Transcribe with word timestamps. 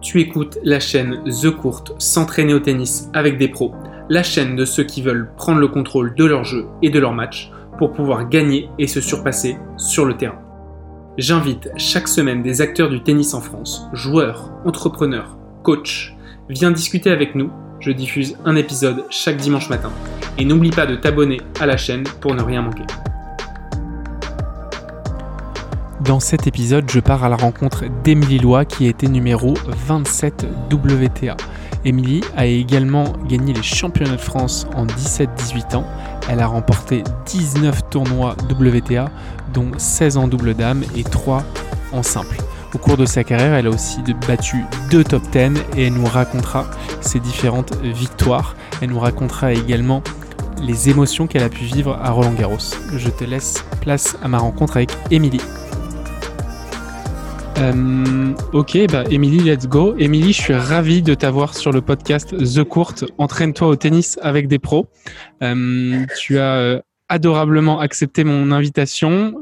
Tu 0.00 0.20
écoutes 0.20 0.58
la 0.62 0.78
chaîne 0.78 1.24
The 1.24 1.50
Court 1.50 1.84
s'entraîner 1.98 2.54
au 2.54 2.60
tennis 2.60 3.10
avec 3.14 3.36
des 3.36 3.48
pros, 3.48 3.74
la 4.08 4.22
chaîne 4.22 4.54
de 4.54 4.64
ceux 4.64 4.84
qui 4.84 5.02
veulent 5.02 5.30
prendre 5.36 5.58
le 5.58 5.66
contrôle 5.66 6.14
de 6.14 6.24
leur 6.24 6.44
jeu 6.44 6.66
et 6.82 6.90
de 6.90 7.00
leur 7.00 7.12
match 7.12 7.50
pour 7.78 7.92
pouvoir 7.92 8.28
gagner 8.28 8.68
et 8.78 8.86
se 8.86 9.00
surpasser 9.00 9.56
sur 9.76 10.04
le 10.04 10.16
terrain. 10.16 10.40
J'invite 11.18 11.70
chaque 11.76 12.06
semaine 12.06 12.44
des 12.44 12.60
acteurs 12.60 12.90
du 12.90 13.02
tennis 13.02 13.34
en 13.34 13.40
France, 13.40 13.88
joueurs, 13.92 14.52
entrepreneurs, 14.64 15.36
coachs. 15.64 16.14
Viens 16.48 16.70
discuter 16.70 17.10
avec 17.10 17.34
nous, 17.34 17.50
je 17.80 17.90
diffuse 17.90 18.36
un 18.44 18.54
épisode 18.54 19.04
chaque 19.10 19.36
dimanche 19.36 19.68
matin. 19.68 19.90
Et 20.38 20.44
n'oublie 20.44 20.70
pas 20.70 20.86
de 20.86 20.94
t'abonner 20.94 21.40
à 21.58 21.66
la 21.66 21.76
chaîne 21.76 22.04
pour 22.20 22.36
ne 22.36 22.42
rien 22.42 22.62
manquer. 22.62 22.84
Dans 26.08 26.20
cet 26.20 26.46
épisode, 26.46 26.90
je 26.90 27.00
pars 27.00 27.22
à 27.22 27.28
la 27.28 27.36
rencontre 27.36 27.84
d'Emilie 28.02 28.38
Lois 28.38 28.64
qui 28.64 28.86
a 28.86 28.88
été 28.88 29.08
numéro 29.08 29.52
27 29.86 30.46
WTA. 30.72 31.36
Émilie 31.84 32.22
a 32.34 32.46
également 32.46 33.12
gagné 33.28 33.52
les 33.52 33.62
championnats 33.62 34.16
de 34.16 34.20
France 34.20 34.66
en 34.74 34.86
17-18 34.86 35.76
ans. 35.76 35.84
Elle 36.30 36.40
a 36.40 36.46
remporté 36.46 37.04
19 37.26 37.90
tournois 37.90 38.36
WTA, 38.50 39.10
dont 39.52 39.70
16 39.76 40.16
en 40.16 40.28
double 40.28 40.54
dame 40.54 40.82
et 40.96 41.04
3 41.04 41.44
en 41.92 42.02
simple. 42.02 42.38
Au 42.74 42.78
cours 42.78 42.96
de 42.96 43.04
sa 43.04 43.22
carrière, 43.22 43.52
elle 43.52 43.66
a 43.66 43.70
aussi 43.70 43.98
battu 44.26 44.64
deux 44.90 45.04
top 45.04 45.24
10 45.30 45.60
et 45.76 45.88
elle 45.88 45.92
nous 45.92 46.06
racontera 46.06 46.64
ses 47.02 47.20
différentes 47.20 47.76
victoires. 47.82 48.56
Elle 48.80 48.88
nous 48.88 49.00
racontera 49.00 49.52
également 49.52 50.02
les 50.62 50.88
émotions 50.88 51.26
qu'elle 51.26 51.44
a 51.44 51.50
pu 51.50 51.64
vivre 51.64 51.98
à 52.02 52.12
Roland 52.12 52.32
Garros. 52.32 52.56
Je 52.96 53.10
te 53.10 53.24
laisse 53.24 53.62
place 53.82 54.16
à 54.22 54.28
ma 54.28 54.38
rencontre 54.38 54.78
avec 54.78 54.90
Émilie. 55.10 55.42
Euh, 57.60 58.34
ok, 58.52 58.78
bah 58.92 59.02
Émilie, 59.10 59.40
let's 59.40 59.66
go. 59.66 59.96
Émilie, 59.98 60.32
je 60.32 60.40
suis 60.40 60.54
ravi 60.54 61.02
de 61.02 61.14
t'avoir 61.14 61.56
sur 61.56 61.72
le 61.72 61.80
podcast 61.80 62.36
The 62.36 62.62
Court. 62.62 62.94
Entraîne-toi 63.18 63.66
au 63.66 63.74
tennis 63.74 64.16
avec 64.22 64.46
des 64.46 64.60
pros. 64.60 64.86
Euh, 65.42 66.04
tu 66.16 66.38
as 66.38 66.54
euh, 66.54 66.80
adorablement 67.08 67.80
accepté 67.80 68.22
mon 68.22 68.52
invitation 68.52 69.34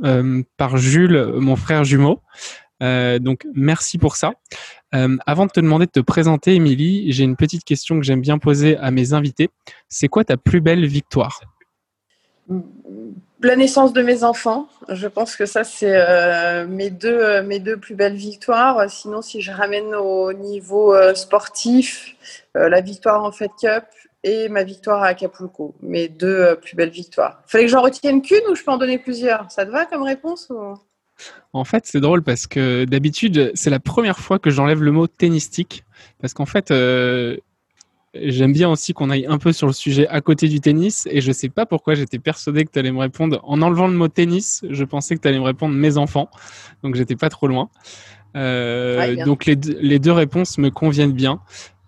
par 0.56 0.78
Jules, 0.78 1.34
mon 1.36 1.56
frère 1.56 1.84
jumeau. 1.84 2.22
donc 2.80 3.46
merci 3.54 3.98
pour 3.98 4.16
ça. 4.16 4.32
avant 4.92 5.46
de 5.46 5.50
te 5.50 5.60
demander 5.60 5.86
de 5.86 5.90
te 5.90 6.00
présenter, 6.00 6.54
Émilie, 6.54 7.12
j'ai 7.12 7.24
une 7.24 7.36
petite 7.36 7.64
question 7.64 7.98
que 7.98 8.06
j'aime 8.06 8.20
bien 8.22 8.38
poser 8.38 8.78
à 8.78 8.90
mes 8.90 9.12
invités. 9.12 9.50
C'est 9.88 10.08
quoi 10.08 10.24
ta 10.24 10.36
plus 10.36 10.60
belle 10.60 10.86
victoire? 10.86 11.40
La 13.42 13.56
naissance 13.56 13.92
de 13.92 14.02
mes 14.02 14.24
enfants. 14.24 14.68
Je 14.88 15.06
pense 15.06 15.36
que 15.36 15.46
ça, 15.46 15.64
c'est 15.64 15.94
euh, 15.94 16.66
mes, 16.66 16.90
deux, 16.90 17.18
euh, 17.18 17.42
mes 17.42 17.58
deux 17.58 17.76
plus 17.76 17.94
belles 17.94 18.16
victoires. 18.16 18.88
Sinon, 18.90 19.22
si 19.22 19.40
je 19.40 19.52
ramène 19.52 19.94
au 19.94 20.32
niveau 20.32 20.94
euh, 20.94 21.14
sportif, 21.14 22.14
la 22.54 22.80
victoire 22.80 23.22
en 23.22 23.32
Fed 23.32 23.50
Cup 23.60 23.84
et 24.24 24.48
ma 24.48 24.64
victoire 24.64 25.02
à 25.02 25.08
Acapulco. 25.08 25.74
Mes 25.82 26.08
deux 26.08 26.56
plus 26.60 26.74
belles 26.74 26.90
victoires. 26.90 27.42
Fallait 27.46 27.64
que 27.64 27.70
j'en 27.70 27.82
retienne 27.82 28.22
qu'une 28.22 28.46
ou 28.50 28.54
je 28.54 28.64
peux 28.64 28.70
en 28.70 28.78
donner 28.78 28.98
plusieurs? 28.98 29.50
Ça 29.50 29.66
te 29.66 29.70
va 29.70 29.84
comme 29.84 30.02
réponse 30.02 30.50
En 31.52 31.64
fait, 31.64 31.84
c'est 31.86 32.00
drôle 32.00 32.22
parce 32.22 32.46
que 32.46 32.86
d'habitude, 32.86 33.52
c'est 33.54 33.70
la 33.70 33.78
première 33.78 34.18
fois 34.18 34.38
que 34.38 34.48
j'enlève 34.48 34.82
le 34.82 34.90
mot 34.90 35.06
tennistique. 35.06 35.84
Parce 36.20 36.32
qu'en 36.32 36.46
fait, 36.46 36.72
J'aime 38.22 38.52
bien 38.52 38.68
aussi 38.68 38.92
qu'on 38.92 39.10
aille 39.10 39.26
un 39.26 39.38
peu 39.38 39.52
sur 39.52 39.66
le 39.66 39.72
sujet 39.72 40.06
à 40.08 40.20
côté 40.20 40.48
du 40.48 40.60
tennis 40.60 41.06
et 41.10 41.20
je 41.20 41.32
sais 41.32 41.48
pas 41.48 41.66
pourquoi 41.66 41.94
j'étais 41.94 42.18
persuadé 42.18 42.64
que 42.64 42.70
tu 42.70 42.78
allais 42.78 42.92
me 42.92 42.98
répondre 42.98 43.40
en 43.44 43.62
enlevant 43.62 43.86
le 43.86 43.94
mot 43.94 44.08
tennis. 44.08 44.64
Je 44.68 44.84
pensais 44.84 45.16
que 45.16 45.20
tu 45.20 45.28
allais 45.28 45.38
me 45.38 45.44
répondre 45.44 45.74
mes 45.74 45.96
enfants, 45.98 46.30
donc 46.82 46.94
j'étais 46.94 47.16
pas 47.16 47.28
trop 47.28 47.46
loin. 47.46 47.68
Euh, 48.36 49.24
donc 49.24 49.46
les, 49.46 49.54
les, 49.54 49.98
deux 49.98 50.12
réponses 50.12 50.58
me 50.58 50.70
conviennent 50.70 51.12
bien. 51.12 51.40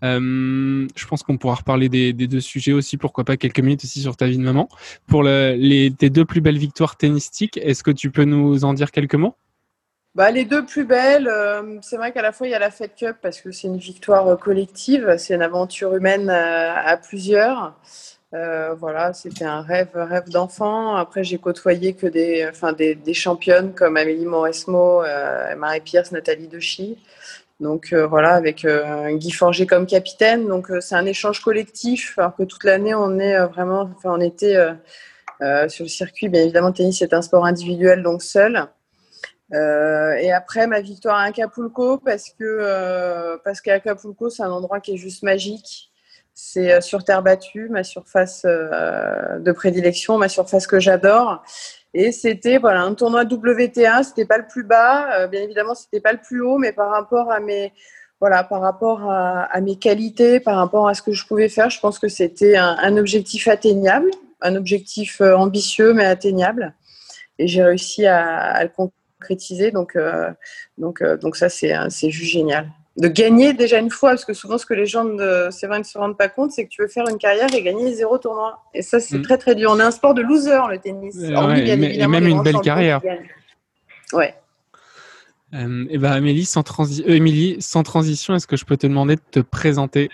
Euh, 0.04 0.86
je 0.94 1.06
pense 1.06 1.22
qu'on 1.22 1.36
pourra 1.36 1.56
reparler 1.56 1.88
des, 1.88 2.12
des, 2.12 2.26
deux 2.26 2.40
sujets 2.40 2.72
aussi, 2.72 2.96
pourquoi 2.96 3.24
pas 3.24 3.36
quelques 3.36 3.60
minutes 3.60 3.84
aussi 3.84 4.00
sur 4.00 4.16
ta 4.16 4.26
vie 4.26 4.38
de 4.38 4.42
maman. 4.42 4.68
Pour 5.06 5.22
le, 5.22 5.54
les, 5.58 5.90
tes 5.90 6.10
deux 6.10 6.24
plus 6.24 6.40
belles 6.40 6.58
victoires 6.58 6.96
tennistiques, 6.96 7.58
est-ce 7.62 7.82
que 7.82 7.90
tu 7.90 8.10
peux 8.10 8.24
nous 8.24 8.64
en 8.64 8.74
dire 8.74 8.90
quelques 8.90 9.16
mots? 9.16 9.34
Bah, 10.14 10.30
les 10.30 10.44
deux 10.44 10.64
plus 10.64 10.84
belles, 10.84 11.28
euh, 11.28 11.78
c'est 11.82 11.96
vrai 11.96 12.12
qu'à 12.12 12.22
la 12.22 12.32
fois 12.32 12.46
il 12.46 12.50
y 12.50 12.54
a 12.54 12.58
la 12.58 12.70
Fed 12.70 12.94
Cup 12.96 13.18
parce 13.22 13.40
que 13.40 13.52
c'est 13.52 13.68
une 13.68 13.78
victoire 13.78 14.26
euh, 14.26 14.36
collective, 14.36 15.14
c'est 15.18 15.34
une 15.34 15.42
aventure 15.42 15.94
humaine 15.94 16.28
euh, 16.30 16.72
à, 16.74 16.96
plusieurs. 16.96 17.74
voilà, 18.32 19.12
c'était 19.12 19.44
un 19.44 19.62
rêve, 19.62 19.90
rêve 19.94 20.28
d'enfant. 20.28 20.96
Après, 20.96 21.24
j'ai 21.24 21.38
côtoyé 21.38 21.94
que 21.94 22.06
des, 22.06 22.46
enfin, 22.50 22.72
des, 22.72 22.94
des, 22.94 23.14
championnes 23.14 23.74
comme 23.74 23.96
Amélie 23.96 24.26
Mauresmo, 24.26 25.02
Marie 25.56 25.80
Pierce, 25.80 26.12
Nathalie 26.12 26.48
Dechy. 26.48 26.98
Donc 27.60 27.94
voilà, 27.94 28.34
avec 28.34 28.66
Guy 28.66 29.30
Forger 29.32 29.66
comme 29.66 29.86
capitaine. 29.86 30.46
Donc 30.48 30.68
c'est 30.80 30.94
un 30.96 31.06
échange 31.06 31.40
collectif, 31.42 32.18
alors 32.18 32.36
que 32.36 32.44
toute 32.44 32.64
l'année 32.64 32.94
on 32.94 33.18
est 33.18 33.38
vraiment, 33.46 33.90
enfin 33.96 34.10
on 34.12 34.20
était 34.20 34.56
sur 35.68 35.84
le 35.84 35.88
circuit. 35.88 36.28
Bien 36.28 36.42
évidemment, 36.42 36.72
tennis 36.72 36.98
c'est 36.98 37.14
un 37.14 37.22
sport 37.22 37.46
individuel, 37.46 38.02
donc 38.02 38.22
seul. 38.22 38.68
Euh, 39.54 40.12
et 40.16 40.30
après 40.30 40.66
ma 40.66 40.80
victoire 40.80 41.16
à 41.16 41.22
Acapulco 41.22 41.96
parce 41.96 42.28
que 42.38 42.44
euh, 42.44 43.38
parce 43.44 43.62
qu'Acapulco 43.62 44.28
c'est 44.28 44.42
un 44.42 44.50
endroit 44.50 44.80
qui 44.80 44.92
est 44.92 44.96
juste 44.96 45.22
magique. 45.22 45.90
C'est 46.34 46.72
euh, 46.72 46.80
sur 46.80 47.02
terre 47.02 47.22
battue, 47.22 47.68
ma 47.70 47.82
surface 47.82 48.44
de 48.44 49.52
prédilection, 49.52 50.18
ma 50.18 50.28
surface 50.28 50.66
que 50.66 50.78
j'adore. 50.78 51.42
Et 51.94 52.12
c'était 52.12 52.58
voilà 52.58 52.82
un 52.82 52.94
tournoi 52.94 53.24
WTA, 53.24 54.02
c'était 54.02 54.26
pas 54.26 54.38
le 54.38 54.46
plus 54.46 54.64
bas, 54.64 55.26
bien 55.28 55.42
évidemment 55.42 55.74
c'était 55.74 56.00
pas 56.00 56.12
le 56.12 56.18
plus 56.18 56.42
haut, 56.42 56.58
mais 56.58 56.72
par 56.72 56.90
rapport 56.90 57.32
à 57.32 57.40
mes 57.40 57.72
voilà 58.20 58.44
par 58.44 58.60
rapport 58.60 59.10
à, 59.10 59.60
mes 59.60 59.76
qualités, 59.76 60.40
par 60.40 60.56
rapport 60.56 60.88
à 60.88 60.94
ce 60.94 61.02
que 61.02 61.12
je 61.12 61.26
pouvais 61.26 61.48
faire, 61.48 61.70
je 61.70 61.80
pense 61.80 61.98
que 61.98 62.08
c'était 62.08 62.56
un, 62.56 62.96
objectif 62.98 63.48
atteignable, 63.48 64.10
un 64.42 64.56
objectif 64.56 65.20
ambitieux 65.20 65.94
mais 65.94 66.04
atteignable. 66.04 66.74
Et 67.38 67.46
j'ai 67.48 67.62
réussi 67.62 68.06
à, 68.06 68.26
à 68.26 68.64
le 68.64 68.70
concrétiser. 69.18 69.70
Donc, 69.70 69.96
euh, 69.96 70.30
donc, 70.78 71.02
euh, 71.02 71.16
donc 71.16 71.36
ça, 71.36 71.48
c'est 71.48 72.10
juste 72.10 72.32
génial. 72.32 72.70
De 72.96 73.06
gagner 73.06 73.52
déjà 73.52 73.78
une 73.78 73.90
fois, 73.90 74.10
parce 74.10 74.24
que 74.24 74.32
souvent, 74.32 74.58
ce 74.58 74.66
que 74.66 74.74
les 74.74 74.86
gens, 74.86 75.04
ne 75.04 75.50
se 75.50 75.98
rendent 75.98 76.18
pas 76.18 76.28
compte, 76.28 76.50
c'est 76.50 76.64
que 76.64 76.68
tu 76.68 76.82
veux 76.82 76.88
faire 76.88 77.08
une 77.08 77.18
carrière 77.18 77.52
et 77.54 77.62
gagner 77.62 77.94
zéro 77.94 78.18
tournoi. 78.18 78.60
Et 78.74 78.82
ça, 78.82 78.98
c'est 78.98 79.18
mm. 79.18 79.22
très, 79.22 79.38
très 79.38 79.54
dur. 79.54 79.70
On 79.72 79.78
est 79.78 79.84
un 79.84 79.92
sport 79.92 80.14
de 80.14 80.22
loser, 80.22 80.58
le 80.68 80.78
tennis. 80.78 81.16
et 81.16 82.06
même 82.06 82.26
une 82.26 82.42
belle 82.42 82.60
carrière. 82.60 83.00
Ouais. 84.12 84.34
Euh, 85.54 85.86
et 85.88 85.96
ben 85.96 86.12
Amélie, 86.12 86.44
sans, 86.44 86.62
Émilie, 87.06 87.56
sans 87.60 87.82
transition, 87.82 88.34
est-ce 88.34 88.46
que 88.46 88.56
je 88.56 88.64
peux 88.64 88.76
te 88.76 88.86
demander 88.86 89.16
de 89.16 89.22
te 89.30 89.40
présenter? 89.40 90.10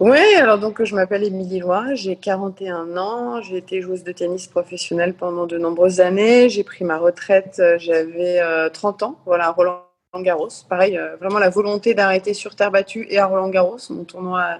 Oui, 0.00 0.18
alors 0.36 0.58
donc 0.58 0.82
je 0.82 0.94
m'appelle 0.94 1.24
Émilie 1.24 1.60
Loire, 1.60 1.94
j'ai 1.94 2.16
41 2.16 2.96
ans, 2.96 3.40
j'ai 3.42 3.56
été 3.56 3.80
joueuse 3.80 4.04
de 4.04 4.12
tennis 4.12 4.46
professionnelle 4.46 5.14
pendant 5.14 5.46
de 5.46 5.58
nombreuses 5.58 6.00
années, 6.00 6.48
j'ai 6.48 6.64
pris 6.64 6.84
ma 6.84 6.98
retraite, 6.98 7.56
euh, 7.60 7.76
j'avais 7.78 8.40
30 8.72 9.02
euh, 9.02 9.06
ans, 9.06 9.18
voilà, 9.24 9.50
Roland 9.50 9.82
Garros. 10.18 10.48
Pareil, 10.68 10.96
euh, 10.96 11.16
vraiment 11.16 11.38
la 11.38 11.50
volonté 11.50 11.94
d'arrêter 11.94 12.34
sur 12.34 12.56
terre 12.56 12.70
battue 12.70 13.06
et 13.10 13.18
à 13.18 13.26
Roland 13.26 13.48
Garros, 13.48 13.78
mon 13.90 14.04
tournoi, 14.04 14.58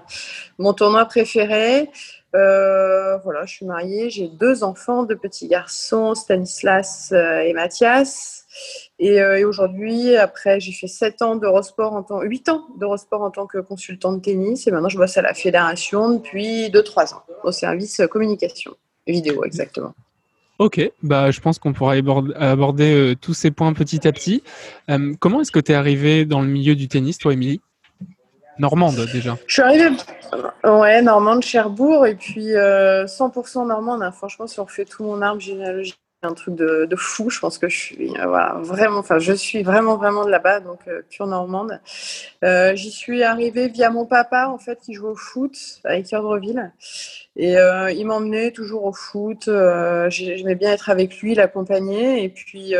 mon 0.57 0.73
tournoi 0.73 1.05
préféré. 1.05 1.89
voilà, 2.33 3.45
je 3.45 3.53
suis 3.53 3.65
mariée, 3.65 4.09
j'ai 4.09 4.27
deux 4.27 4.63
enfants, 4.63 5.03
deux 5.03 5.17
petits 5.17 5.47
garçons, 5.47 6.13
Stanislas 6.15 7.11
et 7.11 7.53
Mathias. 7.53 8.36
Euh, 9.01 9.35
et, 9.35 9.45
aujourd'hui, 9.45 10.15
après, 10.15 10.59
j'ai 10.59 10.71
fait 10.71 10.87
7 10.87 11.21
ans 11.21 11.35
d'Eurosport 11.35 11.93
en 11.93 12.03
tant, 12.03 12.21
8 12.21 12.49
ans 12.49 12.67
d'Eurosport 12.77 13.21
en 13.21 13.31
tant 13.31 13.45
que 13.45 13.59
consultant 13.59 14.13
de 14.13 14.19
tennis. 14.19 14.67
Et 14.67 14.71
maintenant, 14.71 14.89
je 14.89 14.97
bosse 14.97 15.17
à 15.17 15.21
la 15.21 15.33
fédération 15.33 16.11
depuis 16.15 16.69
2-3 16.69 17.13
ans, 17.13 17.23
au 17.43 17.51
service 17.51 18.01
communication 18.09 18.75
vidéo, 19.07 19.45
exactement. 19.45 19.93
Ok, 20.59 20.81
bah, 21.03 21.29
je 21.29 21.39
pense 21.39 21.59
qu'on 21.59 21.71
pourra 21.71 21.93
aborder, 21.93 23.11
euh, 23.11 23.15
tous 23.15 23.35
ces 23.35 23.51
points 23.51 23.73
petit 23.73 24.07
à 24.07 24.11
petit. 24.11 24.43
Euh, 24.89 25.13
comment 25.19 25.41
est-ce 25.41 25.51
que 25.51 25.59
tu 25.59 25.71
es 25.71 25.75
arrivée 25.75 26.25
dans 26.25 26.41
le 26.41 26.47
milieu 26.47 26.75
du 26.75 26.87
tennis, 26.87 27.19
toi, 27.19 27.33
Émilie? 27.33 27.61
Normande 28.57 28.95
déjà. 29.13 29.37
Je 29.45 29.53
suis 29.53 29.61
arrivée, 29.61 29.89
ouais, 30.63 31.03
normande, 31.03 31.43
Cherbourg, 31.43 32.07
et 32.07 32.15
puis 32.15 32.47
100% 32.53 33.67
normande. 33.67 34.01
Hein. 34.01 34.11
Franchement, 34.11 34.47
si 34.47 34.59
on 34.59 34.63
refait 34.63 34.85
tout 34.85 35.03
mon 35.03 35.21
arbre 35.21 35.39
généalogique 35.39 35.99
un 36.23 36.33
truc 36.33 36.55
de, 36.55 36.87
fou. 36.95 37.29
Je 37.29 37.39
pense 37.39 37.57
que 37.57 37.69
je 37.69 37.77
suis 37.77 38.17
euh, 38.19 38.25
vraiment, 38.61 38.99
enfin, 38.99 39.19
je 39.19 39.33
suis 39.33 39.63
vraiment, 39.63 39.97
vraiment 39.97 40.25
de 40.25 40.31
là-bas, 40.31 40.59
donc 40.61 40.79
euh, 40.87 41.01
pure 41.09 41.27
normande. 41.27 41.79
Euh, 42.43 42.75
j'y 42.75 42.91
suis 42.91 43.23
arrivée 43.23 43.67
via 43.67 43.89
mon 43.89 44.05
papa, 44.05 44.47
en 44.47 44.57
fait, 44.57 44.79
qui 44.79 44.93
joue 44.93 45.07
au 45.07 45.15
foot 45.15 45.55
avec 45.83 46.09
Yordreville. 46.11 46.71
Et 47.35 47.53
il 47.53 48.05
m'emmenait 48.05 48.51
toujours 48.51 48.85
au 48.85 48.93
foot. 48.93 49.49
J'aimais 50.09 50.55
bien 50.55 50.71
être 50.71 50.89
avec 50.89 51.19
lui, 51.19 51.35
l'accompagner. 51.35 52.23
Et 52.23 52.29
puis, 52.29 52.73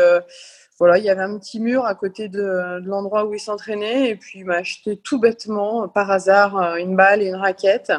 voilà, 0.78 0.98
il 0.98 1.04
y 1.04 1.10
avait 1.10 1.22
un 1.22 1.38
petit 1.38 1.60
mur 1.60 1.84
à 1.84 1.94
côté 1.94 2.28
de, 2.28 2.80
de 2.80 2.88
l'endroit 2.88 3.24
où 3.24 3.34
il 3.34 3.40
s'entraînait. 3.40 4.10
Et 4.10 4.16
puis, 4.16 4.40
il 4.40 4.46
m'a 4.46 4.56
acheté 4.56 4.96
tout 4.96 5.20
bêtement, 5.20 5.86
par 5.86 6.10
hasard, 6.10 6.76
une 6.76 6.96
balle 6.96 7.22
et 7.22 7.28
une 7.28 7.36
raquette. 7.36 7.92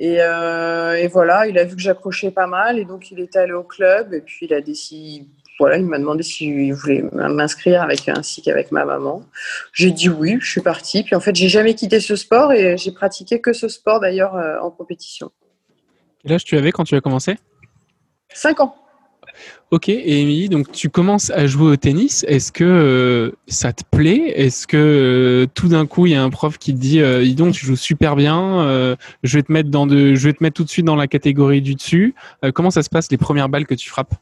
Euh, 0.00 0.94
et, 0.94 1.08
voilà, 1.08 1.46
il 1.46 1.58
a 1.58 1.64
vu 1.64 1.76
que 1.76 1.82
j'accrochais 1.82 2.30
pas 2.30 2.46
mal 2.46 2.78
et 2.78 2.84
donc 2.84 3.10
il 3.10 3.20
est 3.20 3.36
allé 3.36 3.52
au 3.52 3.62
club 3.62 4.14
et 4.14 4.20
puis 4.20 4.46
il 4.46 4.54
a 4.54 4.60
décidé, 4.60 5.26
voilà, 5.58 5.76
il 5.76 5.84
m'a 5.84 5.98
demandé 5.98 6.22
s'il 6.22 6.72
voulait 6.72 7.04
m'inscrire 7.12 7.82
avec 7.82 8.08
ainsi 8.08 8.42
qu'avec 8.42 8.72
ma 8.72 8.84
maman. 8.84 9.22
J'ai 9.72 9.90
dit 9.90 10.08
oui, 10.08 10.38
je 10.40 10.50
suis 10.50 10.62
partie. 10.62 11.02
Puis 11.02 11.14
en 11.14 11.20
fait, 11.20 11.34
j'ai 11.36 11.48
jamais 11.48 11.74
quitté 11.74 12.00
ce 12.00 12.16
sport 12.16 12.52
et 12.52 12.76
j'ai 12.78 12.92
pratiqué 12.92 13.40
que 13.40 13.52
ce 13.52 13.68
sport 13.68 14.00
d'ailleurs 14.00 14.34
euh, 14.34 14.58
en 14.60 14.70
compétition. 14.70 15.30
Quel 16.22 16.32
âge 16.32 16.44
tu 16.44 16.56
avais 16.56 16.72
quand 16.72 16.84
tu 16.84 16.94
as 16.94 17.00
commencé? 17.00 17.36
5 18.32 18.60
ans. 18.60 18.81
Ok, 19.72 19.88
et 19.88 20.20
Émilie, 20.20 20.50
donc 20.50 20.70
tu 20.70 20.90
commences 20.90 21.30
à 21.30 21.46
jouer 21.46 21.72
au 21.72 21.76
tennis. 21.76 22.26
Est-ce 22.28 22.52
que 22.52 22.62
euh, 22.62 23.30
ça 23.46 23.72
te 23.72 23.82
plaît? 23.90 24.34
Est-ce 24.36 24.66
que 24.66 24.76
euh, 24.76 25.46
tout 25.54 25.68
d'un 25.68 25.86
coup 25.86 26.04
il 26.04 26.12
y 26.12 26.14
a 26.14 26.22
un 26.22 26.28
prof 26.28 26.58
qui 26.58 26.74
te 26.74 26.78
dit 26.78 27.00
euh, 27.00 27.22
"Dis 27.22 27.34
donc, 27.34 27.54
tu 27.54 27.64
joues 27.64 27.76
super 27.76 28.14
bien. 28.14 28.96
je 29.22 29.38
vais 29.38 29.42
te 29.42 29.50
mettre 29.50 29.70
dans 29.70 29.86
de, 29.86 30.14
je 30.14 30.28
vais 30.28 30.34
te 30.34 30.42
mettre 30.42 30.56
tout 30.56 30.64
de 30.64 30.68
suite 30.68 30.84
dans 30.84 30.94
la 30.94 31.06
catégorie 31.06 31.62
du 31.62 31.74
dessus." 31.74 32.14
comment 32.54 32.70
ça 32.70 32.82
se 32.82 32.90
passe 32.90 33.10
les 33.10 33.16
premières 33.16 33.48
balles 33.48 33.66
que 33.66 33.74
tu 33.74 33.88
frappes? 33.88 34.14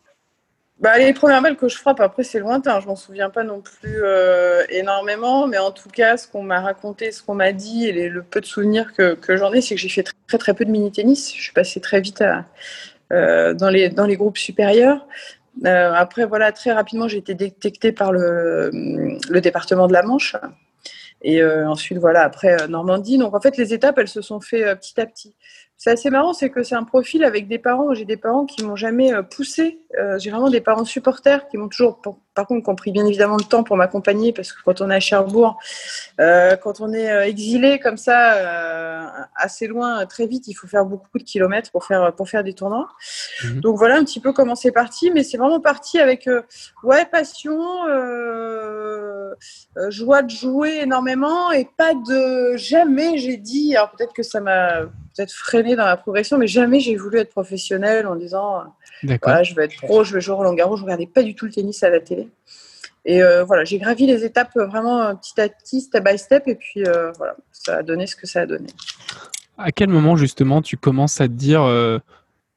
Bah, 0.78 0.96
les 0.98 1.12
premières 1.12 1.42
balles 1.42 1.56
que 1.56 1.68
je 1.68 1.76
frappe, 1.76 2.00
après 2.00 2.22
c'est 2.22 2.38
lointain, 2.38 2.80
je 2.80 2.86
m'en 2.86 2.94
souviens 2.96 3.28
pas 3.28 3.42
non 3.42 3.60
plus 3.60 4.02
énormément, 4.68 5.48
mais 5.48 5.58
en 5.58 5.72
tout 5.72 5.88
cas, 5.88 6.16
ce 6.16 6.28
qu'on 6.28 6.44
m'a 6.44 6.60
raconté, 6.60 7.10
ce 7.10 7.24
qu'on 7.24 7.34
m'a 7.34 7.50
dit, 7.50 7.88
et 7.88 8.08
le 8.08 8.22
peu 8.22 8.40
de 8.40 8.46
souvenirs 8.46 8.92
que, 8.94 9.36
j'en 9.36 9.52
ai, 9.52 9.62
c'est 9.62 9.74
que 9.74 9.80
j'ai 9.80 9.88
fait 9.88 10.04
très, 10.28 10.38
très 10.38 10.54
peu 10.54 10.64
de 10.64 10.70
mini-tennis. 10.70 11.34
Je 11.36 11.42
suis 11.42 11.52
passée 11.52 11.80
très 11.80 12.00
vite 12.00 12.22
à, 12.22 12.44
dans, 13.10 13.70
les, 13.70 13.88
dans 13.88 14.06
les 14.06 14.16
groupes 14.16 14.38
supérieurs. 14.38 15.06
Euh, 15.66 15.92
après, 15.94 16.24
voilà, 16.26 16.52
très 16.52 16.72
rapidement, 16.72 17.08
j'ai 17.08 17.18
été 17.18 17.34
détectée 17.34 17.92
par 17.92 18.12
le, 18.12 18.70
le, 19.28 19.40
département 19.40 19.86
de 19.88 19.92
la 19.92 20.02
Manche. 20.02 20.36
Et 21.22 21.42
euh, 21.42 21.68
ensuite, 21.68 21.98
voilà, 21.98 22.22
après 22.22 22.62
euh, 22.62 22.66
Normandie. 22.66 23.18
Donc, 23.18 23.34
en 23.34 23.40
fait, 23.40 23.56
les 23.56 23.74
étapes, 23.74 23.98
elles 23.98 24.08
se 24.08 24.22
sont 24.22 24.40
fait 24.40 24.74
petit 24.76 25.00
à 25.00 25.06
petit 25.06 25.34
c'est 25.82 25.92
assez 25.92 26.10
marrant, 26.10 26.34
c'est 26.34 26.50
que 26.50 26.62
c'est 26.62 26.74
un 26.74 26.84
profil 26.84 27.24
avec 27.24 27.48
des 27.48 27.58
parents. 27.58 27.94
J'ai 27.94 28.04
des 28.04 28.18
parents 28.18 28.44
qui 28.44 28.62
m'ont 28.62 28.76
jamais 28.76 29.14
euh, 29.14 29.22
poussé. 29.22 29.80
Euh, 29.98 30.18
j'ai 30.18 30.30
vraiment 30.30 30.50
des 30.50 30.60
parents 30.60 30.84
supporters 30.84 31.48
qui 31.48 31.56
m'ont 31.56 31.68
toujours, 31.68 32.02
par 32.34 32.46
contre, 32.46 32.62
compris 32.62 32.92
bien 32.92 33.06
évidemment 33.06 33.38
le 33.38 33.44
temps 33.44 33.64
pour 33.64 33.78
m'accompagner 33.78 34.34
parce 34.34 34.52
que 34.52 34.62
quand 34.62 34.82
on 34.82 34.90
est 34.90 34.96
à 34.96 35.00
Cherbourg, 35.00 35.58
euh, 36.20 36.54
quand 36.56 36.82
on 36.82 36.92
est 36.92 37.26
exilé 37.26 37.78
comme 37.78 37.96
ça, 37.96 39.24
assez 39.34 39.66
loin, 39.68 40.04
très 40.04 40.26
vite, 40.26 40.48
il 40.48 40.54
faut 40.54 40.66
faire 40.66 40.84
beaucoup 40.84 41.18
de 41.18 41.24
kilomètres 41.24 41.70
pour 41.70 41.86
faire 41.86 42.14
pour 42.14 42.28
faire 42.28 42.44
des 42.44 42.52
tournois. 42.52 42.88
Mhm. 43.42 43.60
Donc 43.60 43.78
voilà 43.78 43.96
un 43.96 44.04
petit 44.04 44.20
peu 44.20 44.34
comment 44.34 44.56
c'est 44.56 44.72
parti, 44.72 45.10
mais 45.10 45.24
c'est 45.24 45.38
vraiment 45.38 45.60
parti 45.60 45.98
avec 45.98 46.28
ouais 46.84 47.06
passion, 47.06 47.58
joie 49.88 50.22
de 50.22 50.30
jouer 50.30 50.80
énormément 50.82 51.52
et 51.52 51.66
pas 51.78 51.94
de 51.94 52.54
jamais 52.56 53.16
j'ai 53.16 53.38
dit. 53.38 53.74
Alors 53.74 53.92
peut-être 53.92 54.12
que 54.12 54.22
ça 54.22 54.40
m'a 54.40 54.82
peut-être 55.16 55.32
freiné 55.32 55.76
dans 55.76 55.84
la 55.84 55.96
progression, 55.96 56.38
mais 56.38 56.46
jamais 56.46 56.80
j'ai 56.80 56.96
voulu 56.96 57.18
être 57.18 57.30
professionnel 57.30 58.06
en 58.06 58.16
disant 58.16 58.64
voilà, 59.22 59.42
je 59.42 59.54
veux 59.54 59.62
être 59.62 59.76
pro, 59.76 60.04
je 60.04 60.14
veux 60.14 60.20
jouer 60.20 60.34
Roland 60.34 60.54
Garros. 60.54 60.76
Je 60.76 60.82
regardais 60.82 61.06
pas 61.06 61.22
du 61.22 61.34
tout 61.34 61.46
le 61.46 61.52
tennis 61.52 61.82
à 61.82 61.90
la 61.90 62.00
télé. 62.00 62.28
Et 63.04 63.22
euh, 63.22 63.44
voilà, 63.44 63.64
j'ai 63.64 63.78
gravi 63.78 64.06
les 64.06 64.24
étapes 64.24 64.56
vraiment 64.56 65.02
euh, 65.02 65.14
petit 65.14 65.40
à 65.40 65.48
petit, 65.48 65.80
step 65.80 66.04
by 66.04 66.18
step, 66.18 66.46
et 66.46 66.54
puis 66.54 66.84
euh, 66.84 67.12
voilà, 67.16 67.34
ça 67.50 67.78
a 67.78 67.82
donné 67.82 68.06
ce 68.06 68.14
que 68.14 68.26
ça 68.26 68.42
a 68.42 68.46
donné. 68.46 68.68
À 69.56 69.72
quel 69.72 69.88
moment 69.88 70.16
justement 70.16 70.60
tu 70.62 70.76
commences 70.76 71.20
à 71.20 71.28
te 71.28 71.32
dire 71.32 71.62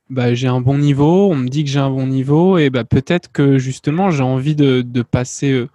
bah, 0.10 0.34
j'ai 0.34 0.48
un 0.48 0.62
bon 0.62 0.78
niveau, 0.78 1.32
on 1.32 1.36
me 1.36 1.48
dit 1.48 1.64
que 1.64 1.70
j'ai 1.70 1.80
un 1.80 1.90
bon 1.90 2.08
niveau, 2.08 2.58
et 2.58 2.70
bah, 2.70 2.84
peut-être 2.84 3.32
que 3.32 3.58
justement 3.58 4.12
j'ai 4.12 4.24
envie 4.24 4.56
de, 4.56 4.82
de 4.82 5.02
passer 5.02 5.66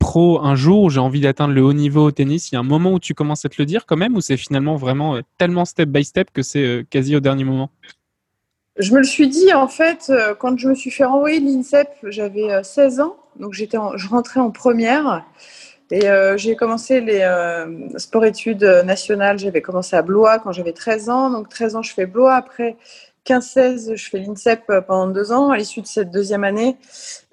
pro 0.00 0.40
un 0.40 0.56
jour 0.56 0.90
j'ai 0.90 0.98
envie 0.98 1.20
d'atteindre 1.20 1.54
le 1.54 1.62
haut 1.62 1.72
niveau 1.72 2.06
au 2.06 2.10
tennis, 2.10 2.50
il 2.50 2.56
y 2.56 2.56
a 2.56 2.60
un 2.60 2.64
moment 2.64 2.94
où 2.94 2.98
tu 2.98 3.14
commences 3.14 3.44
à 3.44 3.48
te 3.48 3.56
le 3.58 3.66
dire 3.66 3.86
quand 3.86 3.96
même 3.96 4.16
ou 4.16 4.20
c'est 4.20 4.36
finalement 4.36 4.74
vraiment 4.74 5.14
euh, 5.14 5.20
tellement 5.38 5.64
step 5.64 5.88
by 5.88 6.02
step 6.04 6.30
que 6.32 6.42
c'est 6.42 6.64
euh, 6.64 6.82
quasi 6.90 7.14
au 7.14 7.20
dernier 7.20 7.44
moment? 7.44 7.70
Je 8.76 8.92
me 8.92 8.98
le 8.98 9.04
suis 9.04 9.28
dit 9.28 9.52
en 9.52 9.68
fait 9.68 10.10
euh, 10.10 10.34
quand 10.34 10.58
je 10.58 10.68
me 10.68 10.74
suis 10.74 10.90
fait 10.90 11.04
renvoyer 11.04 11.38
l'INSEP, 11.38 11.88
j'avais 12.04 12.64
16 12.64 13.00
ans, 13.00 13.16
donc 13.38 13.52
j'étais 13.52 13.78
je 13.94 14.08
rentrais 14.08 14.40
en 14.40 14.50
première 14.50 15.24
et 15.92 16.06
j'ai 16.36 16.54
commencé 16.54 17.00
les 17.00 17.28
sports-études 17.96 18.62
nationales, 18.84 19.40
j'avais 19.40 19.60
commencé 19.60 19.96
à 19.96 20.02
Blois 20.02 20.38
quand 20.38 20.52
j'avais 20.52 20.72
13 20.72 21.10
ans, 21.10 21.30
donc 21.30 21.48
13 21.48 21.74
ans 21.74 21.82
je 21.82 21.92
fais 21.92 22.06
Blois, 22.06 22.36
après 22.36 22.76
15-16, 23.26 23.96
je 23.96 24.10
fais 24.10 24.18
l'INSEP 24.18 24.62
euh, 24.70 24.80
pendant 24.80 25.08
deux 25.08 25.32
ans. 25.32 25.50
À 25.50 25.56
l'issue 25.56 25.82
de 25.82 25.86
cette 25.86 26.10
deuxième 26.10 26.44
année, 26.44 26.76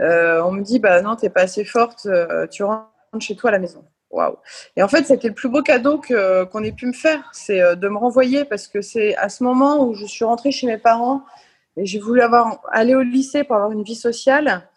euh, 0.02 0.42
on 0.44 0.52
me 0.52 0.62
dit 0.62 0.80
bah 0.80 1.02
non, 1.02 1.16
t'es 1.16 1.30
pas 1.30 1.42
assez 1.42 1.66
forte, 1.66 2.06
euh, 2.06 2.48
tu 2.48 2.64
rentres 2.64 2.88
chez 3.20 3.36
toi 3.36 3.50
à 3.50 3.54
la 3.54 3.60
maison. 3.60 3.84
Waouh 4.10 4.38
Et 4.76 4.84
en 4.84 4.88
fait, 4.88 5.06
c'était 5.06 5.28
le 5.28 5.34
plus 5.34 5.50
beau 5.50 5.62
cadeau 5.62 6.00
qu'on 6.00 6.64
ait 6.64 6.72
pu 6.72 6.86
me 6.86 6.94
faire, 6.94 7.30
c'est 7.34 7.76
de 7.76 7.90
me 7.90 7.98
renvoyer 7.98 8.46
parce 8.46 8.68
que 8.68 8.82
c'est 8.82 9.16
à 9.18 9.28
ce 9.28 9.44
moment 9.44 9.86
où 9.86 9.94
je 9.94 10.06
suis 10.06 10.24
rentrée 10.24 10.52
chez 10.52 10.66
mes 10.66 10.78
parents 10.78 11.24
et 11.76 11.86
j'ai 11.86 12.00
voulu 12.00 12.22
avoir 12.22 12.62
aller 12.72 12.96
au 12.96 13.02
lycée 13.02 13.44
pour 13.44 13.58
avoir 13.58 13.72
une 13.72 13.84
vie 13.84 13.96
sociale. 13.96 14.70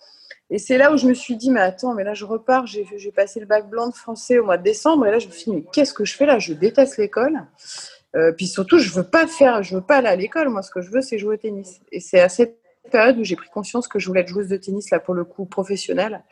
Et 0.51 0.59
c'est 0.59 0.79
là 0.79 0.93
où 0.93 0.97
je 0.97 1.07
me 1.07 1.15
suis 1.15 1.37
dit, 1.37 1.49
mais 1.49 1.61
attends, 1.61 1.95
mais 1.95 2.03
là 2.03 2.13
je 2.13 2.25
repars, 2.25 2.67
j'ai 2.67 3.13
passé 3.15 3.39
le 3.39 3.47
bac 3.47 3.71
blanc 3.71 3.89
de 3.89 3.95
français 3.95 4.41
au 4.41 4.45
mois 4.45 4.59
de 4.59 4.65
décembre, 4.65 5.07
et 5.07 5.13
là 5.13 5.21
je 5.21 5.29
me 5.29 5.33
suis 5.33 5.45
dit, 5.45 5.57
mais 5.57 5.65
qu'est-ce 5.73 5.95
que 5.95 6.05
je 6.05 6.17
fais 6.17 6.27
là? 6.27 6.41
Je 6.41 6.53
déteste 6.53 6.97
l'école. 6.97 7.47
Euh, 8.17 8.33
puis 8.33 8.47
surtout, 8.47 8.79
je 8.79 8.91
veux 8.91 9.05
pas 9.05 9.27
faire, 9.27 9.63
je 9.63 9.77
veux 9.77 9.83
pas 9.83 9.99
aller 9.99 10.09
à 10.09 10.17
l'école. 10.17 10.49
Moi, 10.49 10.63
ce 10.63 10.71
que 10.71 10.81
je 10.81 10.91
veux, 10.91 11.01
c'est 11.01 11.19
jouer 11.19 11.35
au 11.35 11.39
tennis. 11.39 11.81
Et 11.93 12.01
c'est 12.01 12.21
à 12.21 12.29
cette 12.29 12.59
période 12.91 13.19
où 13.19 13.25
j'ai 13.25 13.37
pris 13.37 13.49
conscience 13.51 13.87
que 13.87 13.99
je 13.99 14.07
voulais 14.09 14.23
être 14.23 14.29
joueuse 14.29 14.49
de 14.49 14.57
tennis 14.57 14.91
là 14.91 14.99
pour 14.99 15.15
le 15.15 15.25
coup 15.25 15.45
professionnelle. 15.45 16.25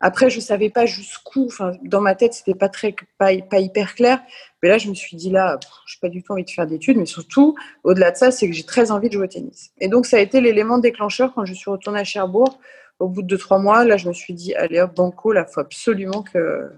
Après, 0.00 0.30
je 0.30 0.38
savais 0.38 0.70
pas 0.70 0.86
jusqu'où. 0.86 1.46
Enfin, 1.46 1.72
dans 1.82 2.00
ma 2.00 2.14
tête, 2.14 2.34
c'était 2.34 2.54
pas 2.54 2.68
très, 2.68 2.94
pas, 3.18 3.30
pas, 3.50 3.58
hyper 3.58 3.94
clair. 3.94 4.20
Mais 4.62 4.68
là, 4.68 4.78
je 4.78 4.88
me 4.88 4.94
suis 4.94 5.16
dit 5.16 5.30
là, 5.30 5.58
je 5.86 5.96
n'ai 5.96 6.00
pas 6.00 6.08
du 6.08 6.22
tout 6.22 6.32
envie 6.32 6.44
de 6.44 6.50
faire 6.50 6.66
d'études. 6.66 6.96
Mais 6.96 7.06
surtout, 7.06 7.56
au-delà 7.82 8.12
de 8.12 8.16
ça, 8.16 8.30
c'est 8.30 8.46
que 8.48 8.54
j'ai 8.54 8.64
très 8.64 8.90
envie 8.90 9.08
de 9.08 9.14
jouer 9.14 9.24
au 9.24 9.28
tennis. 9.28 9.72
Et 9.78 9.88
donc, 9.88 10.06
ça 10.06 10.18
a 10.18 10.20
été 10.20 10.40
l'élément 10.40 10.78
déclencheur 10.78 11.34
quand 11.34 11.44
je 11.44 11.54
suis 11.54 11.70
retournée 11.70 12.00
à 12.00 12.04
Cherbourg. 12.04 12.60
Au 12.98 13.08
bout 13.08 13.22
de 13.22 13.36
trois 13.36 13.58
mois, 13.58 13.84
là, 13.84 13.96
je 13.96 14.08
me 14.08 14.14
suis 14.14 14.32
dit, 14.32 14.54
allez 14.54 14.80
hop, 14.80 14.94
banco, 14.94 15.32
là, 15.32 15.44
faut 15.44 15.60
absolument 15.60 16.22
que 16.22 16.70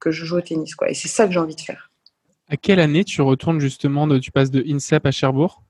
que 0.00 0.10
je 0.10 0.24
joue 0.24 0.38
au 0.38 0.40
tennis, 0.40 0.74
quoi. 0.74 0.90
Et 0.90 0.94
c'est 0.94 1.08
ça 1.08 1.26
que 1.26 1.32
j'ai 1.32 1.38
envie 1.38 1.54
de 1.54 1.60
faire. 1.60 1.89
À 2.50 2.56
quelle 2.56 2.80
année 2.80 3.04
tu 3.04 3.22
retournes 3.22 3.60
justement, 3.60 4.08
de, 4.08 4.18
tu 4.18 4.32
passes 4.32 4.50
de 4.50 4.64
INSEP 4.68 5.06
à 5.06 5.12
Cherbourg? 5.12 5.62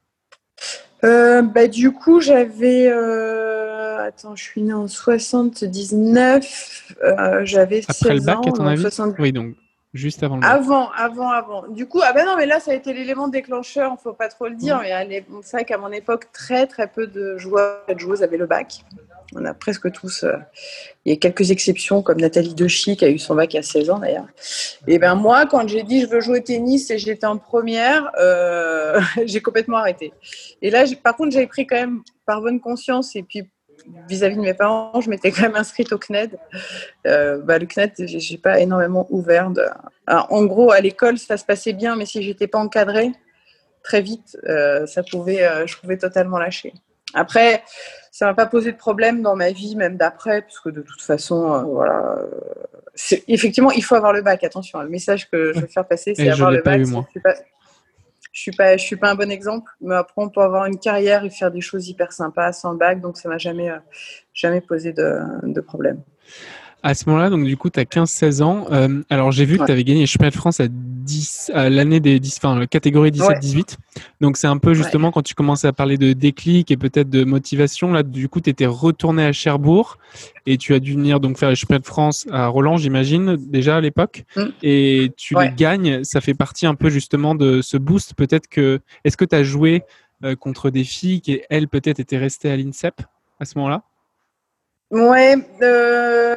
Euh, 1.05 1.43
bah, 1.43 1.69
Du 1.69 1.93
coup, 1.93 2.21
j'avais. 2.21 2.89
Euh, 2.89 4.03
attends, 4.03 4.35
je 4.35 4.43
suis 4.43 4.63
née 4.63 4.73
en 4.73 4.89
79. 4.89 6.95
Euh, 7.03 7.43
j'avais 7.45 7.83
Après 7.87 8.15
le 8.15 8.23
bac, 8.23 8.39
à 8.47 8.53
ton 8.53 8.67
avis? 8.67 8.87
Oui, 9.19 9.31
donc 9.31 9.57
juste 9.93 10.23
avant 10.23 10.37
le 10.37 10.41
bac. 10.41 10.51
Avant, 10.51 10.91
avant, 10.93 11.29
avant. 11.29 11.69
Du 11.69 11.87
coup, 11.87 12.01
ah 12.03 12.15
ben 12.15 12.25
non, 12.25 12.37
mais 12.39 12.47
là, 12.47 12.61
ça 12.61 12.71
a 12.71 12.75
été 12.75 12.95
l'élément 12.95 13.29
déclencheur, 13.29 13.91
il 13.91 13.95
ne 13.95 13.99
faut 13.99 14.15
pas 14.15 14.29
trop 14.29 14.49
le 14.49 14.55
dire. 14.55 14.81
Mais 14.81 15.23
c'est 15.43 15.59
vrai 15.59 15.67
qu'à 15.67 15.77
mon 15.77 15.93
époque, 15.93 16.33
très, 16.33 16.67
très 16.67 16.87
peu 16.87 17.07
de 17.07 17.37
joueurs 17.37 17.83
et 17.89 17.95
de 17.95 18.01
joueuses 18.01 18.23
avaient 18.23 18.39
le 18.39 18.47
bac. 18.47 18.87
On 19.35 19.45
a 19.45 19.55
presque 19.55 19.91
tous. 19.93 20.25
Euh, 20.25 20.37
il 21.05 21.13
y 21.13 21.15
a 21.15 21.19
quelques 21.19 21.51
exceptions, 21.51 22.03
comme 22.03 22.21
Nathalie 22.21 22.55
Dechy, 22.55 22.97
qui 22.97 23.05
a 23.05 23.09
eu 23.09 23.19
son 23.19 23.35
bac 23.35 23.55
à 23.55 23.63
16 23.63 23.91
ans 23.91 23.99
d'ailleurs. 23.99 24.27
Et 24.87 24.99
ben 24.99 25.15
moi, 25.15 25.47
quand 25.47 25.67
j'ai 25.69 25.83
dit 25.83 26.01
je 26.01 26.07
veux 26.07 26.21
jouer 26.21 26.41
au 26.41 26.43
tennis 26.43 26.91
et 26.91 26.99
j'étais 26.99 27.27
en 27.27 27.39
première, 27.39 28.11
euh, 28.19 29.01
j'ai 29.25 29.41
complètement 29.41 29.79
arrêté. 29.79 30.13
Et 30.63 30.71
là, 30.71 30.85
par 31.03 31.17
contre, 31.17 31.33
j'avais 31.33 31.47
pris 31.47 31.67
quand 31.67 31.77
même 31.77 32.03
par 32.27 32.41
bonne 32.41 32.61
conscience 32.61 33.15
et 33.15 33.23
puis 33.23 33.49
vis-à-vis 34.09 34.37
de 34.37 34.43
mes 34.43 34.53
parents, 34.53 35.01
je 35.01 35.09
m'étais 35.09 35.31
quand 35.31 35.43
même 35.43 35.57
inscrite 35.57 35.93
au 35.93 35.99
CNED. 35.99 36.39
Euh, 37.07 37.39
bah, 37.39 37.59
le 37.59 37.67
CNED, 37.67 37.93
j'ai 38.07 38.39
pas 38.39 38.61
énormément 38.61 39.07
ouvert. 39.11 39.51
en 40.07 40.45
gros, 40.45 40.71
à 40.71 40.81
l'école, 40.81 41.19
ça 41.19 41.37
se 41.37 41.45
passait 41.45 41.73
bien, 41.73 41.97
mais 41.97 42.05
si 42.05 42.23
j'étais 42.23 42.47
pas 42.47 42.59
encadrée, 42.59 43.11
très 43.83 44.03
vite, 44.03 44.37
ça 44.87 45.03
pouvait, 45.03 45.67
je 45.67 45.77
pouvais 45.79 45.97
totalement 45.97 46.39
lâcher. 46.39 46.75
Après, 47.15 47.63
ça 48.21 48.27
m'a 48.27 48.35
pas 48.35 48.45
posé 48.45 48.71
de 48.71 48.77
problème 48.77 49.23
dans 49.23 49.35
ma 49.35 49.51
vie, 49.51 49.77
même 49.77 49.97
d'après, 49.97 50.43
puisque 50.43 50.71
de 50.71 50.83
toute 50.83 51.01
façon, 51.01 51.55
euh, 51.55 51.63
voilà. 51.63 52.19
Effectivement, 53.29 53.71
il 53.71 53.83
faut 53.83 53.95
avoir 53.95 54.13
le 54.13 54.21
bac. 54.21 54.45
Attention, 54.45 54.79
le 54.83 54.91
message 54.91 55.31
que 55.31 55.55
je 55.55 55.61
veux 55.61 55.67
faire 55.67 55.89
passer, 55.89 56.15
c'est 56.15 56.29
avoir 56.29 56.51
le 56.51 56.61
bac. 56.61 56.83
je 56.85 56.93
suis 57.13 57.21
pas, 57.21 57.33
je 58.31 58.41
suis 58.43 58.51
pas, 58.51 58.77
je 58.77 58.85
suis 58.85 58.97
pas 58.97 59.11
un 59.11 59.15
bon 59.15 59.31
exemple, 59.31 59.73
mais 59.81 59.95
après, 59.95 60.13
on 60.19 60.29
peut 60.29 60.43
avoir 60.43 60.67
une 60.67 60.79
carrière 60.79 61.25
et 61.25 61.31
faire 61.31 61.51
des 61.51 61.63
choses 61.63 61.89
hyper 61.89 62.13
sympas 62.13 62.53
sans 62.53 62.75
bac, 62.75 63.01
donc 63.01 63.17
ça 63.17 63.31
m'a 63.31 63.39
jamais, 63.39 63.71
euh, 63.71 63.79
jamais 64.35 64.61
posé 64.61 64.93
de, 64.93 65.21
de 65.45 65.61
problème. 65.63 66.03
À 66.83 66.95
ce 66.95 67.09
moment-là, 67.09 67.29
donc 67.29 67.45
du 67.45 67.57
coup, 67.59 67.69
tu 67.69 67.79
as 67.79 67.85
15-16 67.85 68.43
ans. 68.43 68.67
Euh, 68.73 69.03
alors, 69.11 69.33
j'ai 69.33 69.45
vu 69.45 69.59
que 69.59 69.65
tu 69.65 69.73
avais 69.73 69.85
gagné 69.85 70.01
les 70.01 70.07
championnats 70.07 70.31
de 70.31 70.37
France 70.37 70.61
à, 70.61 70.67
10, 70.69 71.51
à 71.55 71.69
l'année 71.69 72.01
des 72.01 72.19
10, 72.19 72.39
enfin, 72.39 72.59
la 72.59 72.67
catégorie 72.67 73.11
17-18. 73.11 73.77
Donc, 74.23 74.39
c'est 74.39 74.47
un 74.47 74.57
peu 74.57 74.73
justement 74.73 75.11
quand 75.11 75.21
tu 75.23 75.35
commençais 75.35 75.69
à 75.69 75.75
parler 75.75 75.99
de 75.99 76.15
déclic 76.15 76.71
et 76.71 76.79
peut-être 76.79 77.11
de 77.11 77.25
motivation. 77.25 77.93
Là, 77.93 78.03
du 78.03 78.31
coup, 78.31 78.41
tu 78.41 78.49
étais 78.49 78.65
retourné 78.65 79.25
à 79.25 79.33
Cherbourg 79.33 79.99
et 80.47 80.57
tu 80.57 80.73
as 80.73 80.81
dû 80.81 80.95
venir 80.95 81.21
donc 81.21 81.37
faire 81.37 81.51
les 81.51 81.55
championnats 81.55 81.81
de 81.81 81.87
France 81.87 82.27
à 82.31 82.47
Roland, 82.47 82.79
j'imagine, 82.79 83.37
déjà 83.37 83.77
à 83.77 83.81
l'époque. 83.83 84.25
Mm. 84.37 84.45
Et 84.63 85.13
tu 85.19 85.37
les 85.39 85.53
gagnes. 85.53 86.03
Ça 86.03 86.23
fait 86.23 86.35
partie 86.35 86.67
un 86.67 86.75
peu 86.75 86.89
justement 86.89 87.35
de 87.35 87.61
ce 87.61 87.77
boost. 87.77 88.15
Peut-être 88.15 88.49
que. 88.49 88.81
Est-ce 89.05 89.19
que 89.19 89.27
tu 89.27 89.37
as 89.37 89.43
joué 89.43 89.83
euh, 90.25 90.35
contre 90.35 90.71
des 90.71 90.85
filles 90.85 91.21
qui, 91.21 91.43
elles, 91.51 91.69
peut-être 91.69 92.01
étaient 92.01 92.19
restées 92.19 92.51
à 92.51 92.57
l'INSEP 92.57 93.03
à 93.39 93.45
ce 93.45 93.59
moment-là? 93.59 93.83
Ouais. 94.91 95.37
Euh 95.63 96.37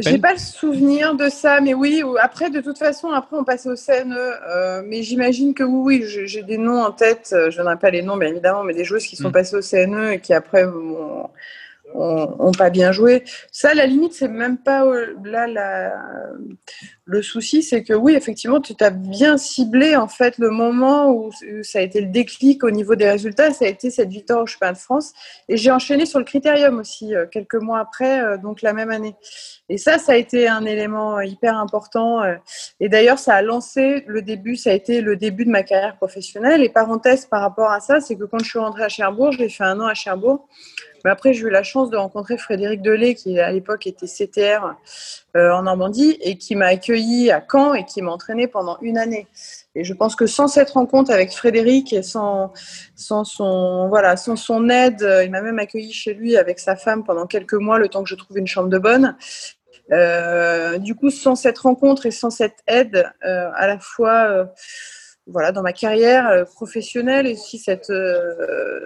J'ai 0.00 0.18
pas 0.18 0.32
le 0.32 0.38
souvenir 0.38 1.14
de 1.14 1.28
ça, 1.28 1.60
mais 1.60 1.74
oui. 1.74 2.02
Après, 2.20 2.48
de 2.48 2.60
toute 2.60 2.78
façon, 2.78 3.10
après, 3.10 3.36
on 3.36 3.44
passait 3.44 3.68
au 3.68 3.76
CNE. 3.76 4.16
Euh, 4.16 4.82
mais 4.86 5.02
j'imagine 5.02 5.52
que 5.52 5.62
oui, 5.62 6.02
oui, 6.04 6.26
j'ai 6.26 6.42
des 6.42 6.56
noms 6.56 6.82
en 6.82 6.90
tête. 6.90 7.34
Je 7.50 7.60
n'ai 7.60 7.76
pas 7.76 7.90
les 7.90 8.02
noms, 8.02 8.16
bien 8.16 8.30
évidemment, 8.30 8.64
mais 8.64 8.72
des 8.72 8.84
joueuses 8.84 9.06
qui 9.06 9.16
sont 9.16 9.28
mm. 9.28 9.32
passées 9.32 9.56
au 9.56 9.60
CNE 9.60 10.12
et 10.12 10.20
qui 10.20 10.32
après 10.32 10.64
ont, 10.64 11.28
ont, 11.94 12.52
pas 12.52 12.70
bien 12.70 12.92
joué. 12.92 13.24
Ça, 13.50 13.74
la 13.74 13.86
limite, 13.86 14.14
c'est 14.14 14.28
même 14.28 14.58
pas 14.58 14.84
euh, 14.84 15.14
là 15.24 15.46
la, 15.46 15.92
le 17.06 17.20
souci, 17.20 17.62
c'est 17.62 17.82
que 17.82 17.92
oui, 17.92 18.14
effectivement, 18.14 18.62
tu 18.62 18.74
t'as 18.74 18.88
bien 18.88 19.36
ciblé 19.36 19.94
en 19.94 20.08
fait 20.08 20.38
le 20.38 20.48
moment 20.48 21.10
où 21.10 21.30
ça 21.62 21.80
a 21.80 21.82
été 21.82 22.00
le 22.00 22.06
déclic 22.06 22.64
au 22.64 22.70
niveau 22.70 22.94
des 22.94 23.08
résultats. 23.08 23.52
Ça 23.52 23.66
a 23.66 23.68
été 23.68 23.90
cette 23.90 24.08
victoire 24.08 24.42
au 24.42 24.46
Championnat 24.46 24.72
de 24.72 24.78
France. 24.78 25.12
Et 25.50 25.58
j'ai 25.58 25.70
enchaîné 25.70 26.06
sur 26.06 26.18
le 26.18 26.24
critérium 26.24 26.78
aussi 26.78 27.14
euh, 27.14 27.26
quelques 27.26 27.56
mois 27.56 27.78
après, 27.78 28.22
euh, 28.22 28.38
donc 28.38 28.62
la 28.62 28.72
même 28.72 28.90
année. 28.90 29.14
Et 29.68 29.76
ça, 29.76 29.98
ça 29.98 30.12
a 30.12 30.16
été 30.16 30.48
un 30.48 30.64
élément 30.64 31.20
hyper 31.20 31.58
important. 31.58 32.22
Et 32.80 32.88
d'ailleurs, 32.88 33.18
ça 33.18 33.34
a 33.34 33.42
lancé 33.42 34.04
le 34.06 34.22
début, 34.22 34.56
ça 34.56 34.70
a 34.70 34.72
été 34.72 35.00
le 35.00 35.16
début 35.16 35.44
de 35.44 35.50
ma 35.50 35.62
carrière 35.62 35.96
professionnelle. 35.96 36.62
Et 36.62 36.68
parenthèse 36.68 37.26
par 37.26 37.40
rapport 37.40 37.70
à 37.70 37.80
ça, 37.80 38.00
c'est 38.00 38.16
que 38.16 38.24
quand 38.24 38.38
je 38.38 38.48
suis 38.48 38.58
rentrée 38.58 38.84
à 38.84 38.88
Cherbourg, 38.88 39.32
j'ai 39.32 39.48
fait 39.48 39.64
un 39.64 39.80
an 39.80 39.86
à 39.86 39.94
Cherbourg. 39.94 40.46
Mais 41.04 41.10
après, 41.10 41.34
j'ai 41.34 41.46
eu 41.46 41.50
la 41.50 41.62
chance 41.62 41.90
de 41.90 41.96
rencontrer 41.96 42.38
Frédéric 42.38 42.80
Delay, 42.80 43.14
qui 43.14 43.38
à 43.38 43.52
l'époque 43.52 43.86
était 43.86 44.06
CTR 44.06 44.74
euh, 45.36 45.50
en 45.50 45.62
Normandie, 45.62 46.16
et 46.20 46.38
qui 46.38 46.54
m'a 46.54 46.66
accueilli 46.66 47.32
à 47.32 47.44
Caen 47.50 47.74
et 47.74 47.84
qui 47.84 48.02
m'a 48.02 48.12
entraîné 48.12 48.46
pendant 48.46 48.78
une 48.80 48.96
année. 48.96 49.26
Et 49.74 49.82
je 49.82 49.92
pense 49.92 50.14
que 50.14 50.28
sans 50.28 50.46
cette 50.46 50.70
rencontre 50.70 51.10
avec 51.10 51.32
Frédéric 51.32 51.92
et 51.92 52.04
sans, 52.04 52.52
son, 52.94 53.88
voilà, 53.88 54.16
sans 54.16 54.36
son 54.36 54.68
aide, 54.68 55.02
euh, 55.02 55.24
il 55.24 55.32
m'a 55.32 55.42
même 55.42 55.58
accueilli 55.58 55.92
chez 55.92 56.14
lui 56.14 56.36
avec 56.36 56.60
sa 56.60 56.76
femme 56.76 57.02
pendant 57.02 57.26
quelques 57.26 57.54
mois, 57.54 57.80
le 57.80 57.88
temps 57.88 58.04
que 58.04 58.08
je 58.08 58.14
trouve 58.14 58.38
une 58.38 58.46
chambre 58.46 58.68
de 58.68 58.78
bonne. 58.78 59.16
Euh, 59.90 60.78
du 60.78 60.94
coup, 60.94 61.10
sans 61.10 61.34
cette 61.34 61.58
rencontre 61.58 62.06
et 62.06 62.12
sans 62.12 62.30
cette 62.30 62.60
aide, 62.68 63.04
à 63.22 63.66
la 63.66 63.80
fois 63.80 64.46
voilà, 65.26 65.50
dans 65.50 65.62
ma 65.62 65.72
carrière 65.72 66.44
professionnelle 66.54 67.26
et 67.26 67.32
aussi 67.32 67.58
cette, 67.58 67.92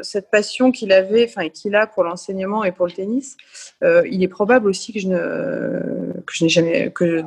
cette 0.00 0.30
passion 0.30 0.72
qu'il 0.72 0.92
avait, 0.92 1.26
enfin 1.28 1.50
qu'il 1.50 1.76
a 1.76 1.86
pour 1.86 2.04
l'enseignement 2.04 2.64
et 2.64 2.72
pour 2.72 2.86
le 2.86 2.92
tennis, 2.92 3.36
il 3.82 4.22
est 4.22 4.28
probable 4.28 4.66
aussi 4.66 4.94
que 4.94 4.98
je 4.98 5.08
ne 5.08 6.07
que 6.28 6.36
je 6.36 6.44
n'ai 6.44 6.50
jamais 6.50 6.90
que 6.90 7.24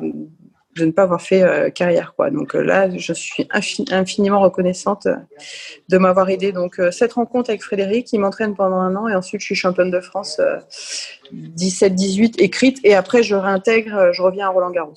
de 0.76 0.86
ne 0.86 0.90
pas 0.90 1.02
avoir 1.02 1.20
fait 1.20 1.70
carrière 1.74 2.14
quoi. 2.16 2.30
Donc 2.30 2.54
là, 2.54 2.88
je 2.96 3.12
suis 3.12 3.46
infiniment 3.90 4.40
reconnaissante 4.40 5.06
de 5.90 5.98
m'avoir 5.98 6.30
aidé. 6.30 6.52
Donc 6.52 6.80
cette 6.90 7.12
rencontre 7.12 7.50
avec 7.50 7.62
Frédéric, 7.62 8.10
il 8.14 8.20
m'entraîne 8.20 8.54
pendant 8.54 8.78
un 8.78 8.96
an 8.96 9.06
et 9.06 9.14
ensuite 9.14 9.42
je 9.42 9.46
suis 9.46 9.54
championne 9.54 9.90
de 9.90 10.00
France 10.00 10.40
17-18 11.34 12.40
écrite 12.40 12.78
et 12.84 12.94
après 12.94 13.22
je 13.22 13.34
réintègre, 13.34 14.12
je 14.12 14.22
reviens 14.22 14.46
à 14.46 14.48
Roland 14.48 14.70
Garros. 14.70 14.94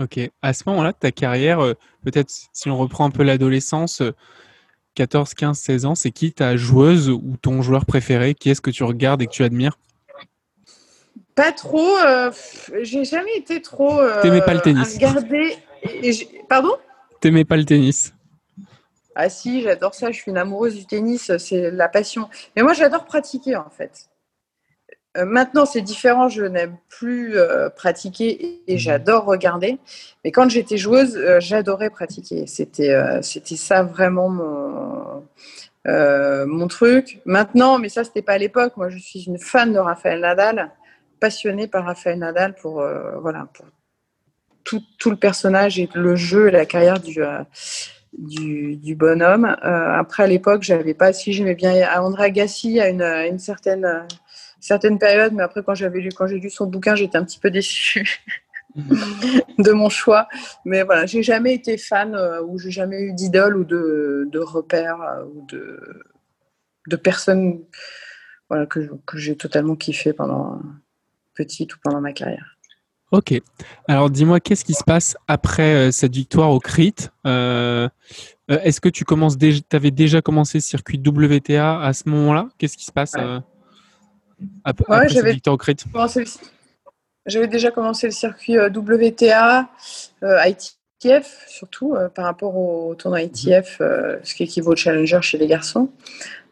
Ok. 0.00 0.18
À 0.42 0.52
ce 0.52 0.64
moment-là 0.66 0.92
ta 0.92 1.12
carrière, 1.12 1.60
euh, 1.60 1.74
peut-être 2.04 2.30
si 2.52 2.68
on 2.68 2.76
reprend 2.76 3.06
un 3.06 3.10
peu 3.10 3.22
l'adolescence, 3.22 4.02
14, 4.94 5.34
15, 5.34 5.58
16 5.58 5.84
ans, 5.86 5.94
c'est 5.94 6.10
qui 6.10 6.32
ta 6.32 6.56
joueuse 6.56 7.10
ou 7.10 7.36
ton 7.40 7.62
joueur 7.62 7.84
préféré? 7.86 8.34
Qui 8.34 8.50
est-ce 8.50 8.60
que 8.60 8.70
tu 8.70 8.82
regardes 8.84 9.22
et 9.22 9.26
que 9.26 9.32
tu 9.32 9.44
admires? 9.44 9.78
Pas 11.34 11.52
trop. 11.52 11.96
Euh, 11.98 12.30
j'ai 12.82 13.04
jamais 13.04 13.36
été 13.36 13.60
trop. 13.60 14.00
Euh, 14.00 14.22
T'aimais 14.22 14.42
pas 14.42 14.54
le 14.54 14.60
tennis 14.60 14.94
regarder. 14.94 15.56
Pardon? 16.48 16.76
T'aimais 17.20 17.44
pas 17.44 17.56
le 17.56 17.64
tennis 17.64 18.14
Ah 19.14 19.28
si, 19.28 19.62
j'adore 19.62 19.94
ça. 19.94 20.12
Je 20.12 20.20
suis 20.20 20.30
une 20.30 20.38
amoureuse 20.38 20.76
du 20.76 20.86
tennis. 20.86 21.36
C'est 21.38 21.70
la 21.70 21.88
passion. 21.88 22.28
Mais 22.54 22.62
moi, 22.62 22.72
j'adore 22.72 23.04
pratiquer 23.04 23.56
en 23.56 23.68
fait. 23.68 24.10
Euh, 25.16 25.24
maintenant, 25.24 25.64
c'est 25.64 25.80
différent. 25.80 26.28
Je 26.28 26.44
n'aime 26.44 26.76
plus 26.88 27.34
pratiquer 27.74 28.62
et, 28.68 28.74
mhm. 28.74 28.78
j'adore 28.78 29.24
regarder. 29.24 29.78
Mais 30.24 30.30
quand 30.30 30.48
j'étais 30.48 30.76
joueuse, 30.76 31.20
j'adorais 31.40 31.90
pratiquer. 31.90 32.46
C'était, 32.46 32.96
c'était 33.22 33.56
ça 33.56 33.82
vraiment 33.82 34.28
mon, 34.28 35.24
mon 36.46 36.68
truc. 36.68 37.20
Maintenant, 37.24 37.80
mais 37.80 37.88
ça, 37.88 38.04
c'était 38.04 38.22
pas 38.22 38.34
à 38.34 38.38
l'époque. 38.38 38.76
Moi, 38.76 38.88
je 38.88 38.98
suis 38.98 39.24
une 39.24 39.38
fan 39.38 39.72
de 39.72 39.78
Raphaël 39.80 40.20
Nadal, 40.20 40.70
passionnée 41.24 41.66
par 41.66 41.84
Raphaël 41.84 42.18
Nadal 42.18 42.54
pour, 42.54 42.84
voilà, 43.20 43.48
pour 43.54 43.66
tout, 44.64 44.82
tout, 44.98 45.10
le 45.10 45.16
personnage 45.16 45.78
et 45.78 45.88
le 45.94 46.16
jeu 46.16 46.48
et 46.48 46.50
la 46.50 46.66
carrière 46.66 47.00
du, 47.00 47.20
du, 48.18 48.76
du, 48.76 48.94
bonhomme. 48.94 49.44
après, 49.62 50.24
à 50.24 50.26
l'époque, 50.26 50.62
j'avais 50.62 50.94
pas, 50.94 51.12
si 51.12 51.32
j'aimais 51.32 51.54
bien 51.54 51.72
André 51.98 52.24
Agassi 52.24 52.80
à 52.80 52.88
une, 52.88 53.02
une 53.02 53.38
certaine 53.38 54.06
certaines 54.64 54.98
périodes, 54.98 55.34
mais 55.34 55.42
après, 55.42 55.62
quand 55.62 55.74
j'avais 55.74 56.00
lu, 56.00 56.08
quand 56.10 56.26
j'ai 56.26 56.38
lu 56.38 56.48
son 56.48 56.66
bouquin, 56.66 56.94
j'étais 56.94 57.18
un 57.18 57.24
petit 57.24 57.38
peu 57.38 57.50
déçue 57.50 58.24
de 58.76 59.72
mon 59.72 59.90
choix. 59.90 60.26
Mais 60.64 60.82
voilà, 60.82 61.04
j'ai 61.04 61.22
jamais 61.22 61.54
été 61.54 61.76
fan 61.76 62.14
euh, 62.14 62.42
ou 62.42 62.58
j'ai 62.58 62.70
jamais 62.70 63.02
eu 63.02 63.12
d'idole 63.12 63.58
ou 63.58 63.64
de, 63.64 64.26
de 64.30 64.38
repères 64.38 65.02
euh, 65.02 65.24
ou 65.24 65.46
de, 65.46 65.80
de 66.88 66.96
personnes 66.96 67.62
voilà, 68.48 68.64
que, 68.64 68.90
que 69.06 69.18
j'ai 69.18 69.36
totalement 69.36 69.76
kiffé 69.76 70.14
pendant 70.14 70.60
petite 71.34 71.74
ou 71.74 71.78
pendant 71.82 72.00
ma 72.00 72.12
carrière. 72.12 72.56
Ok. 73.12 73.40
Alors 73.86 74.10
dis-moi, 74.10 74.40
qu'est-ce 74.40 74.64
qui 74.64 74.74
se 74.74 74.84
passe 74.84 75.16
après 75.28 75.74
euh, 75.74 75.90
cette 75.90 76.14
victoire 76.14 76.50
au 76.50 76.58
CRIT 76.58 77.10
Est-ce 77.24 78.80
que 78.80 78.88
tu 78.88 79.04
commences 79.04 79.36
déjà, 79.36 79.60
avais 79.72 79.90
déjà 79.90 80.20
commencé 80.22 80.58
le 80.58 80.62
circuit 80.62 80.98
WTA 80.98 81.80
à 81.80 81.92
ce 81.92 82.08
moment-là? 82.08 82.48
Qu'est-ce 82.58 82.76
qui 82.76 82.84
se 82.84 82.92
passe 82.92 83.14
j'avais 87.26 87.46
déjà 87.46 87.70
commencé 87.70 88.06
le 88.06 88.12
circuit 88.12 88.58
euh, 88.58 88.68
WTA, 88.68 89.68
euh, 90.22 90.38
ITF 90.46 91.44
surtout, 91.48 91.94
euh, 91.94 92.08
par 92.08 92.26
rapport 92.26 92.56
au 92.56 92.94
tournoi 92.94 93.22
ITF, 93.22 93.78
ce 93.78 94.34
qui 94.34 94.42
équivaut 94.42 94.72
au 94.72 94.76
Challenger 94.76 95.20
chez 95.22 95.38
les 95.38 95.46
garçons. 95.46 95.90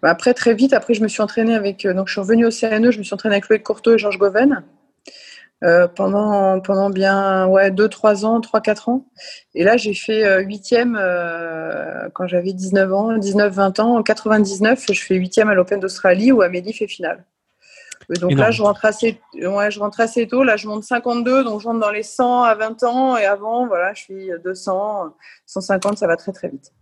Après, 0.03 0.35
très 0.35 0.55
vite, 0.55 0.73
après, 0.73 0.95
je 0.95 1.03
me 1.03 1.09
suis 1.09 1.23
entraînée 1.23 1.55
avec. 1.55 1.87
donc, 1.87 2.09
je 2.09 2.13
suis 2.13 2.21
revenue 2.21 2.47
au 2.47 2.51
CNE, 2.51 2.91
je 2.91 2.99
me 2.99 3.03
suis 3.05 3.15
entraînée 3.15 3.37
avec 3.37 3.49
Loïc 3.49 3.63
Courteau 3.63 3.95
et 3.95 3.99
Georges 3.99 4.19
Goven. 4.19 4.65
pendant, 5.95 6.61
pendant 6.61 6.91
bien 6.91 7.47
ouais, 7.47 7.71
2-3 7.71 8.25
ans, 8.25 8.41
3-4 8.41 8.91
ans. 8.91 9.07
Et 9.55 9.65
là, 9.65 9.77
j'ai 9.77 9.95
fait 9.95 10.43
huitième 10.43 11.01
quand 12.15 12.27
j'avais 12.27 12.53
19 12.53 12.93
ans, 12.93 13.17
19-20 13.17 13.81
ans. 13.81 13.97
En 13.97 14.03
99, 14.03 14.87
je 14.93 15.01
fais 15.01 15.15
huitième 15.15 15.49
à 15.49 15.55
l'Open 15.55 15.79
d'Australie 15.79 16.33
où 16.33 16.43
Amélie 16.43 16.73
fait 16.73 16.89
finale 16.89 17.25
donc 18.21 18.33
là, 18.33 18.51
je 18.51 18.63
rentre, 18.63 18.85
assez, 18.85 19.21
ouais, 19.35 19.71
je 19.71 19.81
rentre 19.81 20.01
assez 20.01 20.27
tôt. 20.27 20.43
Là, 20.43 20.57
je 20.57 20.67
monte 20.67 20.85
52, 20.85 21.45
donc 21.45 21.61
je 21.61 21.67
rentre 21.67 21.81
dans 21.81 21.91
les 21.91 22.03
100 22.03 22.43
à 22.43 22.55
20 22.55 22.83
ans. 22.85 23.17
Et 23.17 23.25
avant, 23.25 23.67
voilà, 23.67 23.95
je 23.95 24.03
suis 24.03 24.31
200, 24.45 25.15
150, 25.47 25.99
ça 25.99 26.07
va 26.07 26.17
très 26.17 26.33
très 26.33 26.49
vite. 26.49 26.73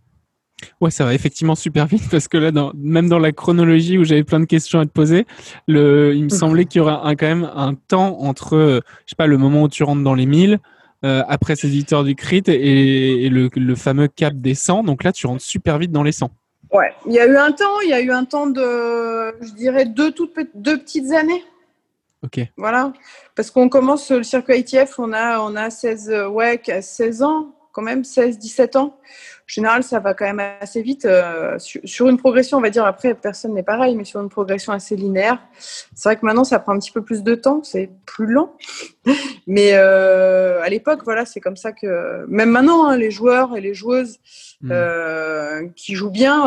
Ouais, 0.79 0.91
ça 0.91 1.05
va 1.05 1.13
effectivement 1.13 1.55
super 1.55 1.85
vite 1.85 2.03
parce 2.09 2.27
que 2.27 2.37
là, 2.37 2.51
dans, 2.51 2.71
même 2.75 3.09
dans 3.09 3.19
la 3.19 3.31
chronologie 3.31 3.97
où 3.97 4.03
j'avais 4.03 4.23
plein 4.23 4.39
de 4.39 4.45
questions 4.45 4.79
à 4.79 4.85
te 4.85 4.91
poser, 4.91 5.25
le, 5.67 6.13
il 6.15 6.23
me 6.23 6.29
semblait 6.29 6.65
qu'il 6.65 6.79
y 6.79 6.81
aurait 6.81 6.97
un, 7.03 7.15
quand 7.15 7.27
même 7.27 7.49
un 7.55 7.73
temps 7.73 8.19
entre, 8.21 8.81
je 9.05 9.09
sais 9.09 9.15
pas, 9.15 9.27
le 9.27 9.37
moment 9.37 9.63
où 9.63 9.69
tu 9.69 9.83
rentres 9.83 10.03
dans 10.03 10.13
les 10.13 10.25
1000, 10.25 10.59
euh, 11.03 11.23
après 11.27 11.55
ces 11.55 11.67
victoires 11.67 12.03
du 12.03 12.15
crit 12.15 12.43
et, 12.45 13.27
le, 13.29 13.49
le, 13.55 13.75
fameux 13.75 14.07
cap 14.07 14.35
des 14.35 14.53
100. 14.53 14.83
Donc 14.83 15.03
là, 15.03 15.11
tu 15.11 15.25
rentres 15.25 15.41
super 15.41 15.79
vite 15.79 15.91
dans 15.91 16.03
les 16.03 16.11
100. 16.11 16.29
Ouais, 16.71 16.93
il 17.07 17.13
y 17.13 17.19
a 17.19 17.25
eu 17.25 17.35
un 17.37 17.51
temps, 17.51 17.81
il 17.83 17.89
y 17.89 17.93
a 17.93 18.01
eu 18.01 18.11
un 18.11 18.23
temps 18.23 18.45
de, 18.47 19.33
je 19.41 19.53
dirais, 19.53 19.85
deux, 19.85 20.11
toutes, 20.11 20.37
deux 20.53 20.77
petites 20.77 21.11
années. 21.11 21.43
Ok. 22.23 22.39
Voilà. 22.55 22.93
Parce 23.35 23.49
qu'on 23.49 23.67
commence 23.67 24.11
le 24.11 24.21
circuit 24.21 24.59
ITF, 24.59 24.99
on 24.99 25.11
a, 25.11 25.39
on 25.39 25.55
a 25.55 25.71
16, 25.71 26.27
ouais, 26.29 26.61
16 26.81 27.23
ans, 27.23 27.55
quand 27.71 27.81
même, 27.81 28.03
16, 28.03 28.37
17 28.37 28.75
ans 28.75 28.97
général, 29.51 29.83
ça 29.83 29.99
va 29.99 30.13
quand 30.13 30.25
même 30.25 30.41
assez 30.61 30.81
vite. 30.81 31.05
Euh, 31.05 31.57
sur, 31.59 32.07
une 32.07 32.17
progression, 32.17 32.57
on 32.57 32.61
va 32.61 32.69
dire, 32.69 32.85
après, 32.85 33.13
personne 33.13 33.53
n'est 33.53 33.63
pareil, 33.63 33.95
mais 33.95 34.05
sur 34.05 34.21
une 34.21 34.29
progression 34.29 34.71
assez 34.71 34.95
linéaire, 34.95 35.39
c'est 35.59 36.09
vrai 36.09 36.15
que 36.15 36.25
maintenant, 36.25 36.43
ça 36.43 36.59
prend 36.59 36.73
un 36.73 36.79
petit 36.79 36.91
peu 36.91 37.03
plus 37.03 37.23
de 37.23 37.35
temps, 37.35 37.61
c'est 37.63 37.89
plus 38.05 38.27
lent. 38.27 38.55
mais 39.47 39.71
euh, 39.73 40.61
à 40.61 40.69
l'époque, 40.69 41.01
voilà, 41.03 41.25
c'est 41.25 41.41
comme 41.41 41.57
ça 41.57 41.71
que, 41.71 42.25
même 42.27 42.49
maintenant, 42.49 42.87
hein, 42.87 42.97
les 42.97 43.11
joueurs 43.11 43.57
et 43.57 43.61
les 43.61 43.73
joueuses 43.73 44.19
hmm. 44.61 44.71
euh, 44.71 45.67
qui 45.75 45.95
jouent 45.95 46.11
bien, 46.11 46.45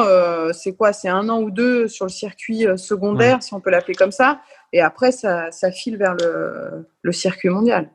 c'est 0.52 0.72
quoi? 0.72 0.92
C'est 0.92 1.08
un 1.08 1.28
an 1.28 1.42
ou 1.42 1.50
deux 1.50 1.88
sur 1.88 2.06
le 2.06 2.10
circuit 2.10 2.66
secondaire, 2.76 3.42
si 3.42 3.52
on 3.54 3.60
peut 3.60 3.70
l'appeler 3.70 3.94
comme 3.94 4.12
ça, 4.12 4.40
et 4.72 4.80
après, 4.80 5.12
ça, 5.12 5.50
file 5.72 5.96
vers 5.96 6.14
le, 6.14 6.86
le 7.02 7.12
circuit 7.12 7.50
mondial. 7.50 7.90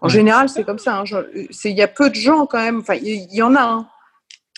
En 0.00 0.08
général, 0.08 0.48
c'est 0.48 0.64
comme 0.64 0.78
ça. 0.78 0.98
Hein. 0.98 1.04
Il 1.64 1.72
y 1.72 1.82
a 1.82 1.88
peu 1.88 2.10
de 2.10 2.14
gens 2.14 2.46
quand 2.46 2.60
même. 2.60 2.80
Enfin, 2.80 2.94
il 2.94 3.32
y, 3.32 3.42
en 3.42 3.54
a. 3.54 3.62
Hein 3.62 3.88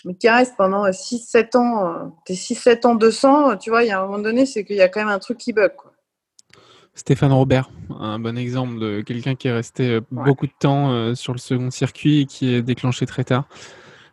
mais 0.05 0.13
qui 0.13 0.29
reste 0.29 0.53
pendant 0.57 0.85
6-7 0.85 1.57
ans, 1.57 2.17
t'es 2.25 2.33
6-7 2.33 2.87
ans 2.87 2.95
200, 2.95 3.57
tu 3.57 3.69
vois, 3.69 3.83
il 3.83 3.87
y 3.87 3.91
a 3.91 4.01
un 4.01 4.05
moment 4.05 4.19
donné, 4.19 4.45
c'est 4.45 4.63
qu'il 4.63 4.77
y 4.77 4.81
a 4.81 4.87
quand 4.87 5.01
même 5.01 5.09
un 5.09 5.19
truc 5.19 5.37
qui 5.37 5.53
bug. 5.53 5.75
Quoi. 5.75 5.91
Stéphane 6.95 7.31
Robert, 7.31 7.69
un 7.99 8.19
bon 8.19 8.37
exemple 8.37 8.79
de 8.79 9.01
quelqu'un 9.01 9.35
qui 9.35 9.47
est 9.47 9.53
resté 9.53 9.89
euh, 9.89 10.01
beaucoup 10.11 10.47
de 10.47 10.53
temps 10.57 10.91
euh, 10.91 11.15
sur 11.15 11.33
le 11.33 11.39
second 11.39 11.71
circuit 11.71 12.21
et 12.21 12.25
qui 12.25 12.53
est 12.53 12.61
déclenché 12.61 13.05
très 13.05 13.23
tard. 13.23 13.45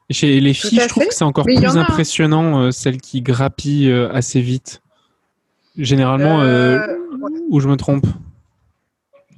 Et 0.09 0.15
chez 0.15 0.41
les 0.41 0.55
filles, 0.55 0.81
je 0.81 0.89
trouve 0.89 1.07
que 1.07 1.15
c'est 1.15 1.25
encore 1.25 1.45
plus 1.45 1.65
hein. 1.65 1.77
impressionnant, 1.77 2.61
euh, 2.61 2.71
celles 2.71 3.01
qui 3.01 3.23
grappillent 3.23 3.93
assez 4.13 4.41
vite. 4.41 4.83
Généralement, 5.77 6.39
où 7.51 7.61
je 7.61 7.69
me 7.69 7.77
trompe? 7.77 8.07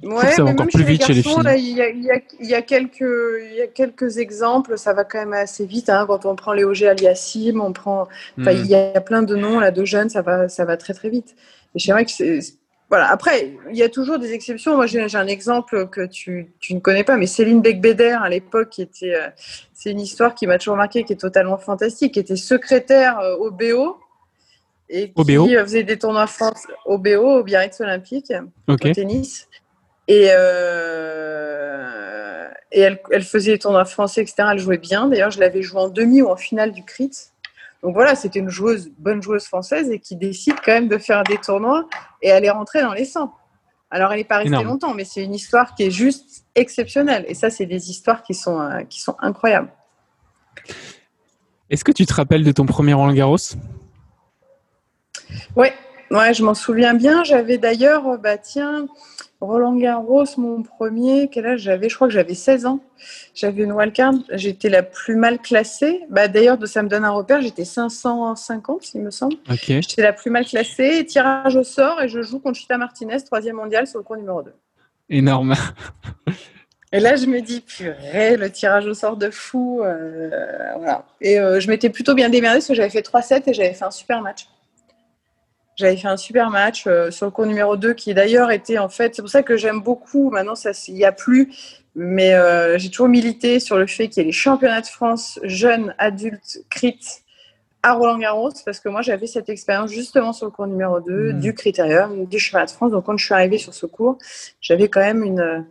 Ouais, 0.03 0.31
ça 0.31 0.43
va 0.43 0.51
encore 0.51 0.67
plus 0.67 0.83
vite 0.83 1.05
chez 1.05 1.13
les 1.13 1.23
filles. 1.23 1.35
Il 1.57 2.47
y, 2.47 2.53
a, 2.53 2.61
quelques, 2.61 3.01
y 3.01 3.61
a 3.61 3.67
quelques 3.67 4.17
exemples, 4.17 4.77
ça 4.77 4.93
va 4.93 5.03
quand 5.03 5.19
même 5.19 5.33
assez 5.33 5.65
vite. 5.65 5.89
Hein, 5.89 6.05
quand 6.07 6.25
on 6.25 6.35
prend 6.35 6.53
Léogé 6.53 6.87
Aliassim, 6.87 7.59
on 7.59 7.73
prend. 7.73 8.07
Hmm. 8.37 8.47
Il 8.49 8.65
y 8.65 8.75
a 8.75 9.01
plein 9.01 9.23
de 9.23 9.35
noms 9.35 9.59
là 9.59 9.71
de 9.71 9.83
jeunes, 9.83 10.09
ça 10.09 10.21
va, 10.21 10.47
ça 10.47 10.63
va 10.63 10.77
très 10.77 10.93
très 10.93 11.09
vite. 11.09 11.35
Et 11.75 11.79
c'est 11.79 11.91
vrai 11.91 12.05
que 12.05 12.11
c'est. 12.11 12.39
Voilà. 12.89 13.11
Après, 13.11 13.53
il 13.69 13.77
y 13.77 13.83
a 13.83 13.89
toujours 13.89 14.19
des 14.19 14.31
exceptions. 14.33 14.75
Moi, 14.75 14.87
j'ai 14.87 15.01
un 15.01 15.27
exemple 15.27 15.87
que 15.89 16.05
tu, 16.05 16.53
tu, 16.59 16.73
ne 16.73 16.79
connais 16.79 17.03
pas, 17.03 17.17
mais 17.17 17.27
Céline 17.27 17.61
Becbéder, 17.61 18.17
à 18.21 18.29
l'époque, 18.29 18.69
qui 18.69 18.81
était. 18.81 19.15
Euh, 19.15 19.29
c'est 19.73 19.91
une 19.91 19.99
histoire 19.99 20.33
qui 20.33 20.47
m'a 20.47 20.57
toujours 20.57 20.77
marqué, 20.77 21.03
qui 21.03 21.13
est 21.13 21.17
totalement 21.17 21.57
fantastique, 21.57 22.13
qui 22.13 22.19
était 22.19 22.37
secrétaire 22.37 23.19
euh, 23.19 23.35
au 23.35 23.51
BO 23.51 23.97
et 24.89 25.11
qui 25.11 25.55
euh, 25.55 25.63
faisait 25.63 25.83
des 25.83 25.99
tournois 25.99 26.25
France 26.25 26.65
au 26.85 26.97
BO, 26.97 27.39
au 27.39 27.43
Biarritz 27.43 27.79
Olympique, 27.79 28.33
au 28.67 28.75
tennis. 28.75 29.47
Et, 30.09 30.29
euh, 30.33 31.69
et 32.71 32.79
elle, 32.81 32.99
elle, 33.11 33.23
faisait 33.23 33.51
des 33.53 33.59
tournois 33.59 33.85
français, 33.85 34.21
etc. 34.21 34.49
Elle 34.51 34.59
jouait 34.59 34.79
bien. 34.79 35.07
D'ailleurs, 35.07 35.29
je 35.29 35.39
l'avais 35.39 35.61
joué 35.61 35.79
en 35.81 35.87
demi 35.87 36.23
ou 36.23 36.29
en 36.29 36.35
finale 36.35 36.71
du 36.71 36.83
CRIT. 36.83 37.31
Donc 37.83 37.93
voilà, 37.93 38.15
c'était 38.15 38.39
une 38.39 38.49
joueuse, 38.49 38.89
bonne 38.97 39.21
joueuse 39.21 39.45
française 39.45 39.91
et 39.91 39.99
qui 39.99 40.15
décide 40.15 40.55
quand 40.65 40.71
même 40.71 40.87
de 40.87 40.97
faire 40.97 41.23
des 41.23 41.37
tournois 41.37 41.87
et 42.23 42.29
elle 42.29 42.43
est 42.43 42.49
rentrée 42.49 42.81
dans 42.81 42.93
les 42.93 43.05
100. 43.05 43.31
Alors, 43.91 44.11
elle 44.11 44.17
n'est 44.17 44.23
pas 44.23 44.39
restée 44.39 44.63
longtemps, 44.63 44.93
mais 44.95 45.05
c'est 45.05 45.23
une 45.23 45.33
histoire 45.33 45.75
qui 45.75 45.83
est 45.83 45.91
juste 45.91 46.45
exceptionnelle. 46.55 47.25
Et 47.27 47.35
ça, 47.35 47.49
c'est 47.49 47.65
des 47.65 47.89
histoires 47.89 48.23
qui 48.23 48.33
sont, 48.33 48.59
euh, 48.59 48.81
qui 48.83 48.99
sont 48.99 49.15
incroyables. 49.19 49.71
Est-ce 51.69 51.83
que 51.83 51.91
tu 51.91 52.05
te 52.05 52.13
rappelles 52.13 52.43
de 52.43 52.51
ton 52.51 52.65
premier 52.65 52.93
Roland 52.93 53.13
Garros? 53.13 53.37
Ouais, 55.55 55.73
ouais, 56.11 56.33
je 56.33 56.43
m'en 56.43 56.53
souviens 56.53 56.93
bien. 56.93 57.23
J'avais 57.23 57.57
d'ailleurs, 57.57 58.07
euh, 58.07 58.17
bah 58.17 58.37
tiens, 58.37 58.87
Roland 59.41 59.75
Garros, 59.75 60.25
mon 60.37 60.63
premier, 60.63 61.29
quel 61.31 61.45
âge 61.45 61.61
j'avais? 61.61 61.87
Je 61.87 61.95
crois 61.95 62.07
que 62.07 62.13
j'avais 62.13 62.33
16 62.33 62.65
ans. 62.65 62.79
J'avais 63.33 63.63
une 63.63 63.71
wildcard. 63.71 64.13
J'étais 64.33 64.69
la 64.69 64.83
plus 64.83 65.15
mal 65.15 65.39
classée. 65.39 66.01
Bah, 66.09 66.27
D'ailleurs, 66.27 66.57
ça 66.67 66.83
me 66.83 66.89
donne 66.89 67.05
un 67.05 67.11
repère. 67.11 67.41
J'étais 67.41 67.65
550, 67.65 68.93
il 68.95 69.01
me 69.01 69.11
semble. 69.11 69.35
J'étais 69.81 70.01
la 70.01 70.13
plus 70.13 70.29
mal 70.29 70.45
classée. 70.45 71.05
Tirage 71.05 71.55
au 71.55 71.63
sort 71.63 72.01
et 72.01 72.09
je 72.09 72.21
joue 72.21 72.39
contre 72.39 72.59
Chita 72.59 72.77
Martinez, 72.77 73.17
troisième 73.23 73.55
mondial 73.55 73.87
sur 73.87 73.99
le 73.99 74.03
cours 74.03 74.17
numéro 74.17 74.43
2. 74.43 74.53
Énorme. 75.09 75.55
Et 76.91 76.99
là, 76.99 77.15
je 77.15 77.27
me 77.27 77.39
dis, 77.39 77.61
purée, 77.61 78.35
le 78.35 78.49
tirage 78.51 78.87
au 78.87 78.95
sort 78.95 79.15
de 79.15 79.29
fou. 79.29 79.81
Euh, 79.83 80.29
voilà. 80.77 81.05
Et 81.21 81.39
euh, 81.39 81.59
je 81.59 81.69
m'étais 81.69 81.89
plutôt 81.89 82.15
bien 82.15 82.29
démerdée 82.29 82.57
parce 82.57 82.67
que 82.67 82.73
j'avais 82.73 82.89
fait 82.89 83.07
3-7 83.07 83.43
et 83.45 83.53
j'avais 83.53 83.73
fait 83.73 83.85
un 83.85 83.91
super 83.91 84.21
match. 84.21 84.47
J'avais 85.79 85.95
fait 85.95 86.09
un 86.09 86.17
super 86.17 86.49
match 86.49 86.87
euh, 86.87 87.09
sur 87.09 87.25
le 87.25 87.31
cours 87.31 87.45
numéro 87.45 87.77
2 87.77 87.93
qui 87.93 88.13
d'ailleurs 88.13 88.51
était 88.51 88.77
en 88.77 88.89
fait, 88.89 89.15
c'est 89.15 89.21
pour 89.21 89.31
ça 89.31 89.43
que 89.43 89.55
j'aime 89.55 89.79
beaucoup, 89.79 90.29
maintenant 90.29 90.55
ça 90.55 90.71
il 90.89 90.95
n'y 90.95 91.05
a 91.05 91.13
plus, 91.13 91.53
mais 91.95 92.33
euh, 92.33 92.77
j'ai 92.77 92.89
toujours 92.89 93.07
milité 93.07 93.61
sur 93.61 93.77
le 93.77 93.87
fait 93.87 94.09
qu'il 94.09 94.21
y 94.21 94.23
ait 94.23 94.27
les 94.27 94.33
championnats 94.33 94.81
de 94.81 94.87
France 94.87 95.39
jeunes, 95.43 95.95
adultes, 95.97 96.65
crit 96.69 96.99
à 97.81 97.93
Roland 97.93 98.17
Garros 98.17 98.51
parce 98.65 98.81
que 98.81 98.89
moi 98.89 99.01
j'avais 99.01 99.25
cette 99.25 99.47
expérience 99.47 99.89
justement 99.89 100.33
sur 100.33 100.47
le 100.47 100.51
cours 100.51 100.67
numéro 100.67 100.99
2 100.99 101.31
mmh. 101.31 101.39
du 101.39 101.53
critérium, 101.53 102.25
du 102.25 102.39
championnat 102.39 102.65
de 102.65 102.71
France. 102.71 102.91
Donc 102.91 103.05
quand 103.05 103.15
je 103.15 103.23
suis 103.23 103.33
arrivée 103.33 103.57
sur 103.57 103.73
ce 103.73 103.85
cours, 103.85 104.17
j'avais 104.59 104.89
quand 104.89 104.99
même 104.99 105.23
une 105.23 105.65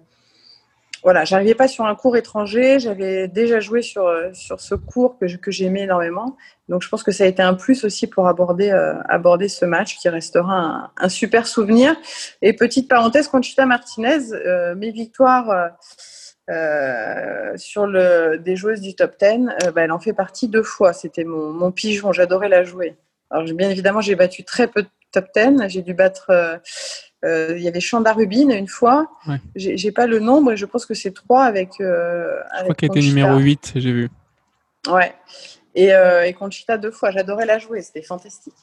voilà, 1.08 1.24
j'arrivais 1.24 1.54
pas 1.54 1.68
sur 1.68 1.86
un 1.86 1.94
cours 1.94 2.18
étranger, 2.18 2.78
j'avais 2.80 3.28
déjà 3.28 3.60
joué 3.60 3.80
sur, 3.80 4.06
euh, 4.06 4.28
sur 4.34 4.60
ce 4.60 4.74
cours 4.74 5.16
que, 5.18 5.24
que 5.36 5.50
j'aimais 5.50 5.84
énormément. 5.84 6.36
Donc 6.68 6.82
je 6.82 6.88
pense 6.90 7.02
que 7.02 7.12
ça 7.12 7.24
a 7.24 7.26
été 7.26 7.40
un 7.40 7.54
plus 7.54 7.82
aussi 7.84 8.06
pour 8.06 8.28
aborder, 8.28 8.68
euh, 8.68 8.92
aborder 9.08 9.48
ce 9.48 9.64
match 9.64 9.96
qui 9.96 10.10
restera 10.10 10.92
un, 10.94 11.08
super 11.08 11.46
souvenir. 11.46 11.96
Et 12.42 12.52
petite 12.52 12.90
parenthèse, 12.90 13.26
Conchita 13.28 13.64
Martinez, 13.64 14.34
euh, 14.34 14.74
mes 14.74 14.90
victoires 14.90 15.70
sur 17.56 17.86
le, 17.86 18.36
des 18.36 18.56
joueuses 18.56 18.82
du 18.82 18.94
top 18.94 19.12
10, 19.18 19.46
bah, 19.74 19.84
elle 19.84 19.92
en 19.92 20.00
fait 20.00 20.12
partie 20.12 20.46
deux 20.46 20.62
fois. 20.62 20.92
C'était 20.92 21.24
mon, 21.24 21.54
mon 21.54 21.72
pigeon, 21.72 22.12
j'adorais 22.12 22.50
la 22.50 22.64
jouer. 22.64 22.98
Alors 23.30 23.44
bien 23.44 23.70
évidemment, 23.70 24.02
j'ai 24.02 24.14
battu 24.14 24.44
très 24.44 24.68
peu 24.68 24.82
de 24.82 24.88
top 25.10 25.24
10, 25.34 25.68
j'ai 25.68 25.80
dû 25.80 25.94
battre 25.94 26.60
euh, 27.24 27.54
il 27.56 27.62
y 27.62 27.68
avait 27.68 27.80
Chanda 27.80 28.12
Rubin 28.12 28.50
une 28.50 28.68
fois. 28.68 29.08
J'ai 29.56 29.92
pas 29.92 30.06
le 30.06 30.20
nombre 30.20 30.54
je 30.54 30.66
pense 30.66 30.86
que 30.86 30.94
c'est 30.94 31.12
trois 31.12 31.44
avec. 31.44 31.80
Euh, 31.80 32.36
je 32.58 32.62
crois 32.64 32.74
qu'elle 32.74 32.90
était 32.90 33.00
numéro 33.00 33.38
8, 33.38 33.72
j'ai 33.76 33.92
vu. 33.92 34.08
Ouais. 34.88 35.14
Et, 35.74 35.92
euh, 35.92 36.26
et, 36.26 36.32
Conchita 36.32 36.78
deux 36.78 36.90
fois. 36.90 37.10
J'adorais 37.10 37.46
la 37.46 37.58
jouer, 37.58 37.82
c'était 37.82 38.02
fantastique. 38.02 38.54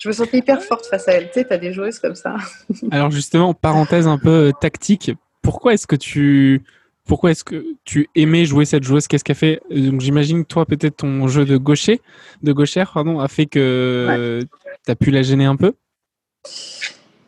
Je 0.00 0.08
me 0.08 0.12
sentais 0.12 0.38
hyper 0.38 0.62
forte 0.62 0.86
face 0.86 1.08
à 1.08 1.12
elle. 1.12 1.26
Tu 1.30 1.40
sais, 1.40 1.52
as 1.52 1.58
des 1.58 1.72
joueuses 1.72 1.98
comme 1.98 2.14
ça. 2.14 2.36
Alors 2.90 3.10
justement, 3.10 3.52
parenthèse 3.52 4.06
un 4.06 4.18
peu 4.18 4.52
tactique. 4.60 5.12
Pourquoi 5.42 5.74
est-ce 5.74 5.86
que 5.86 5.96
tu 5.96 6.62
pourquoi 7.04 7.30
est-ce 7.30 7.42
que 7.42 7.64
tu 7.84 8.08
aimais 8.14 8.44
jouer 8.44 8.66
cette 8.66 8.84
joueuse? 8.84 9.06
Qu'est-ce 9.06 9.24
qu'elle 9.24 9.36
fait? 9.36 9.62
Donc 9.70 10.00
j'imagine 10.00 10.44
toi 10.44 10.66
peut-être 10.66 10.96
ton 10.98 11.26
jeu 11.26 11.46
de 11.46 11.56
gaucher, 11.56 12.00
de 12.42 12.52
gauchère 12.52 12.92
pardon, 12.92 13.20
a 13.20 13.28
fait 13.28 13.46
que 13.46 14.40
tu 14.84 14.90
as 14.90 14.96
pu 14.96 15.10
la 15.10 15.22
gêner 15.22 15.46
un 15.46 15.56
peu? 15.56 15.72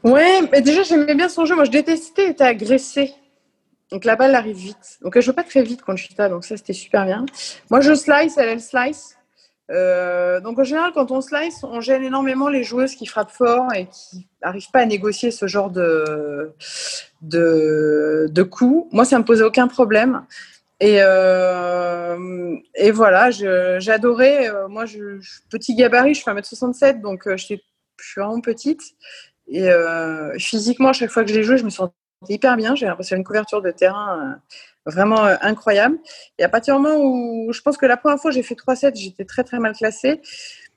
Ouais, 0.02 0.40
mais 0.50 0.62
déjà 0.62 0.82
j'aimais 0.82 1.14
bien 1.14 1.28
son 1.28 1.44
jeu. 1.44 1.54
Moi 1.54 1.64
je 1.64 1.70
détestais 1.70 2.28
être 2.30 2.40
agressée. 2.40 3.12
Donc 3.90 4.04
la 4.04 4.16
balle 4.16 4.34
arrive 4.34 4.56
vite. 4.56 4.98
Donc 5.02 5.16
elle 5.16 5.22
joue 5.22 5.32
pas 5.32 5.42
très 5.42 5.62
vite 5.62 5.82
Conchita, 5.82 6.28
donc 6.28 6.44
ça 6.44 6.56
c'était 6.56 6.72
super 6.72 7.04
bien. 7.04 7.26
Moi 7.70 7.80
je 7.80 7.94
slice, 7.94 8.38
elle 8.38 8.48
elle 8.48 8.60
slice. 8.60 9.16
Euh, 9.70 10.40
donc 10.40 10.58
en 10.58 10.64
général 10.64 10.92
quand 10.94 11.10
on 11.10 11.20
slice, 11.20 11.62
on 11.64 11.80
gêne 11.80 12.02
énormément 12.02 12.48
les 12.48 12.64
joueuses 12.64 12.94
qui 12.94 13.06
frappent 13.06 13.30
fort 13.30 13.72
et 13.74 13.86
qui 13.86 14.26
n'arrivent 14.42 14.70
pas 14.72 14.80
à 14.80 14.86
négocier 14.86 15.30
ce 15.30 15.46
genre 15.46 15.70
de, 15.70 16.52
de, 17.22 18.26
de 18.30 18.42
coups. 18.42 18.88
Moi 18.92 19.04
ça 19.04 19.18
me 19.18 19.24
posait 19.24 19.44
aucun 19.44 19.68
problème. 19.68 20.24
Et, 20.80 20.96
euh, 21.00 22.56
et 22.74 22.90
voilà, 22.90 23.30
j'adorais. 23.30 24.48
Euh, 24.48 24.66
moi, 24.66 24.86
je, 24.86 25.20
petit 25.50 25.74
gabarit, 25.74 26.14
je 26.14 26.22
fais 26.22 26.30
1m67, 26.30 27.02
donc 27.02 27.24
je 27.26 27.36
suis 27.36 27.60
vraiment 28.16 28.40
petite. 28.40 28.80
Et 29.50 29.68
euh, 29.68 30.38
physiquement, 30.38 30.90
à 30.90 30.92
chaque 30.92 31.10
fois 31.10 31.24
que 31.24 31.30
je 31.30 31.34
l'ai 31.34 31.42
joué, 31.42 31.58
je 31.58 31.64
me 31.64 31.70
sentais 31.70 31.92
hyper 32.28 32.56
bien. 32.56 32.74
J'ai 32.76 32.86
l'impression 32.86 33.16
une 33.16 33.24
couverture 33.24 33.60
de 33.60 33.70
terrain 33.72 34.38
euh, 34.86 34.90
vraiment 34.90 35.26
euh, 35.26 35.34
incroyable. 35.42 35.98
Et 36.38 36.44
à 36.44 36.48
partir 36.48 36.76
du 36.76 36.82
moment 36.82 36.98
où 37.02 37.52
je 37.52 37.60
pense 37.60 37.76
que 37.76 37.86
la 37.86 37.96
première 37.96 38.20
fois 38.20 38.30
j'ai 38.30 38.44
fait 38.44 38.54
3-7, 38.54 38.94
j'étais 38.94 39.24
très 39.24 39.42
très 39.42 39.58
mal 39.58 39.74
classée. 39.74 40.20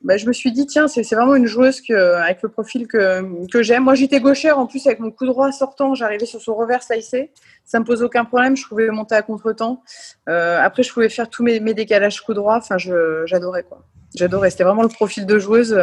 Bah, 0.02 0.18
je 0.18 0.26
me 0.26 0.34
suis 0.34 0.52
dit, 0.52 0.66
tiens, 0.66 0.86
c'est 0.86 1.02
vraiment 1.14 1.34
une 1.34 1.46
joueuse 1.46 1.80
avec 1.88 2.42
le 2.42 2.50
profil 2.50 2.86
que, 2.86 3.46
que 3.46 3.62
j'aime. 3.62 3.84
Moi, 3.84 3.94
j'étais 3.94 4.20
gauchère, 4.20 4.58
en 4.58 4.66
plus, 4.66 4.86
avec 4.86 5.00
mon 5.00 5.10
coup 5.10 5.24
droit 5.24 5.50
sortant, 5.50 5.94
j'arrivais 5.94 6.26
sur 6.26 6.42
son 6.42 6.54
revers 6.54 6.82
slicé. 6.82 7.30
Ça 7.64 7.80
me 7.80 7.86
pose 7.86 8.02
aucun 8.02 8.26
problème, 8.26 8.54
je 8.54 8.66
pouvais 8.66 8.90
monter 8.90 9.14
à 9.14 9.22
contre-temps. 9.22 9.82
après, 10.26 10.82
je 10.82 10.92
pouvais 10.92 11.08
faire 11.08 11.30
tous 11.30 11.42
mes, 11.42 11.58
mes 11.58 11.72
décalages 11.72 12.20
coup 12.20 12.34
droit. 12.34 12.58
Enfin, 12.58 12.76
j'adorais, 12.76 13.62
quoi. 13.62 13.82
J'adorais. 14.14 14.50
C'était 14.50 14.64
vraiment 14.64 14.82
le 14.82 14.88
profil 14.88 15.24
de 15.24 15.38
joueuse 15.38 15.74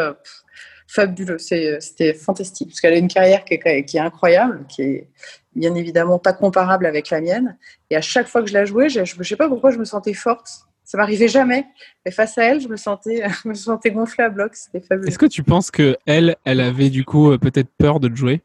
fabuleux. 0.92 1.38
C'était 1.38 2.14
fantastique 2.14 2.70
parce 2.70 2.82
qu'elle 2.82 2.94
a 2.94 2.98
une 2.98 3.08
carrière 3.08 3.46
qui 3.46 3.54
est, 3.54 3.86
qui 3.86 3.98
est, 3.98 4.00
incroyable, 4.00 4.66
qui 4.68 4.82
est 4.82 5.08
bien 5.56 5.74
évidemment 5.76 6.20
pas 6.20 6.34
comparable 6.34 6.86
avec 6.86 7.10
la 7.10 7.22
mienne. 7.22 7.58
Et 7.90 7.96
à 7.96 8.02
chaque 8.02 8.28
fois 8.28 8.42
que 8.42 8.50
je 8.50 8.54
la 8.54 8.66
jouais, 8.66 8.90
je 8.90 9.00
ne 9.00 9.24
sais 9.24 9.36
pas 9.38 9.48
pourquoi 9.48 9.72
je 9.72 9.78
me 9.78 9.86
sentais 9.86 10.14
forte. 10.14 10.50
Ça 10.84 10.98
m'arrivait 10.98 11.30
jamais. 11.30 11.66
Mais 12.06 12.12
face 12.12 12.38
à 12.38 12.44
elle, 12.44 12.60
je 12.60 12.68
me 12.68 12.76
sentais, 12.76 13.24
je 13.44 13.48
me 13.48 13.54
sentais 13.54 13.92
gonflée 13.92 14.26
à 14.26 14.30
bloc. 14.30 14.56
C'était 14.56 14.86
fabuleux. 14.86 15.08
Est-ce 15.08 15.20
que 15.20 15.26
tu 15.26 15.44
penses 15.44 15.72
que 15.72 15.98
elle, 16.06 16.36
elle 16.44 16.60
avait 16.60 16.90
du 16.90 17.06
coup 17.06 17.32
euh, 17.32 17.38
peut-être 17.38 17.70
peur 17.78 18.02
de 18.02 18.14
jouer? 18.14 18.42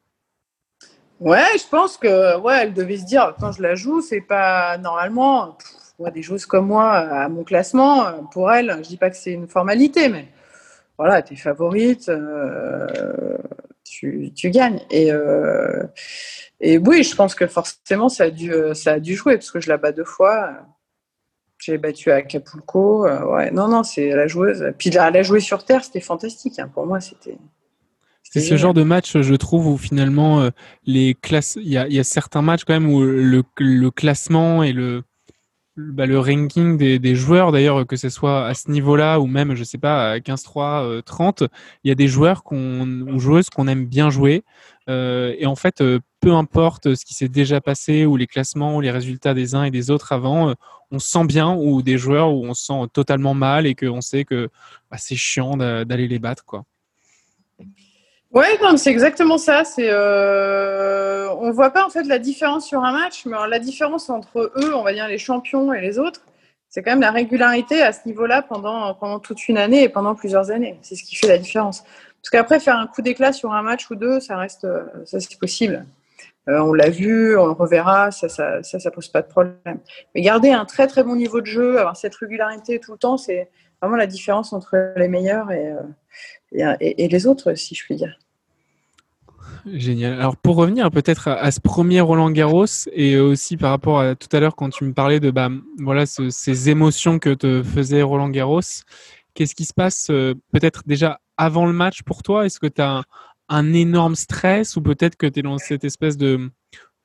Ouais, 1.19 1.47
je 1.59 1.67
pense 1.69 1.97
que 1.97 2.39
ouais, 2.39 2.59
elle 2.63 2.75
devait 2.75 2.99
se 2.99 3.07
dire 3.07 3.35
quand 3.41 3.51
je 3.51 3.63
la 3.63 3.75
joue, 3.75 4.01
c'est 4.03 4.21
pas 4.21 4.79
normalement. 4.79 5.57
des 6.15 6.23
joueuses 6.23 6.47
comme 6.47 6.67
moi 6.67 6.93
à 6.93 7.29
mon 7.29 7.43
classement, 7.43 8.29
pour 8.31 8.53
elle, 8.53 8.77
je 8.85 8.89
dis 8.89 8.99
pas 8.99 9.11
que 9.11 9.17
c'est 9.17 9.33
une 9.33 9.49
formalité, 9.49 10.11
mais 10.11 10.29
voilà, 10.99 11.23
tu 11.23 11.35
es 11.35 11.37
favorite, 11.37 12.09
euh, 12.09 13.39
tu, 13.85 14.33
gagnes. 14.45 14.81
Et, 14.91 15.13
euh, 15.13 15.83
et 16.61 16.79
oui, 16.79 17.03
je 17.03 17.15
pense 17.15 17.35
que 17.35 17.47
forcément, 17.47 18.09
ça 18.09 18.25
a, 18.25 18.31
dû, 18.31 18.53
ça 18.75 18.93
a 18.93 19.01
dû 19.01 19.15
jouer, 19.15 19.35
parce 19.35 19.51
que 19.51 19.61
je 19.61 19.69
la 19.69 19.77
bats 19.77 19.93
deux 19.93 20.05
fois. 20.05 20.55
J'ai 21.59 21.79
battu 21.79 22.11
à 22.11 22.17
Acapulco. 22.17 23.07
Euh, 23.07 23.25
ouais, 23.25 23.51
non, 23.51 23.69
non, 23.69 23.83
c'est 23.83 24.11
la 24.11 24.27
joueuse. 24.27 24.73
Puis 24.79 24.91
la, 24.91 25.11
la 25.11 25.23
jouer 25.23 25.41
sur 25.41 25.65
Terre, 25.65 25.85
c'était 25.85 26.01
fantastique. 26.01 26.59
Hein. 26.59 26.71
Pour 26.73 26.87
moi, 26.87 27.01
c'était. 27.01 27.39
C'est 28.23 28.41
ce 28.41 28.57
genre 28.57 28.75
de 28.75 28.83
match, 28.83 29.17
je 29.17 29.35
trouve, 29.35 29.69
où 29.69 29.79
finalement, 29.79 30.51
les 30.85 31.15
classes, 31.15 31.57
il 31.57 31.69
y 31.69 31.79
a, 31.79 31.87
y 31.87 31.99
a, 31.99 32.05
certains 32.05 32.43
matchs 32.43 32.65
quand 32.65 32.75
même 32.75 32.93
où 32.93 33.01
le, 33.01 33.45
le 33.57 33.91
classement 33.91 34.63
et 34.65 34.73
le, 34.73 35.05
bah, 35.77 36.07
le 36.07 36.19
ranking 36.19 36.79
des, 36.79 36.99
des 36.99 37.15
joueurs, 37.15 37.53
d'ailleurs, 37.53 37.87
que 37.87 37.97
ce 37.97 38.09
soit 38.09 38.47
à 38.47 38.55
ce 38.55 38.71
niveau-là 38.71 39.21
ou 39.21 39.27
même, 39.27 39.55
je 39.55 39.63
sais 39.63 39.79
pas, 39.79 40.13
à 40.13 40.19
15-3, 40.21 41.03
30, 41.03 41.43
euh, 41.43 41.49
il 41.85 41.89
y 41.89 41.91
a 41.91 41.95
des 41.95 42.09
joueurs 42.09 42.43
qu'on, 42.45 42.89
ou 43.03 43.19
joueuses 43.19 43.51
qu'on 43.51 43.69
aime 43.69 43.85
bien 43.85 44.09
jouer. 44.09 44.43
Euh, 44.89 45.35
et 45.39 45.45
en 45.47 45.57
fait, 45.57 45.83
euh, 45.83 46.01
peu 46.21 46.33
importe 46.33 46.95
ce 46.95 47.05
qui 47.05 47.13
s'est 47.13 47.29
déjà 47.29 47.61
passé 47.61 48.07
ou 48.07 48.17
les 48.17 48.27
classements 48.27 48.77
ou 48.77 48.81
les 48.81 48.91
résultats 48.91 49.35
des 49.35 49.55
uns 49.55 49.65
et 49.65 49.71
des 49.71 49.91
autres 49.91 50.13
avant, 50.13 50.55
on 50.91 50.99
sent 50.99 51.27
bien 51.27 51.55
ou 51.55 51.83
des 51.83 51.99
joueurs 51.99 52.33
où 52.33 52.47
on 52.47 52.55
se 52.55 52.67
sent 52.67 52.89
totalement 52.93 53.35
mal 53.35 53.67
et 53.67 53.75
qu'on 53.75 54.01
sait 54.01 54.25
que 54.25 54.49
bah, 54.91 54.97
c'est 54.99 55.17
chiant 55.17 55.57
d'aller 55.57 56.09
les 56.09 56.19
battre, 56.19 56.45
quoi. 56.45 56.65
Ouais, 58.37 58.59
c'est 58.77 58.91
exactement 58.91 59.39
ça. 59.39 59.65
C'est, 59.65 59.91
on 59.91 61.47
on 61.47 61.51
voit 61.53 61.71
pas 61.71 61.87
en 61.87 61.89
fait 61.89 62.03
la 62.03 62.19
différence 62.19 62.67
sur 62.67 62.85
un 62.85 62.93
match, 62.93 63.25
mais 63.25 63.37
la 63.49 63.59
différence 63.59 64.11
entre 64.11 64.53
eux, 64.57 64.75
on 64.75 64.83
va 64.83 64.93
dire 64.93 65.09
les 65.09 65.17
champions 65.17 65.73
et 65.73 65.81
les 65.81 65.99
autres, 65.99 66.21
c'est 66.69 66.83
quand 66.83 66.91
même 66.91 67.01
la 67.01 67.13
régularité 67.13 67.81
à 67.81 67.95
ce 67.95 68.01
niveau-là 68.05 68.43
pendant, 68.43 68.93
pendant 68.95 69.21
toute 69.21 69.49
une 69.49 69.57
année 69.57 69.85
et 69.85 69.89
pendant 69.89 70.15
plusieurs 70.15 70.51
années. 70.51 70.79
C'est 70.83 70.97
ce 70.97 71.03
qui 71.03 71.17
fait 71.17 71.29
la 71.29 71.39
différence. 71.39 71.83
Parce 72.21 72.29
qu'après, 72.31 72.61
faire 72.61 72.77
un 72.77 72.87
coup 72.87 73.01
d'éclat 73.01 73.33
sur 73.33 73.55
un 73.55 73.63
match 73.63 73.91
ou 73.91 73.95
deux, 73.95 74.21
ça 74.21 74.37
reste, 74.37 74.67
ça 75.07 75.19
c'est 75.19 75.39
possible. 75.39 75.87
Euh, 76.49 76.61
on 76.61 76.75
l'a 76.75 76.91
vu, 76.91 77.39
on 77.39 77.47
le 77.47 77.53
reverra, 77.53 78.11
ça 78.11 78.29
ça, 78.29 78.63
ça, 78.63 78.91
pose 78.91 79.09
pas 79.09 79.23
de 79.23 79.29
problème. 79.29 79.81
Mais 80.15 80.21
garder 80.21 80.51
un 80.51 80.67
très 80.67 80.87
très 80.87 81.05
bon 81.05 81.17
niveau 81.17 81.41
de 81.41 81.47
jeu, 81.47 81.79
avoir 81.79 81.97
cette 81.97 82.15
régularité 82.15 82.81
tout 82.81 82.93
le 82.93 82.99
temps, 82.99 83.17
c'est 83.17 83.49
vraiment 83.81 83.97
la 83.97 84.07
différence 84.07 84.53
entre 84.53 84.93
les 84.97 85.09
meilleurs 85.09 85.49
euh, 85.51 85.81
et, 86.53 87.05
et 87.05 87.09
les 87.09 87.27
autres, 87.27 87.55
si 87.55 87.75
je 87.75 87.83
puis 87.83 87.97
dire. 87.97 88.19
Génial. 89.67 90.15
Alors 90.15 90.37
pour 90.37 90.57
revenir 90.57 90.91
peut-être 90.91 91.29
à, 91.29 91.51
ce 91.51 91.61
premier 91.61 92.01
Roland 92.01 92.31
Garros 92.31 92.67
et 92.93 93.19
aussi 93.19 93.57
par 93.57 93.71
rapport 93.71 94.01
à 94.01 94.15
tout 94.15 94.29
à 94.33 94.41
l'heure 94.41 94.55
quand 94.55 94.71
tu 94.71 94.85
me 94.85 94.93
parlais 94.93 95.19
de 95.19 95.31
bah, 95.31 95.51
voilà 95.79 96.07
ces 96.07 96.71
émotions 96.71 97.19
que 97.19 97.35
te 97.35 97.63
faisait 97.63 98.03
Roland 98.03 98.29
Garros, 98.29 98.61
qu'est-ce 99.35 99.55
qui 99.55 99.65
se 99.65 99.75
passe 99.75 100.09
euh, 100.11 100.35
peut-être 100.53 100.83
déjà 100.87 101.21
avant 101.37 101.67
le 101.67 101.73
match 101.73 102.03
pour 102.03 102.23
toi? 102.23 102.47
Est-ce 102.47 102.59
que 102.59 102.67
tu 102.67 102.81
as 102.81 103.05
un, 103.49 103.73
énorme 103.73 104.17
stress 104.17 104.77
ou 104.77 104.83
peut-être 104.83 105.17
que 105.17 105.27
tu 105.27 105.41
es 105.41 105.43
dans 105.43 105.59
cette 105.59 105.85
espèce 105.85 106.17
de, 106.17 106.51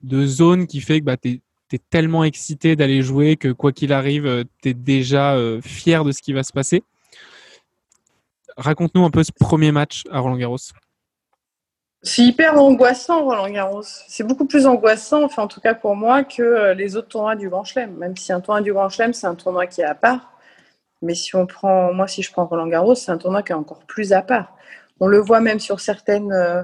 zone 0.04 0.66
qui 0.66 0.82
fait 0.82 1.00
que 1.00 1.06
bah, 1.06 1.18
tu 1.18 1.42
es, 1.74 1.80
tellement 1.90 2.24
excité 2.26 2.76
d'aller 2.76 3.02
jouer 3.02 3.38
que 3.38 3.50
quoi 3.50 3.72
qu'il 3.72 3.94
arrive, 3.94 4.26
euh, 4.26 4.44
tu 4.62 4.70
es 4.70 4.74
déjà 4.74 5.36
euh, 5.36 5.62
fier 5.62 6.04
de 6.04 6.12
ce 6.12 6.22
qui 6.22 6.34
va 6.34 6.44
se 6.44 6.52
passer? 6.52 6.84
Raconte-nous 8.58 9.06
un 9.06 9.10
peu 9.10 9.24
ce 9.24 9.32
premier 9.32 9.72
match 9.72 10.04
à 10.12 10.20
Roland 10.20 10.38
Garros. 10.38 10.58
C'est 12.04 12.24
hyper 12.24 12.60
angoissant, 12.60 13.24
Roland 13.26 13.50
Garros. 13.50 13.84
C'est 13.84 14.24
beaucoup 14.24 14.46
plus 14.46 14.66
angoissant, 14.66 15.24
enfin 15.24 15.44
en 15.44 15.48
tout 15.48 15.62
cas 15.62 15.76
pour 15.76 15.96
moi, 15.96 16.24
que 16.24 16.42
euh, 16.42 16.74
les 16.74 16.96
autres 16.96 17.10
tournois 17.10 17.36
du 17.36 17.48
Grand 17.48 17.64
Chelem. 17.64 17.96
Même 17.96 18.18
si 18.18 18.34
un 18.34 18.42
tournoi 18.42 18.62
du 18.62 18.74
Grand 18.74 18.90
Chelem, 18.90 19.14
c'est 19.14 19.28
un 19.28 19.36
tournoi 19.36 19.68
qui 19.68 19.82
est 19.82 19.86
à 19.86 19.94
part. 19.94 20.32
Mais 21.04 21.16
si 21.16 21.36
on 21.36 21.46
prend, 21.48 21.94
moi, 21.94 22.08
si 22.08 22.24
je 22.24 22.32
prends 22.32 22.46
Roland 22.46 22.68
Garros, 22.68 22.96
c'est 22.96 23.12
un 23.12 23.18
tournoi 23.18 23.44
qui 23.44 23.52
est 23.52 23.56
encore 23.56 23.84
plus 23.86 24.14
à 24.14 24.22
part. 24.24 24.56
On 25.02 25.08
le 25.08 25.18
voit 25.18 25.42
même 25.42 25.60
sur 25.60 25.80
certaines 25.80 26.32
euh, 26.32 26.64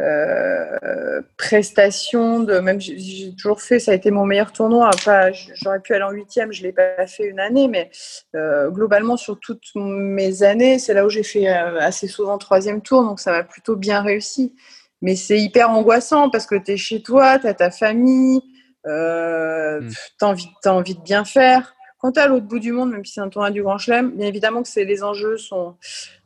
euh, 0.00 1.20
prestations. 1.36 2.40
De, 2.40 2.58
même 2.58 2.80
j'ai 2.80 3.34
toujours 3.36 3.60
fait, 3.60 3.78
ça 3.78 3.92
a 3.92 3.94
été 3.94 4.10
mon 4.10 4.24
meilleur 4.24 4.50
tournoi. 4.50 4.88
Pas, 5.04 5.30
j'aurais 5.30 5.80
pu 5.80 5.92
aller 5.92 6.04
en 6.04 6.10
huitième, 6.10 6.52
je 6.52 6.62
l'ai 6.62 6.72
pas 6.72 7.06
fait 7.06 7.26
une 7.26 7.38
année, 7.38 7.68
mais 7.68 7.90
euh, 8.34 8.70
globalement 8.70 9.18
sur 9.18 9.38
toutes 9.38 9.74
mes 9.74 10.42
années, 10.42 10.78
c'est 10.78 10.94
là 10.94 11.04
où 11.04 11.10
j'ai 11.10 11.22
fait 11.22 11.48
assez 11.48 12.08
souvent 12.08 12.38
troisième 12.38 12.80
tour, 12.80 13.04
donc 13.04 13.20
ça 13.20 13.30
m'a 13.30 13.44
plutôt 13.44 13.76
bien 13.76 14.00
réussi. 14.00 14.54
Mais 15.02 15.14
c'est 15.14 15.38
hyper 15.38 15.70
angoissant 15.70 16.30
parce 16.30 16.46
que 16.46 16.54
tu 16.54 16.72
es 16.72 16.76
chez 16.78 17.02
toi, 17.02 17.38
tu 17.38 17.46
as 17.46 17.54
ta 17.54 17.70
famille, 17.70 18.40
euh, 18.86 19.82
mmh. 19.82 19.90
tu 20.18 20.24
as, 20.24 20.70
as 20.70 20.74
envie 20.74 20.94
de 20.94 21.02
bien 21.02 21.26
faire. 21.26 21.74
Quant 22.00 22.12
à 22.12 22.26
l'autre 22.26 22.46
bout 22.46 22.60
du 22.60 22.72
monde, 22.72 22.92
même 22.92 23.04
si 23.04 23.12
c'est 23.12 23.20
un 23.20 23.28
tournoi 23.28 23.50
du 23.50 23.62
Grand 23.62 23.76
Chelem, 23.76 24.12
bien 24.12 24.26
évidemment 24.26 24.62
que 24.62 24.68
c'est 24.70 24.86
les 24.86 25.02
enjeux 25.02 25.36
sont, 25.36 25.76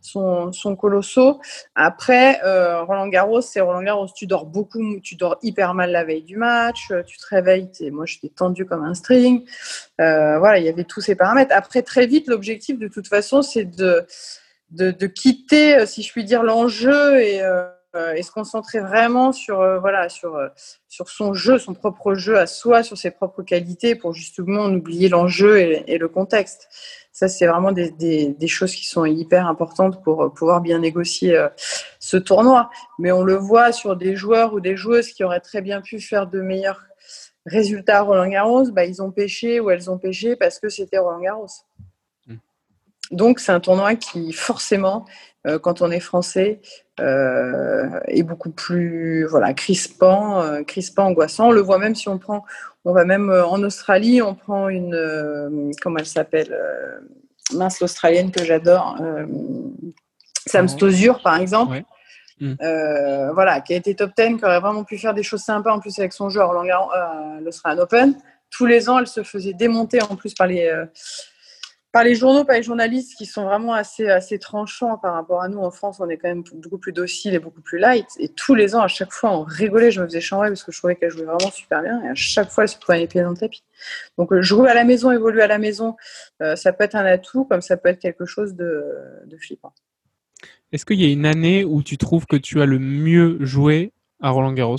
sont, 0.01 0.77
colossaux. 0.77 1.41
Après, 1.75 2.41
euh, 2.45 2.85
Roland 2.85 3.09
Garros, 3.09 3.41
c'est 3.41 3.61
Roland 3.61 3.83
Garros. 3.83 4.07
Tu 4.15 4.29
dors 4.29 4.47
beaucoup, 4.47 5.01
tu 5.03 5.17
dors 5.17 5.37
hyper 5.43 5.75
mal 5.75 5.91
la 5.91 6.05
veille 6.05 6.23
du 6.23 6.37
match, 6.37 6.93
euh, 6.93 7.03
tu 7.03 7.19
te 7.19 7.27
réveilles, 7.29 7.69
es, 7.81 7.91
moi 7.91 8.07
j'étais 8.07 8.29
tendu 8.29 8.65
comme 8.65 8.85
un 8.85 8.95
string. 8.95 9.45
Euh, 10.01 10.39
voilà, 10.39 10.59
il 10.59 10.65
y 10.65 10.69
avait 10.69 10.85
tous 10.85 11.01
ces 11.01 11.17
paramètres. 11.17 11.53
Après, 11.53 11.83
très 11.83 12.07
vite, 12.07 12.29
l'objectif 12.29 12.79
de 12.79 12.87
toute 12.87 13.09
façon, 13.09 13.43
c'est 13.43 13.65
de, 13.65 14.07
de, 14.71 15.07
quitter, 15.09 15.87
si 15.87 16.03
je 16.03 16.13
puis 16.13 16.23
dire, 16.23 16.45
l'enjeu 16.45 17.21
et 17.21 17.43
euh, 17.43 17.65
et 18.17 18.23
se 18.23 18.31
concentrer 18.31 18.81
vraiment 18.81 19.33
sur, 19.33 19.61
euh, 19.61 19.79
voilà, 19.79 20.09
sur, 20.09 20.37
euh, 20.37 20.49
sur 20.89 21.09
son 21.09 21.35
jeu, 21.35 21.59
son 21.59 21.75
propre 21.75 22.15
jeu 22.15 22.39
à 22.39 22.47
soi, 22.47 22.83
sur 22.83 22.97
ses 22.97 23.11
propres 23.11 23.43
qualités 23.43 23.95
pour 23.95 24.13
justement 24.13 24.67
oublier 24.67 25.09
l'enjeu 25.09 25.61
et, 25.61 25.99
le 25.99 26.09
contexte. 26.09 26.69
Ça, 27.13 27.29
c'est 27.29 27.47
vraiment 27.47 27.73
des, 27.73 27.91
des, 27.91 28.29
des, 28.29 28.49
choses 28.49 28.75
qui 28.75 28.87
sont 28.87 29.05
hyper 29.05 29.47
importantes 29.47 30.03
pour 30.03 30.33
pouvoir 30.35 30.61
bien 30.61 30.81
négocier 30.81 31.41
ce 32.01 32.17
tournoi. 32.17 32.71
Mais 32.99 33.13
on 33.13 33.23
le 33.23 33.37
voit 33.37 33.71
sur 33.71 33.95
des 33.95 34.17
joueurs 34.17 34.53
ou 34.53 34.61
des 34.61 34.77
joueuses 34.77 35.13
qui 35.13 35.23
auraient 35.23 35.41
très 35.41 35.63
bien 35.63 35.81
pu 35.81 36.01
faire 36.01 36.27
de 36.27 36.41
meilleurs 36.41 36.81
résultats 37.47 37.99
à 37.99 38.03
Roland 38.03 38.29
Garros, 38.29 38.71
bah, 38.71 38.85
ils 38.85 39.03
ont 39.03 39.11
pêché 39.11 39.61
ou 39.61 39.71
elles 39.71 39.91
ont 39.91 39.99
pêché 39.99 40.37
parce 40.37 40.59
que 40.59 40.69
c'était 40.69 40.99
Roland 40.99 41.21
Garros. 41.21 41.47
Mmh. 42.27 42.37
Donc, 43.11 43.41
c'est 43.41 43.53
un 43.53 43.61
tournoi 43.61 43.97
qui, 43.97 44.33
forcément, 44.33 45.05
euh, 45.47 45.59
quand 45.59 45.83
on 45.83 45.91
est 45.91 46.01
français 46.01 46.61
euh, 47.01 48.01
est 48.09 48.23
beaucoup 48.23 48.51
plus 48.51 49.27
voilà 49.27 49.53
crispant, 49.53 50.41
euh, 50.41 50.63
crispant, 50.63 51.07
angoissant. 51.07 51.49
On 51.49 51.53
le 51.53 51.61
voit 51.61 51.79
même 51.79 51.95
si 51.95 52.09
on 52.09 52.19
prend, 52.19 52.45
on 52.85 52.93
va 52.93 53.05
même 53.05 53.31
en 53.31 53.63
Australie, 53.63 54.23
on 54.23 54.35
prend 54.35 54.69
une 54.69 55.73
comment 55.83 55.99
elle 55.99 56.07
s'appelle 56.07 56.57
mince 57.53 57.81
l'australienne 57.81 58.31
que 58.31 58.43
j'adore, 58.43 58.97
Sam 60.47 60.69
Stosur 60.69 61.21
par 61.23 61.37
exemple. 61.37 61.83
Mm. 62.41 62.55
voilà, 63.33 63.61
qui 63.61 63.75
a 63.75 63.77
été 63.77 63.95
top 63.95 64.13
10, 64.17 64.39
qui 64.39 64.45
aurait 64.45 64.61
vraiment 64.61 64.85
pu 64.85 64.99
faire 64.99 65.15
des 65.15 65.23
choses 65.23 65.43
sympas 65.43 65.73
en 65.73 65.79
plus 65.79 65.99
avec 65.99 66.13
son 66.13 66.31
jeu 66.31 66.41
à 66.41 67.41
l'Australian 67.41 67.83
Open. 67.83 68.15
Tous 68.51 68.67
les 68.67 68.89
ans, 68.89 68.99
elle 68.99 69.07
se 69.07 69.23
faisait 69.23 69.53
démonter 69.53 70.01
en 70.03 70.17
plus 70.17 70.35
par 70.35 70.47
les, 70.47 70.71
par 71.95 72.03
les 72.03 72.17
journaux, 72.17 72.45
par 72.45 72.57
les 72.57 72.65
journalistes 72.65 73.15
qui 73.17 73.25
sont 73.25 73.45
vraiment 73.45 73.73
assez, 73.73 74.09
assez 74.09 74.41
tranchants 74.41 74.99
par 74.99 75.15
rapport 75.15 75.41
à 75.41 75.49
nous. 75.49 75.61
En 75.61 75.71
France, 75.71 76.01
on 76.01 76.09
est 76.09 76.17
quand 76.17 76.27
même 76.27 76.43
beaucoup 76.55 76.77
plus 76.77 76.93
docile 76.93 77.35
et 77.35 77.39
beaucoup 77.39 77.61
plus 77.61 77.79
light. 77.79 78.09
Et 78.19 78.31
tous 78.31 78.57
les 78.57 78.75
ans, 78.75 78.81
à 78.81 78.89
chaque 78.89 79.13
fois, 79.13 79.31
on 79.31 79.45
rigolait. 79.45 79.93
Je 79.93 80.01
me 80.01 80.07
faisais 80.07 80.21
chambrer 80.21 80.49
parce 80.49 80.65
que 80.65 80.73
je 80.73 80.79
trouvais 80.79 80.97
qu'elle 80.97 81.11
jouait 81.11 81.23
vraiment 81.23 81.53
super 81.53 81.83
bien. 81.83 82.03
Et 82.03 82.09
à 82.09 82.15
chaque 82.17 82.51
fois, 82.51 82.65
elle 82.65 82.69
se 82.69 82.79
prenait 82.79 82.99
les 82.99 83.07
pieds 83.07 83.23
dans 83.23 83.31
le 83.31 83.37
tapis. 83.37 83.63
Donc, 84.19 84.33
euh, 84.33 84.43
jouer 84.43 84.69
à 84.69 84.75
la 84.75 84.83
maison, 84.83 85.13
évoluer 85.13 85.43
à 85.43 85.47
la 85.47 85.59
maison, 85.59 85.95
euh, 86.43 86.57
ça 86.57 86.73
peut 86.73 86.83
être 86.83 86.97
un 86.97 87.05
atout 87.05 87.45
comme 87.45 87.63
ça 87.63 87.77
peut 87.77 87.91
être 87.91 88.01
quelque 88.01 88.25
chose 88.27 88.57
de, 88.57 88.85
de 89.27 89.37
flippant. 89.37 89.73
Est-ce 90.73 90.85
qu'il 90.85 91.01
y 91.01 91.05
a 91.05 91.13
une 91.13 91.27
année 91.27 91.65
où 91.65 91.85
tu 91.85 91.97
trouves 91.97 92.27
que 92.27 92.35
tu 92.35 92.61
as 92.61 92.67
le 92.67 92.81
mieux 92.81 93.39
joué 93.39 93.93
à 94.21 94.31
Roland 94.31 94.53
Garros 94.53 94.79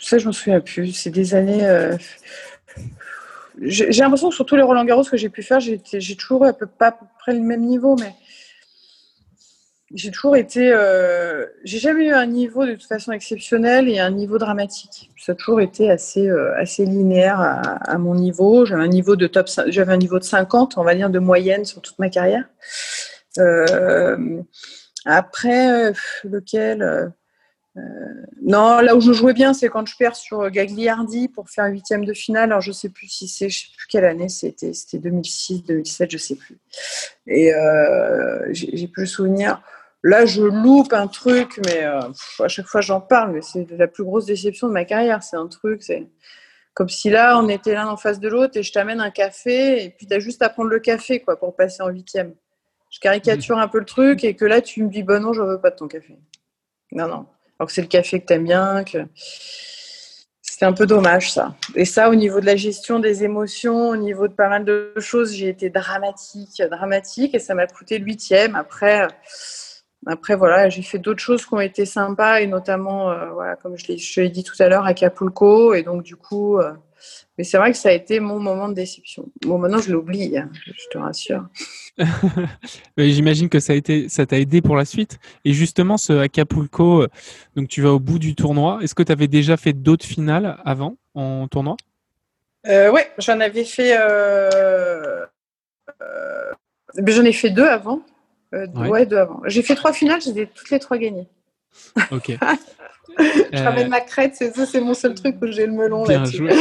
Ça, 0.00 0.18
je 0.18 0.26
m'en 0.26 0.32
souviens 0.32 0.60
plus. 0.60 0.92
C'est 0.92 1.10
des 1.10 1.34
années. 1.34 1.66
Euh, 1.66 1.96
j'ai 3.60 4.02
l'impression 4.02 4.28
que 4.28 4.34
sur 4.34 4.46
tous 4.46 4.56
les 4.56 4.62
Roland 4.62 4.84
Garros 4.84 5.04
que 5.04 5.16
j'ai 5.16 5.28
pu 5.28 5.42
faire, 5.42 5.60
j'ai 5.60 6.16
toujours 6.16 6.44
à 6.44 6.52
peu, 6.52 6.66
pas 6.66 6.88
à 6.88 6.92
peu 6.92 7.06
près 7.18 7.32
le 7.32 7.40
même 7.40 7.62
niveau, 7.62 7.96
mais 7.98 8.14
j'ai 9.94 10.10
toujours 10.10 10.36
été. 10.36 10.70
Euh, 10.72 11.46
j'ai 11.64 11.78
jamais 11.78 12.06
eu 12.06 12.12
un 12.12 12.26
niveau 12.26 12.66
de 12.66 12.74
toute 12.74 12.86
façon 12.86 13.12
exceptionnel 13.12 13.88
et 13.88 13.98
un 13.98 14.10
niveau 14.10 14.38
dramatique. 14.38 15.10
Ça 15.16 15.32
a 15.32 15.34
toujours 15.34 15.60
été 15.60 15.90
assez, 15.90 16.28
euh, 16.28 16.54
assez 16.58 16.84
linéaire 16.84 17.40
à, 17.40 17.98
mon 17.98 18.14
niveau. 18.14 18.66
J'avais 18.66 18.82
un 18.82 18.88
niveau 18.88 19.16
de 19.16 19.26
top, 19.26 19.48
j'avais 19.68 19.92
un 19.92 19.98
niveau 19.98 20.18
de 20.18 20.24
50, 20.24 20.76
on 20.76 20.84
va 20.84 20.94
dire, 20.94 21.10
de 21.10 21.18
moyenne 21.18 21.64
sur 21.64 21.80
toute 21.80 21.98
ma 21.98 22.10
carrière. 22.10 22.44
Euh, 23.38 24.42
après, 25.06 25.92
lequel 26.24 27.12
non, 28.48 28.80
là 28.80 28.96
où 28.96 29.00
je 29.00 29.12
jouais 29.12 29.34
bien, 29.34 29.52
c'est 29.52 29.68
quand 29.68 29.86
je 29.86 29.94
perds 29.96 30.16
sur 30.16 30.48
Gagliardi 30.50 31.28
pour 31.28 31.50
faire 31.50 31.66
huitième 31.66 32.04
de 32.04 32.14
finale. 32.14 32.44
Alors 32.44 32.60
je 32.62 32.72
sais 32.72 32.88
plus 32.88 33.08
si 33.08 33.28
c'est, 33.28 33.50
je 33.50 33.60
sais 33.60 33.66
plus 33.76 33.86
quelle 33.88 34.06
année 34.06 34.30
c'était, 34.30 34.72
c'était 34.72 34.98
2006, 34.98 35.64
2007, 35.64 36.10
je 36.10 36.16
sais 36.18 36.34
plus. 36.34 36.58
Et 37.26 37.52
euh, 37.52 38.48
j'ai, 38.52 38.88
plus 38.88 39.02
le 39.02 39.06
souvenir. 39.06 39.60
Là, 40.02 40.24
je 40.24 40.42
loupe 40.42 40.94
un 40.94 41.08
truc, 41.08 41.60
mais 41.66 41.84
euh, 41.84 42.00
à 42.38 42.48
chaque 42.48 42.66
fois 42.66 42.80
j'en 42.80 43.00
parle, 43.02 43.32
mais 43.32 43.42
c'est 43.42 43.68
la 43.72 43.88
plus 43.88 44.04
grosse 44.04 44.24
déception 44.24 44.68
de 44.68 44.72
ma 44.72 44.84
carrière. 44.84 45.22
C'est 45.22 45.36
un 45.36 45.48
truc, 45.48 45.82
c'est 45.82 46.06
comme 46.72 46.88
si 46.88 47.10
là 47.10 47.38
on 47.38 47.48
était 47.48 47.74
l'un 47.74 47.88
en 47.88 47.96
face 47.96 48.20
de 48.20 48.28
l'autre 48.28 48.56
et 48.56 48.62
je 48.62 48.72
t'amène 48.72 49.00
un 49.00 49.10
café 49.10 49.84
et 49.84 49.90
puis 49.90 50.06
tu 50.06 50.14
as 50.14 50.20
juste 50.20 50.42
à 50.42 50.48
prendre 50.48 50.70
le 50.70 50.78
café 50.78 51.20
quoi 51.20 51.36
pour 51.36 51.56
passer 51.56 51.82
en 51.82 51.88
huitième. 51.88 52.34
Je 52.90 53.00
caricature 53.00 53.58
un 53.58 53.66
peu 53.66 53.80
le 53.80 53.84
truc 53.84 54.22
et 54.22 54.36
que 54.36 54.44
là 54.44 54.60
tu 54.60 54.84
me 54.84 54.88
dis 54.88 55.02
bon 55.02 55.20
non, 55.20 55.32
je 55.32 55.42
veux 55.42 55.60
pas 55.60 55.70
de 55.70 55.76
ton 55.76 55.88
café. 55.88 56.16
Non 56.92 57.08
non 57.08 57.26
alors 57.58 57.68
que 57.68 57.72
c'est 57.72 57.82
le 57.82 57.88
café 57.88 58.20
que 58.20 58.26
tu 58.26 58.32
aimes 58.34 58.44
bien. 58.44 58.84
Que... 58.84 58.98
C'était 60.42 60.66
un 60.66 60.72
peu 60.72 60.86
dommage 60.86 61.32
ça. 61.32 61.54
Et 61.74 61.84
ça, 61.84 62.10
au 62.10 62.14
niveau 62.14 62.40
de 62.40 62.46
la 62.46 62.56
gestion 62.56 62.98
des 62.98 63.22
émotions, 63.22 63.90
au 63.90 63.96
niveau 63.96 64.28
de 64.28 64.32
pas 64.32 64.48
mal 64.48 64.64
de 64.64 64.92
choses, 64.98 65.32
j'ai 65.32 65.48
été 65.48 65.70
dramatique, 65.70 66.62
dramatique, 66.70 67.34
et 67.34 67.38
ça 67.38 67.54
m'a 67.54 67.66
coûté 67.66 67.98
le 67.98 68.04
huitième. 68.04 68.56
Après, 68.56 69.06
après 70.06 70.34
voilà, 70.34 70.68
j'ai 70.68 70.82
fait 70.82 70.98
d'autres 70.98 71.22
choses 71.22 71.46
qui 71.46 71.54
ont 71.54 71.60
été 71.60 71.84
sympas, 71.84 72.40
et 72.40 72.46
notamment, 72.46 73.10
euh, 73.10 73.30
voilà, 73.30 73.56
comme 73.56 73.76
je 73.76 74.20
l'ai 74.20 74.28
dit 74.30 74.42
tout 74.42 74.60
à 74.60 74.68
l'heure, 74.68 74.86
Acapulco, 74.86 75.74
et 75.74 75.82
donc 75.82 76.02
du 76.02 76.16
coup. 76.16 76.58
Euh, 76.58 76.72
mais 77.36 77.44
c'est 77.44 77.58
vrai 77.58 77.70
que 77.72 77.78
ça 77.78 77.90
a 77.90 77.92
été 77.92 78.20
mon 78.20 78.40
moment 78.40 78.68
de 78.68 78.74
déception. 78.74 79.28
Bon, 79.42 79.58
maintenant, 79.58 79.80
je 79.80 79.92
l'oublie, 79.92 80.36
hein, 80.36 80.50
je 80.66 80.88
te 80.90 80.98
rassure. 80.98 81.46
J'imagine 82.98 83.48
que 83.48 83.60
ça 83.60 83.72
a 83.72 83.76
été, 83.76 84.08
ça 84.08 84.26
t'a 84.26 84.38
aidé 84.38 84.60
pour 84.60 84.76
la 84.76 84.84
suite. 84.84 85.18
Et 85.44 85.52
justement, 85.52 85.96
ce 85.96 86.12
Acapulco, 86.12 87.02
euh, 87.02 87.08
donc 87.56 87.68
tu 87.68 87.82
vas 87.82 87.92
au 87.92 88.00
bout 88.00 88.18
du 88.18 88.34
tournoi. 88.34 88.80
Est-ce 88.82 88.94
que 88.94 89.02
tu 89.02 89.12
avais 89.12 89.28
déjà 89.28 89.56
fait 89.56 89.72
d'autres 89.72 90.06
finales 90.06 90.58
avant 90.64 90.96
en 91.14 91.46
tournoi? 91.48 91.76
Euh, 92.66 92.90
Oui, 92.90 93.02
j'en 93.18 93.40
avais 93.40 93.64
fait. 93.64 93.96
Euh, 93.98 95.24
euh, 96.02 96.52
j'en 97.06 97.24
ai 97.24 97.32
fait 97.32 97.50
deux 97.50 97.66
avant. 97.66 98.00
ouais. 98.52 99.06
deux 99.06 99.16
avant. 99.16 99.40
J'ai 99.46 99.62
fait 99.62 99.74
trois 99.74 99.92
finales, 99.92 100.20
j'ai 100.20 100.46
toutes 100.46 100.70
les 100.70 100.78
trois 100.78 100.98
gagnées. 100.98 101.28
Ok. 102.10 102.32
je 103.52 103.62
ramène 103.62 103.88
ma 103.88 104.00
crête, 104.00 104.34
c'est 104.34 104.54
ça, 104.54 104.66
c'est 104.66 104.80
mon 104.80 104.94
seul 104.94 105.14
truc 105.14 105.36
où 105.42 105.46
j'ai 105.46 105.66
le 105.66 105.72
melon 105.72 106.04
là 106.04 106.24
joué. 106.24 106.50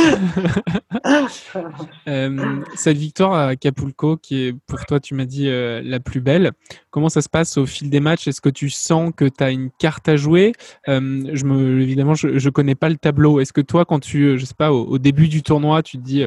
cette 2.76 2.98
victoire 2.98 3.34
à 3.34 3.48
Acapulco, 3.50 4.18
qui 4.18 4.48
est 4.48 4.56
pour 4.66 4.86
toi, 4.86 5.00
tu 5.00 5.14
m'as 5.14 5.26
dit 5.26 5.50
la 5.50 6.00
plus 6.00 6.22
belle. 6.22 6.52
Comment 6.90 7.10
ça 7.10 7.22
se 7.22 7.30
passe 7.30 7.58
au 7.58 7.66
fil 7.66 7.90
des 7.90 8.00
matchs? 8.00 8.28
Est-ce 8.28 8.42
que 8.42 8.50
tu 8.50 8.70
sens 8.70 9.12
que 9.16 9.26
tu 9.26 9.44
as 9.44 9.52
une 9.52 9.70
carte 9.78 10.10
à 10.10 10.16
jouer? 10.16 10.54
Je 10.88 11.44
me, 11.46 11.82
évidemment, 11.82 12.16
je, 12.16 12.28
ne 12.28 12.50
connais 12.50 12.76
pas 12.76 12.90
le 12.90 12.98
tableau. 12.98 13.40
Est-ce 13.40 13.54
que 13.54 13.62
toi, 13.62 13.86
quand 13.86 14.00
tu, 14.00 14.38
je 14.38 14.46
sais 14.46 14.56
pas, 14.58 14.72
au 14.72 14.98
début 14.98 15.28
du 15.28 15.44
tournoi, 15.44 15.84
tu 15.84 15.98
te 15.98 16.04
dis 16.04 16.26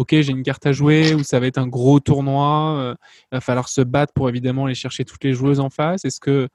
ok, 0.00 0.08
j'ai 0.12 0.30
une 0.30 0.42
carte 0.42 0.64
à 0.66 0.72
jouer 0.72 1.14
ou 1.14 1.22
ça 1.22 1.38
va 1.40 1.46
être 1.46 1.58
un 1.58 1.66
gros 1.66 2.00
tournoi. 2.00 2.76
Euh, 2.78 2.94
il 3.32 3.36
va 3.36 3.40
falloir 3.40 3.68
se 3.68 3.82
battre 3.82 4.14
pour 4.14 4.30
évidemment 4.30 4.64
aller 4.64 4.74
chercher 4.74 5.04
toutes 5.04 5.22
les 5.24 5.34
joueuses 5.34 5.60
en 5.60 5.68
face? 5.68 6.04
Est-ce 6.06 6.20
que 6.20 6.48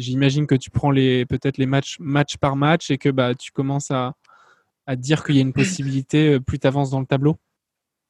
j'imagine 0.00 0.46
que 0.46 0.54
tu 0.54 0.70
prends 0.70 0.90
les 0.90 1.26
peut-être 1.26 1.58
les 1.58 1.66
matchs 1.66 1.96
match 2.00 2.36
par 2.36 2.56
match 2.56 2.90
et 2.90 2.98
que 2.98 3.08
bah 3.08 3.34
tu 3.34 3.52
commences 3.52 3.90
à, 3.90 4.14
à 4.86 4.96
dire 4.96 5.24
qu'il 5.24 5.36
y 5.36 5.38
a 5.38 5.42
une 5.42 5.52
possibilité 5.52 6.34
euh, 6.34 6.40
plus 6.40 6.58
tu 6.58 6.66
avances 6.66 6.90
dans 6.90 7.00
le 7.00 7.06
tableau? 7.06 7.36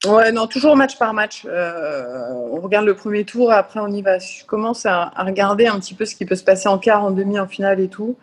Ouais, 0.06 0.32
non, 0.32 0.46
toujours 0.46 0.76
match 0.76 0.96
par 0.96 1.12
match. 1.12 1.46
Euh, 1.46 2.30
on 2.52 2.60
regarde 2.62 2.86
le 2.86 2.94
premier 2.94 3.26
tour, 3.26 3.52
après 3.52 3.80
on 3.80 3.88
y 3.88 4.00
va. 4.00 4.18
Je 4.18 4.46
commence 4.46 4.86
à, 4.86 5.12
regarder 5.18 5.66
un 5.66 5.78
petit 5.78 5.92
peu 5.92 6.06
ce 6.06 6.14
qui 6.14 6.24
peut 6.24 6.36
se 6.36 6.44
passer 6.44 6.70
en 6.70 6.78
quart, 6.78 7.04
en 7.04 7.10
demi, 7.10 7.38
en 7.38 7.46
finale 7.46 7.80
et 7.80 7.88
tout. 7.88 8.16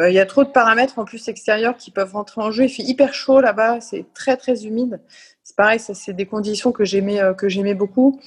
Il 0.00 0.14
y 0.14 0.20
a 0.20 0.24
trop 0.24 0.44
de 0.44 0.48
paramètres 0.48 0.98
en 0.98 1.04
plus 1.04 1.28
extérieurs 1.28 1.76
qui 1.76 1.90
peuvent 1.90 2.14
rentrer 2.14 2.40
en 2.40 2.50
jeu. 2.50 2.64
Il 2.64 2.70
fait 2.70 2.82
hyper 2.82 3.12
chaud 3.12 3.42
là-bas, 3.42 3.82
c'est 3.82 4.06
très 4.14 4.38
très 4.38 4.64
humide 4.64 5.00
c'est 5.48 5.56
pareil, 5.56 5.80
ça 5.80 5.94
c'est 5.94 6.12
des 6.12 6.26
conditions 6.26 6.72
que 6.72 6.84
j'aimais 6.84 7.22
euh, 7.22 7.32
que 7.32 7.48
j'aimais 7.48 7.72
beaucoup. 7.72 8.20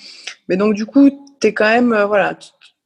Mais 0.49 0.57
donc 0.57 0.73
du 0.73 0.87
coup, 0.87 1.11
tu 1.39 1.47
es 1.47 1.53
quand 1.53 1.69
même 1.69 1.93
euh, 1.93 2.07
voilà, 2.07 2.35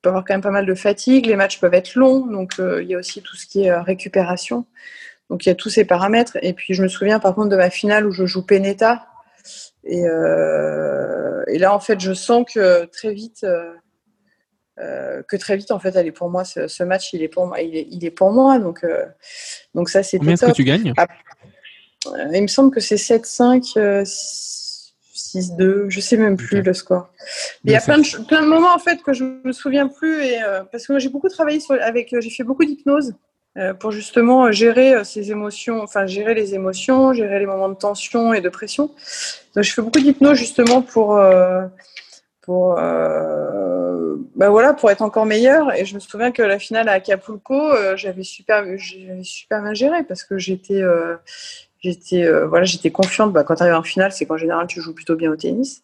peux 0.06 0.10
avoir 0.10 0.24
quand 0.24 0.36
même 0.36 0.42
pas 0.42 0.52
mal 0.52 0.66
de 0.66 0.74
fatigue, 0.76 1.26
les 1.26 1.36
matchs 1.36 1.60
peuvent 1.60 1.74
être 1.74 1.96
longs, 1.96 2.28
donc 2.28 2.60
euh, 2.60 2.84
il 2.84 2.90
y 2.90 2.96
a 2.96 3.00
aussi 3.00 3.22
tout 3.22 3.36
ce 3.36 3.46
qui 3.46 3.64
est 3.64 3.76
récupération. 3.76 4.66
Donc 5.30 5.46
il 5.46 5.50
y 5.50 5.52
a 5.52 5.56
tous 5.56 5.70
ces 5.70 5.86
paramètres. 5.86 6.38
Et 6.44 6.54
puis 6.54 6.76
je 6.76 6.84
me 6.84 6.88
souviens 6.88 7.20
par 7.20 7.34
contre 7.34 7.50
de 7.50 7.56
ma 7.56 7.72
finale 7.72 8.06
où 8.06 8.12
je 8.12 8.26
joue 8.26 8.46
Peneta. 8.46 9.08
Et, 9.84 10.02
et 10.02 11.58
là 11.58 11.74
en 11.74 11.80
fait, 11.80 12.00
je 12.00 12.14
sens 12.14 12.46
que 12.54 12.86
très 12.86 13.14
vite 13.14 13.46
que 14.78 15.36
très 15.38 15.58
vite 15.58 15.72
en 15.72 15.80
fait 15.80 15.96
elle 15.96 16.06
est 16.06 16.12
pour 16.12 16.30
moi 16.30 16.44
ce, 16.44 16.84
match 16.84 17.14
il 17.14 17.24
est 17.24 17.28
pour 17.28 17.48
moi 17.48 17.62
il 17.62 17.78
est, 17.78 17.88
il 17.90 18.04
est 18.04 18.12
pour 18.12 18.32
moi 18.32 18.60
donc 18.60 18.86
donc 19.74 19.90
ça 19.90 20.04
c'est 20.04 20.18
combien 20.18 20.34
est-ce 20.34 20.46
que 20.46 20.52
tu 20.52 20.64
gagnes? 20.64 20.94
Il 22.34 22.42
me 22.42 22.48
semble 22.48 22.72
que 22.72 22.80
c'est 22.80 22.98
7-5, 22.98 24.04
6-2, 25.34 25.62
euh, 25.62 25.86
je 25.90 26.00
sais 26.00 26.18
même 26.18 26.38
plus 26.38 26.62
le 26.62 26.74
score. 26.74 27.10
Il 27.64 27.72
y 27.72 27.76
a 27.76 27.82
plein 27.82 27.98
de, 27.98 28.26
plein 28.28 28.42
de 28.42 28.48
moments 28.48 28.74
en 28.74 28.80
fait 28.80 29.02
que 29.02 29.14
je 29.14 29.24
me 29.44 29.52
souviens 29.52 29.88
plus 29.88 30.24
et 30.24 30.42
euh, 30.44 30.64
parce 30.72 30.88
que 30.88 31.00
j'ai 31.00 31.10
beaucoup 31.10 31.30
travaillé 31.30 31.60
avec, 31.82 32.14
euh, 32.14 32.22
j'ai 32.22 32.30
fait 32.30 32.44
beaucoup 32.44 32.66
d'hypnose 32.66 33.14
pour 33.80 33.92
justement 33.92 34.52
gérer 34.52 35.06
ces 35.06 35.32
émotions, 35.32 35.82
enfin 35.82 36.06
gérer 36.06 36.34
les 36.34 36.56
émotions, 36.56 37.14
gérer 37.14 37.40
les 37.40 37.46
moments 37.46 37.70
de 37.70 37.76
tension 37.76 38.34
et 38.34 38.42
de 38.42 38.50
pression. 38.50 38.92
Donc 39.56 39.64
je 39.64 39.72
fais 39.72 39.82
beaucoup 39.82 40.02
d'hypnose 40.02 40.38
justement 40.38 40.82
pour 40.82 41.18
pour 42.42 42.76
bah 42.76 44.50
voilà 44.50 44.74
pour 44.74 44.92
être 44.92 45.02
encore 45.02 45.26
meilleur 45.26 45.74
et 45.74 45.86
je 45.86 45.96
me 45.96 46.02
souviens 46.02 46.34
que 46.34 46.42
la 46.42 46.60
finale 46.60 46.90
à 46.90 46.94
Acapulco 46.94 47.72
j'avais 47.96 48.24
super 48.24 48.66
j'avais 48.78 49.24
super 49.24 49.62
bien 49.62 49.74
géré 49.74 50.04
parce 50.04 50.26
que 50.26 50.38
j'étais 50.38 50.84
J'étais 51.86 52.24
euh, 52.24 52.48
voilà, 52.48 52.66
j'étais 52.66 52.90
confiante. 52.90 53.32
Bah, 53.32 53.44
quand 53.44 53.56
tu 53.58 53.62
arrives 53.62 53.76
en 53.76 53.84
finale, 53.84 54.12
c'est 54.12 54.26
qu'en 54.26 54.38
général, 54.38 54.66
tu 54.66 54.82
joues 54.82 54.96
plutôt 54.96 55.16
bien 55.16 55.32
au 55.32 55.36
tennis. 55.36 55.84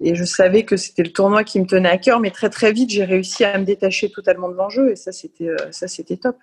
Et 0.00 0.14
je 0.14 0.24
savais 0.24 0.64
que 0.64 0.78
c'était 0.78 1.02
le 1.02 1.12
tournoi 1.12 1.44
qui 1.44 1.60
me 1.60 1.66
tenait 1.66 1.90
à 1.90 1.98
cœur, 1.98 2.18
mais 2.18 2.30
très 2.30 2.48
très 2.48 2.72
vite, 2.72 2.88
j'ai 2.88 3.04
réussi 3.04 3.44
à 3.44 3.58
me 3.58 3.66
détacher 3.66 4.10
totalement 4.10 4.48
de 4.48 4.54
l'enjeu 4.54 4.90
et 4.90 4.96
ça, 4.96 5.12
c'était 5.12 5.48
euh, 5.48 6.16
top. 6.22 6.38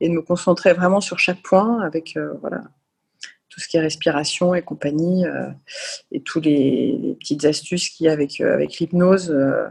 Et 0.00 0.10
de 0.10 0.14
me 0.14 0.20
concentrer 0.20 0.74
vraiment 0.74 1.00
sur 1.00 1.18
chaque 1.18 1.40
point 1.42 1.80
avec 1.80 2.18
euh, 2.18 2.34
voilà 2.42 2.60
tout 3.54 3.60
ce 3.60 3.68
qui 3.68 3.76
est 3.76 3.80
respiration 3.80 4.52
et 4.54 4.62
compagnie, 4.62 5.24
euh, 5.26 5.48
et 6.10 6.20
tous 6.20 6.40
les, 6.40 7.16
petites 7.20 7.44
astuces 7.44 7.88
qu'il 7.88 8.06
y 8.06 8.08
a 8.08 8.12
avec, 8.12 8.40
euh, 8.40 8.52
avec 8.52 8.78
l'hypnose. 8.78 9.30
Euh, 9.30 9.68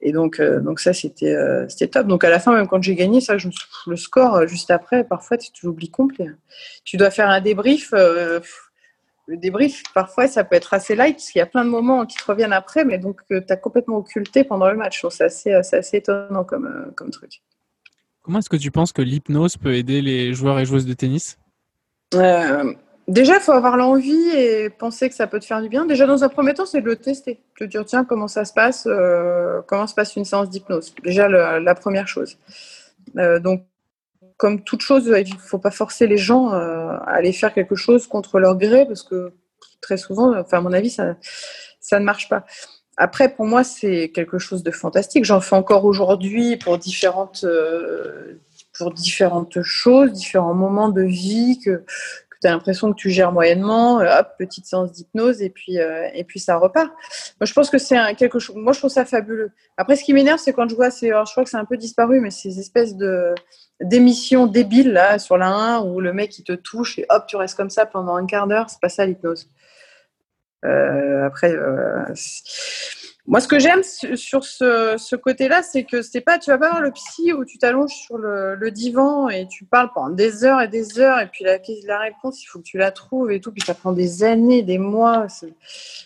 et 0.00 0.12
donc, 0.12 0.40
donc 0.40 0.78
ça, 0.78 0.92
c'était 0.92 1.34
c'était 1.68 1.88
top. 1.88 2.06
Donc 2.06 2.22
à 2.22 2.30
la 2.30 2.38
fin, 2.38 2.52
même 2.52 2.68
quand 2.68 2.80
j'ai 2.82 2.94
gagné, 2.94 3.20
ça, 3.20 3.38
je 3.38 3.48
le 3.86 3.96
score 3.96 4.46
juste 4.46 4.70
après, 4.70 5.02
parfois, 5.02 5.36
tu 5.36 5.50
l'oublies 5.66 5.90
complet. 5.90 6.30
Tu 6.84 6.96
dois 6.96 7.10
faire 7.10 7.28
un 7.28 7.40
débrief. 7.40 7.92
le 7.92 9.36
débrief, 9.36 9.82
parfois, 9.94 10.28
ça 10.28 10.44
peut 10.44 10.54
être 10.54 10.74
assez 10.74 10.94
light, 10.94 11.16
parce 11.16 11.30
qu'il 11.30 11.40
y 11.40 11.42
a 11.42 11.46
plein 11.46 11.64
de 11.64 11.70
moments 11.70 12.06
qui 12.06 12.16
te 12.18 12.24
reviennent 12.24 12.52
après, 12.52 12.84
mais 12.84 12.98
donc 12.98 13.22
tu 13.28 13.42
as 13.48 13.56
complètement 13.56 13.96
occulté 13.96 14.44
pendant 14.44 14.70
le 14.70 14.76
match. 14.76 15.04
C'est 15.10 15.24
assez, 15.24 15.52
assez 15.52 15.96
étonnant 15.96 16.44
comme, 16.44 16.92
comme 16.94 17.10
truc. 17.10 17.42
Comment 18.22 18.38
est-ce 18.38 18.50
que 18.50 18.56
tu 18.56 18.70
penses 18.70 18.92
que 18.92 19.02
l'hypnose 19.02 19.56
peut 19.56 19.74
aider 19.74 20.02
les 20.02 20.34
joueurs 20.34 20.58
et 20.60 20.66
joueuses 20.66 20.86
de 20.86 20.94
tennis? 20.94 21.38
Déjà, 23.06 23.34
il 23.34 23.40
faut 23.40 23.52
avoir 23.52 23.76
l'envie 23.76 24.30
et 24.30 24.70
penser 24.70 25.10
que 25.10 25.14
ça 25.14 25.26
peut 25.26 25.38
te 25.38 25.44
faire 25.44 25.60
du 25.60 25.68
bien. 25.68 25.84
Déjà, 25.84 26.06
dans 26.06 26.24
un 26.24 26.28
premier 26.30 26.54
temps, 26.54 26.64
c'est 26.64 26.80
de 26.80 26.86
le 26.86 26.96
tester. 26.96 27.38
De 27.60 27.66
dire, 27.66 27.84
tiens, 27.84 28.04
comment 28.04 28.28
ça 28.28 28.46
se 28.46 28.54
passe 28.54 28.86
euh, 28.86 29.60
Comment 29.66 29.86
se 29.86 29.94
passe 29.94 30.16
une 30.16 30.24
séance 30.24 30.48
d'hypnose 30.48 30.94
Déjà, 31.04 31.28
la 31.28 31.74
première 31.74 32.08
chose. 32.08 32.38
Euh, 33.18 33.40
donc, 33.40 33.64
comme 34.38 34.62
toute 34.62 34.80
chose, 34.80 35.04
il 35.04 35.34
ne 35.34 35.38
faut 35.38 35.58
pas 35.58 35.70
forcer 35.70 36.06
les 36.06 36.16
gens 36.16 36.54
euh, 36.54 36.92
à 36.92 37.16
aller 37.16 37.32
faire 37.32 37.52
quelque 37.52 37.74
chose 37.74 38.06
contre 38.06 38.38
leur 38.38 38.56
gré 38.56 38.86
parce 38.86 39.02
que 39.02 39.32
très 39.82 39.98
souvent, 39.98 40.34
enfin, 40.38 40.58
à 40.58 40.60
mon 40.62 40.72
avis, 40.72 40.90
ça, 40.90 41.16
ça 41.80 42.00
ne 42.00 42.04
marche 42.06 42.30
pas. 42.30 42.46
Après, 42.96 43.28
pour 43.28 43.44
moi, 43.44 43.64
c'est 43.64 44.12
quelque 44.14 44.38
chose 44.38 44.62
de 44.62 44.70
fantastique. 44.70 45.24
J'en 45.26 45.40
fais 45.40 45.56
encore 45.56 45.84
aujourd'hui 45.84 46.56
pour 46.56 46.78
différentes, 46.78 47.44
pour 48.78 48.92
différentes 48.92 49.62
choses, 49.62 50.12
différents 50.12 50.54
moments 50.54 50.88
de 50.88 51.02
vie 51.02 51.58
que, 51.64 51.84
tu 52.46 52.52
l'impression 52.52 52.92
que 52.92 52.96
tu 52.96 53.10
gères 53.10 53.32
moyennement, 53.32 54.00
euh, 54.00 54.18
hop, 54.18 54.34
petite 54.38 54.66
séance 54.66 54.92
d'hypnose 54.92 55.42
et 55.42 55.50
puis 55.50 55.78
euh, 55.78 56.08
et 56.12 56.24
puis 56.24 56.40
ça 56.40 56.56
repart. 56.56 56.88
Moi, 57.40 57.46
je 57.46 57.52
pense 57.52 57.70
que 57.70 57.78
c'est 57.78 57.96
quelque 58.16 58.38
chose. 58.38 58.56
Moi, 58.56 58.72
je 58.72 58.78
trouve 58.78 58.90
ça 58.90 59.04
fabuleux. 59.04 59.50
Après, 59.76 59.96
ce 59.96 60.04
qui 60.04 60.12
m'énerve, 60.12 60.38
c'est 60.38 60.52
quand 60.52 60.68
je 60.68 60.74
vois, 60.74 60.90
c'est, 60.90 61.08
je 61.08 61.30
crois 61.30 61.44
que 61.44 61.50
c'est 61.50 61.56
un 61.56 61.64
peu 61.64 61.76
disparu, 61.76 62.20
mais 62.20 62.30
ces 62.30 62.58
espèces 62.58 62.96
de 62.96 63.34
d'émissions 63.80 64.46
débiles 64.46 64.92
là 64.92 65.18
sur 65.18 65.36
la 65.36 65.48
1 65.48 65.80
où 65.82 66.00
le 66.00 66.12
mec 66.12 66.38
il 66.38 66.44
te 66.44 66.52
touche 66.52 66.98
et 66.98 67.06
hop, 67.08 67.26
tu 67.26 67.36
restes 67.36 67.56
comme 67.56 67.70
ça 67.70 67.86
pendant 67.86 68.14
un 68.16 68.26
quart 68.26 68.46
d'heure. 68.46 68.70
C'est 68.70 68.80
pas 68.80 68.88
ça 68.88 69.06
l'hypnose. 69.06 69.48
Euh, 70.64 71.26
après. 71.26 71.54
Moi, 73.26 73.40
ce 73.40 73.48
que 73.48 73.58
j'aime 73.58 73.82
sur 73.82 74.44
ce, 74.44 75.16
côté-là, 75.16 75.62
c'est 75.62 75.84
que 75.84 76.02
c'est 76.02 76.20
pas, 76.20 76.38
tu 76.38 76.50
vas 76.50 76.58
pas 76.58 76.70
voir 76.70 76.82
le 76.82 76.90
psy 76.90 77.32
où 77.32 77.46
tu 77.46 77.56
t'allonges 77.56 77.94
sur 77.94 78.18
le, 78.18 78.70
divan 78.70 79.30
et 79.30 79.46
tu 79.46 79.64
parles 79.64 79.90
pendant 79.94 80.10
des 80.10 80.44
heures 80.44 80.60
et 80.60 80.68
des 80.68 80.98
heures 80.98 81.18
et 81.20 81.26
puis 81.28 81.42
la, 81.42 81.58
la 81.86 81.98
réponse, 82.00 82.42
il 82.42 82.46
faut 82.46 82.58
que 82.58 82.64
tu 82.64 82.76
la 82.76 82.90
trouves 82.90 83.32
et 83.32 83.40
tout, 83.40 83.50
puis 83.50 83.62
ça 83.64 83.72
prend 83.72 83.92
des 83.92 84.24
années, 84.24 84.62
des 84.62 84.76
mois. 84.76 85.26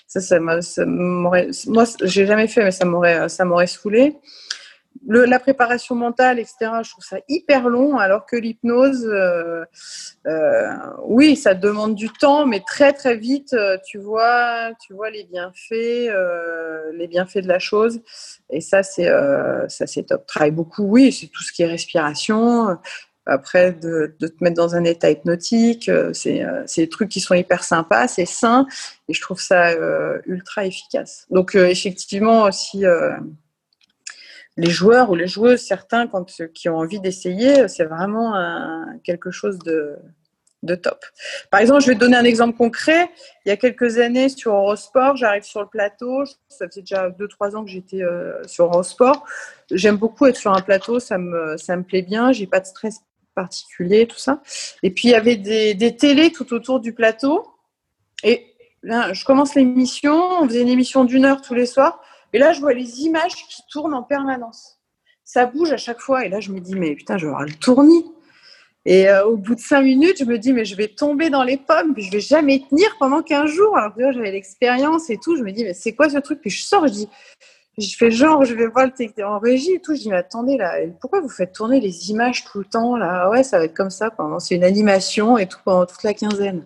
Ça, 0.06 0.20
ça, 0.20 0.38
m'aurait, 0.86 1.48
moi, 1.66 1.84
j'ai 2.04 2.24
jamais 2.24 2.46
fait, 2.46 2.62
mais 2.62 2.70
ça 2.70 2.84
m'aurait, 2.84 3.28
ça 3.28 3.44
m'aurait 3.44 3.66
saoulé 3.66 4.16
la 5.06 5.38
préparation 5.38 5.94
mentale, 5.94 6.38
etc., 6.38 6.70
je 6.82 6.90
trouve 6.90 7.04
ça 7.04 7.18
hyper 7.28 7.68
long, 7.68 7.98
alors 7.98 8.26
que 8.26 8.36
l'hypnose, 8.36 9.06
euh, 9.06 9.64
euh, 10.26 10.68
oui, 11.04 11.36
ça 11.36 11.54
demande 11.54 11.94
du 11.94 12.10
temps, 12.10 12.46
mais 12.46 12.60
très 12.60 12.92
très 12.92 13.16
vite, 13.16 13.52
euh, 13.52 13.78
tu 13.86 13.98
vois, 13.98 14.70
tu 14.80 14.94
vois 14.94 15.10
les 15.10 15.24
bienfaits, 15.24 16.10
les 16.94 17.08
bienfaits 17.08 17.38
de 17.38 17.48
la 17.48 17.58
chose, 17.58 18.00
et 18.50 18.60
ça 18.60 18.82
c'est 18.82 19.10
ça 19.68 19.86
top. 20.02 20.26
Travaille 20.26 20.50
beaucoup, 20.50 20.84
oui, 20.84 21.12
c'est 21.12 21.26
tout 21.28 21.42
ce 21.42 21.52
qui 21.52 21.62
est 21.62 21.66
respiration. 21.66 22.78
Après, 23.30 23.72
de, 23.72 24.16
te 24.18 24.42
mettre 24.42 24.56
dans 24.56 24.74
un 24.74 24.84
état 24.84 25.10
hypnotique, 25.10 25.90
c'est 26.14 26.46
des 26.76 26.88
trucs 26.88 27.10
qui 27.10 27.20
sont 27.20 27.34
hyper 27.34 27.62
sympas, 27.62 28.08
c'est 28.08 28.24
sain, 28.24 28.66
et 29.08 29.12
je 29.12 29.20
trouve 29.20 29.40
ça 29.40 29.74
ultra 30.26 30.64
efficace. 30.64 31.26
Donc 31.30 31.54
effectivement, 31.54 32.50
si 32.52 32.84
les 34.58 34.70
joueurs 34.70 35.08
ou 35.10 35.14
les 35.14 35.28
joueuses, 35.28 35.60
certains, 35.60 36.08
quand, 36.08 36.26
qui 36.52 36.68
ont 36.68 36.76
envie 36.76 37.00
d'essayer, 37.00 37.68
c'est 37.68 37.84
vraiment 37.84 38.34
quelque 39.04 39.30
chose 39.30 39.58
de, 39.60 39.96
top. 40.82 41.04
Par 41.52 41.60
exemple, 41.60 41.80
je 41.82 41.86
vais 41.86 41.94
te 41.94 42.00
donner 42.00 42.16
un 42.16 42.24
exemple 42.24 42.58
concret. 42.58 43.08
Il 43.46 43.50
y 43.50 43.52
a 43.52 43.56
quelques 43.56 43.98
années 43.98 44.28
sur 44.28 44.52
Eurosport, 44.52 45.16
j'arrive 45.16 45.44
sur 45.44 45.60
le 45.60 45.68
plateau. 45.68 46.24
Ça 46.48 46.66
faisait 46.66 46.80
déjà 46.80 47.08
2-3 47.08 47.54
ans 47.54 47.64
que 47.64 47.70
j'étais 47.70 48.02
euh, 48.02 48.42
sur 48.46 48.64
Eurosport. 48.64 49.24
J'aime 49.70 49.96
beaucoup 49.96 50.26
être 50.26 50.36
sur 50.36 50.52
un 50.52 50.60
plateau, 50.60 50.98
ça 50.98 51.18
me, 51.18 51.56
ça 51.56 51.76
me 51.76 51.84
plaît 51.84 52.02
bien. 52.02 52.32
J'ai 52.32 52.48
pas 52.48 52.58
de 52.58 52.66
stress 52.66 53.02
particulier, 53.36 54.08
tout 54.08 54.18
ça. 54.18 54.42
Et 54.82 54.90
puis 54.90 55.06
il 55.06 55.10
y 55.12 55.14
avait 55.14 55.36
des, 55.36 55.74
des 55.74 55.94
télés 55.94 56.32
tout 56.32 56.52
autour 56.52 56.80
du 56.80 56.92
plateau. 56.92 57.46
Et 58.24 58.56
là, 58.82 59.12
je 59.12 59.24
commence 59.24 59.54
l'émission. 59.54 60.20
On 60.40 60.48
faisait 60.48 60.62
une 60.62 60.68
émission 60.68 61.04
d'une 61.04 61.24
heure 61.24 61.42
tous 61.42 61.54
les 61.54 61.66
soirs. 61.66 62.00
Et 62.32 62.38
là, 62.38 62.52
je 62.52 62.60
vois 62.60 62.74
les 62.74 63.00
images 63.02 63.34
qui 63.34 63.62
tournent 63.70 63.94
en 63.94 64.02
permanence. 64.02 64.78
Ça 65.24 65.46
bouge 65.46 65.72
à 65.72 65.76
chaque 65.76 66.00
fois. 66.00 66.24
Et 66.24 66.28
là, 66.28 66.40
je 66.40 66.52
me 66.52 66.60
dis, 66.60 66.74
mais 66.74 66.94
putain, 66.94 67.18
je 67.18 67.26
vais 67.26 67.32
avoir 67.32 67.46
le 67.46 67.54
tournis. 67.54 68.04
Et 68.84 69.08
euh, 69.08 69.26
au 69.26 69.36
bout 69.36 69.54
de 69.54 69.60
cinq 69.60 69.82
minutes, 69.82 70.16
je 70.20 70.24
me 70.24 70.38
dis, 70.38 70.52
mais 70.52 70.64
je 70.64 70.74
vais 70.76 70.88
tomber 70.88 71.30
dans 71.30 71.42
les 71.42 71.56
pommes, 71.56 71.92
puis 71.92 72.02
je 72.02 72.10
vais 72.10 72.20
jamais 72.20 72.62
tenir 72.68 72.96
pendant 72.98 73.22
15 73.22 73.50
jours. 73.50 73.76
Alors 73.76 73.94
que 73.94 74.12
j'avais 74.12 74.30
l'expérience 74.30 75.10
et 75.10 75.18
tout. 75.18 75.36
Je 75.36 75.42
me 75.42 75.52
dis, 75.52 75.64
mais 75.64 75.74
c'est 75.74 75.94
quoi 75.94 76.08
ce 76.08 76.18
truc? 76.18 76.40
Puis 76.40 76.50
je 76.50 76.62
sors, 76.62 76.86
je 76.86 76.92
dis, 76.92 77.08
je 77.78 77.96
fais 77.96 78.10
genre, 78.10 78.44
je 78.44 78.54
vais 78.54 78.66
voir 78.66 78.86
le 78.86 78.92
technicien 78.92 79.28
en 79.28 79.38
régie 79.38 79.72
et 79.72 79.80
tout. 79.80 79.94
Je 79.94 80.00
dis, 80.00 80.08
mais 80.08 80.16
attendez, 80.16 80.56
là, 80.56 80.74
pourquoi 81.00 81.20
vous 81.20 81.28
faites 81.28 81.52
tourner 81.52 81.80
les 81.80 82.10
images 82.10 82.44
tout 82.44 82.58
le 82.58 82.64
temps 82.64 82.96
là? 82.96 83.28
Ouais, 83.30 83.42
ça 83.42 83.58
va 83.58 83.64
être 83.64 83.76
comme 83.76 83.90
ça 83.90 84.10
pendant. 84.10 84.38
C'est 84.38 84.54
une 84.54 84.64
animation 84.64 85.38
et 85.38 85.46
tout 85.46 85.58
pendant 85.64 85.86
toute 85.86 86.02
la 86.02 86.14
quinzaine. 86.14 86.64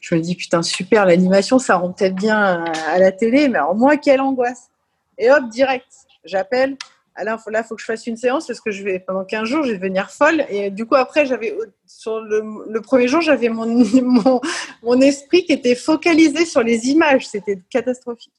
Je 0.00 0.14
me 0.14 0.20
dis, 0.20 0.34
putain, 0.34 0.62
super, 0.62 1.06
l'animation, 1.06 1.58
ça 1.58 1.76
rend 1.76 1.92
peut-être 1.92 2.14
bien 2.14 2.64
à 2.64 2.98
la 2.98 3.10
télé, 3.10 3.48
mais 3.48 3.58
alors 3.58 3.74
moi, 3.74 3.96
quelle 3.96 4.20
angoisse. 4.20 4.70
Et 5.18 5.30
hop, 5.30 5.48
direct, 5.48 5.86
j'appelle 6.24 6.76
là, 7.22 7.38
il 7.46 7.64
faut 7.64 7.74
que 7.76 7.80
je 7.80 7.86
fasse 7.86 8.06
une 8.06 8.16
séance 8.16 8.46
parce 8.46 8.60
que 8.60 8.70
je 8.70 8.82
vais, 8.82 8.98
pendant 8.98 9.24
15 9.24 9.48
jours, 9.48 9.62
je 9.62 9.70
vais 9.70 9.76
devenir 9.76 10.10
folle. 10.10 10.44
Et 10.48 10.70
du 10.70 10.84
coup, 10.86 10.96
après, 10.96 11.26
j'avais, 11.26 11.56
sur 11.86 12.20
le, 12.20 12.80
premier 12.80 13.06
jour, 13.06 13.20
j'avais 13.20 13.48
mon, 13.48 13.66
mon, 14.02 14.40
mon, 14.82 15.00
esprit 15.00 15.44
qui 15.44 15.52
était 15.52 15.74
focalisé 15.74 16.44
sur 16.44 16.62
les 16.62 16.88
images. 16.88 17.28
C'était 17.28 17.60
catastrophique. 17.70 18.32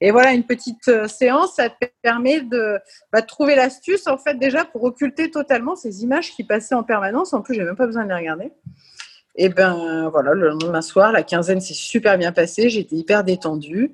Et 0.00 0.10
voilà, 0.10 0.32
une 0.32 0.44
petite 0.44 0.88
euh, 0.88 1.08
séance, 1.08 1.56
ça 1.56 1.68
te 1.68 1.86
permet 2.02 2.40
de, 2.40 2.78
bah, 3.12 3.22
trouver 3.22 3.54
l'astuce, 3.54 4.06
en 4.06 4.18
fait, 4.18 4.34
déjà 4.34 4.64
pour 4.64 4.84
occulter 4.84 5.30
totalement 5.30 5.76
ces 5.76 6.02
images 6.02 6.30
qui 6.32 6.44
passaient 6.44 6.74
en 6.74 6.84
permanence. 6.84 7.34
En 7.34 7.42
plus, 7.42 7.54
j'ai 7.54 7.64
même 7.64 7.76
pas 7.76 7.86
besoin 7.86 8.04
de 8.04 8.08
les 8.08 8.16
regarder. 8.16 8.52
Et 9.38 9.50
ben 9.50 10.08
voilà, 10.08 10.32
le 10.32 10.48
lendemain 10.48 10.80
soir, 10.80 11.12
la 11.12 11.22
quinzaine 11.22 11.60
s'est 11.60 11.74
super 11.74 12.16
bien 12.16 12.32
passée. 12.32 12.70
J'étais 12.70 12.96
hyper 12.96 13.22
détendue. 13.22 13.92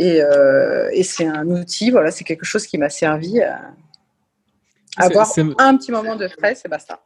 Euh, 0.00 0.88
et, 0.92 1.02
c'est 1.02 1.26
un 1.26 1.46
outil, 1.48 1.90
voilà, 1.90 2.10
c'est 2.10 2.24
quelque 2.24 2.44
chose 2.44 2.66
qui 2.66 2.78
m'a 2.78 2.88
servi 2.88 3.40
à, 3.40 3.74
avoir 4.96 5.30
un 5.58 5.76
petit 5.76 5.92
moment 5.92 6.16
de 6.16 6.28
stress 6.28 6.62
et 6.64 6.68
basta. 6.68 7.02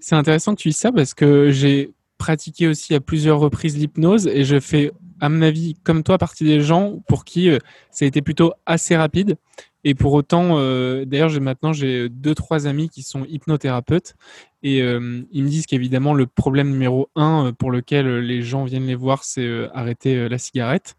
C'est 0.00 0.14
intéressant 0.14 0.54
que 0.54 0.60
tu 0.60 0.68
dises 0.68 0.78
ça 0.78 0.92
parce 0.92 1.14
que 1.14 1.50
j'ai 1.50 1.92
pratiqué 2.18 2.66
aussi 2.66 2.94
à 2.94 3.00
plusieurs 3.00 3.38
reprises 3.38 3.76
l'hypnose 3.76 4.26
et 4.26 4.44
je 4.44 4.58
fais, 4.58 4.92
à 5.20 5.28
mon 5.28 5.42
avis, 5.42 5.74
comme 5.84 6.02
toi, 6.02 6.18
partie 6.18 6.44
des 6.44 6.60
gens 6.60 7.02
pour 7.08 7.24
qui 7.24 7.50
euh, 7.50 7.58
ça 7.90 8.04
a 8.04 8.08
été 8.08 8.22
plutôt 8.22 8.52
assez 8.64 8.96
rapide. 8.96 9.36
Et 9.84 9.94
pour 9.94 10.14
autant, 10.14 10.58
euh, 10.58 11.04
d'ailleurs, 11.04 11.28
j'ai 11.28 11.38
maintenant 11.38 11.72
j'ai 11.72 12.08
deux 12.08 12.34
trois 12.34 12.66
amis 12.66 12.88
qui 12.88 13.04
sont 13.04 13.24
hypnothérapeutes 13.24 14.16
et 14.64 14.78
ils 14.78 15.44
me 15.44 15.48
disent 15.48 15.66
qu'évidemment 15.66 16.12
le 16.12 16.26
problème 16.26 16.70
numéro 16.70 17.08
un 17.14 17.52
pour 17.56 17.70
lequel 17.70 18.18
les 18.18 18.42
gens 18.42 18.64
viennent 18.64 18.88
les 18.88 18.96
voir, 18.96 19.22
c'est 19.22 19.48
arrêter 19.72 20.28
la 20.28 20.38
cigarette. 20.38 20.96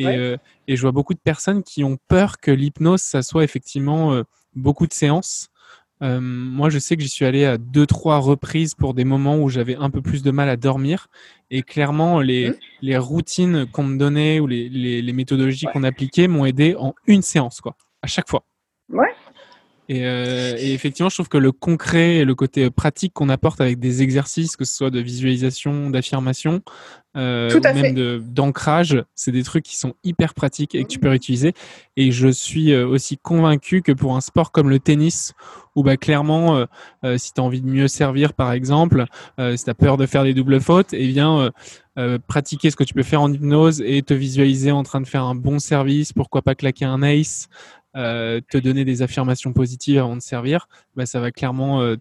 Euh, 0.00 0.36
et, 0.66 0.76
je 0.76 0.82
vois 0.82 0.92
beaucoup 0.92 1.14
de 1.14 1.20
personnes 1.20 1.62
qui 1.62 1.84
ont 1.84 1.98
peur 2.08 2.38
que 2.38 2.50
l'hypnose, 2.50 3.00
ça 3.00 3.22
soit 3.22 3.44
effectivement 3.44 4.12
euh, 4.12 4.22
beaucoup 4.54 4.86
de 4.86 4.92
séances. 4.92 5.50
Euh, 6.02 6.20
moi, 6.20 6.70
je 6.70 6.78
sais 6.78 6.96
que 6.96 7.02
j'y 7.02 7.08
suis 7.08 7.24
allé 7.24 7.44
à 7.44 7.56
deux, 7.56 7.86
trois 7.86 8.18
reprises 8.18 8.74
pour 8.74 8.94
des 8.94 9.04
moments 9.04 9.38
où 9.38 9.48
j'avais 9.48 9.76
un 9.76 9.90
peu 9.90 10.02
plus 10.02 10.22
de 10.22 10.30
mal 10.30 10.48
à 10.48 10.56
dormir. 10.56 11.06
Et 11.50 11.62
clairement, 11.62 12.20
les, 12.20 12.50
mmh. 12.50 12.54
les 12.82 12.98
routines 12.98 13.66
qu'on 13.66 13.84
me 13.84 13.96
donnait 13.96 14.40
ou 14.40 14.46
les, 14.46 14.68
les, 14.68 15.12
méthodologies 15.12 15.66
qu'on 15.72 15.84
appliquait 15.84 16.28
m'ont 16.28 16.44
aidé 16.44 16.74
en 16.76 16.94
une 17.06 17.22
séance, 17.22 17.60
quoi, 17.60 17.76
à 18.02 18.06
chaque 18.06 18.28
fois. 18.28 18.44
Ouais. 18.90 19.13
Et, 19.88 20.00
et, 20.00 20.72
effectivement, 20.72 21.10
je 21.10 21.16
trouve 21.16 21.28
que 21.28 21.38
le 21.38 21.52
concret 21.52 22.16
et 22.16 22.24
le 22.24 22.34
côté 22.34 22.70
pratique 22.70 23.12
qu'on 23.12 23.28
apporte 23.28 23.60
avec 23.60 23.78
des 23.78 24.02
exercices, 24.02 24.56
que 24.56 24.64
ce 24.64 24.74
soit 24.74 24.90
de 24.90 25.00
visualisation, 25.00 25.90
d'affirmation, 25.90 26.62
euh, 27.16 27.60
même 27.62 28.18
d'ancrage. 28.18 29.02
C'est 29.14 29.30
des 29.30 29.44
trucs 29.44 29.64
qui 29.64 29.76
sont 29.76 29.94
hyper 30.02 30.34
pratiques 30.34 30.74
et 30.74 30.82
que 30.82 30.88
tu 30.88 30.98
peux 30.98 31.08
réutiliser. 31.08 31.54
Et 31.96 32.10
je 32.10 32.28
suis 32.28 32.72
euh, 32.72 32.86
aussi 32.86 33.18
convaincu 33.18 33.82
que 33.82 33.92
pour 33.92 34.16
un 34.16 34.20
sport 34.20 34.50
comme 34.50 34.68
le 34.68 34.80
tennis, 34.80 35.32
où 35.76 35.82
bah, 35.82 35.96
clairement, 35.96 36.56
euh, 36.56 36.64
euh, 37.04 37.18
si 37.18 37.32
tu 37.32 37.40
as 37.40 37.44
envie 37.44 37.60
de 37.60 37.68
mieux 37.68 37.88
servir, 37.88 38.32
par 38.32 38.52
exemple, 38.52 39.06
si 39.38 39.64
tu 39.64 39.70
as 39.70 39.74
peur 39.74 39.96
de 39.96 40.06
faire 40.06 40.24
des 40.24 40.34
doubles 40.34 40.60
fautes, 40.60 40.92
eh 40.92 41.06
bien, 41.08 41.50
pratiquer 42.26 42.70
ce 42.70 42.76
que 42.76 42.84
tu 42.84 42.94
peux 42.94 43.02
faire 43.02 43.22
en 43.22 43.32
hypnose 43.32 43.80
et 43.80 44.02
te 44.02 44.14
visualiser 44.14 44.72
en 44.72 44.82
train 44.82 45.00
de 45.00 45.06
faire 45.06 45.24
un 45.24 45.34
bon 45.34 45.58
service, 45.58 46.12
pourquoi 46.12 46.42
pas 46.42 46.54
claquer 46.54 46.84
un 46.84 47.02
ace, 47.02 47.48
te 47.94 48.58
donner 48.58 48.84
des 48.84 49.02
affirmations 49.02 49.52
positives 49.52 49.98
avant 49.98 50.16
de 50.16 50.22
servir, 50.22 50.68
bah, 50.96 51.06
ça 51.06 51.20
va 51.20 51.30
clairement 51.30 51.94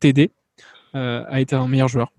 t'aider 0.00 0.30
à 0.94 1.40
être 1.40 1.54
un 1.54 1.68
meilleur 1.68 1.88
joueur. 1.88 2.12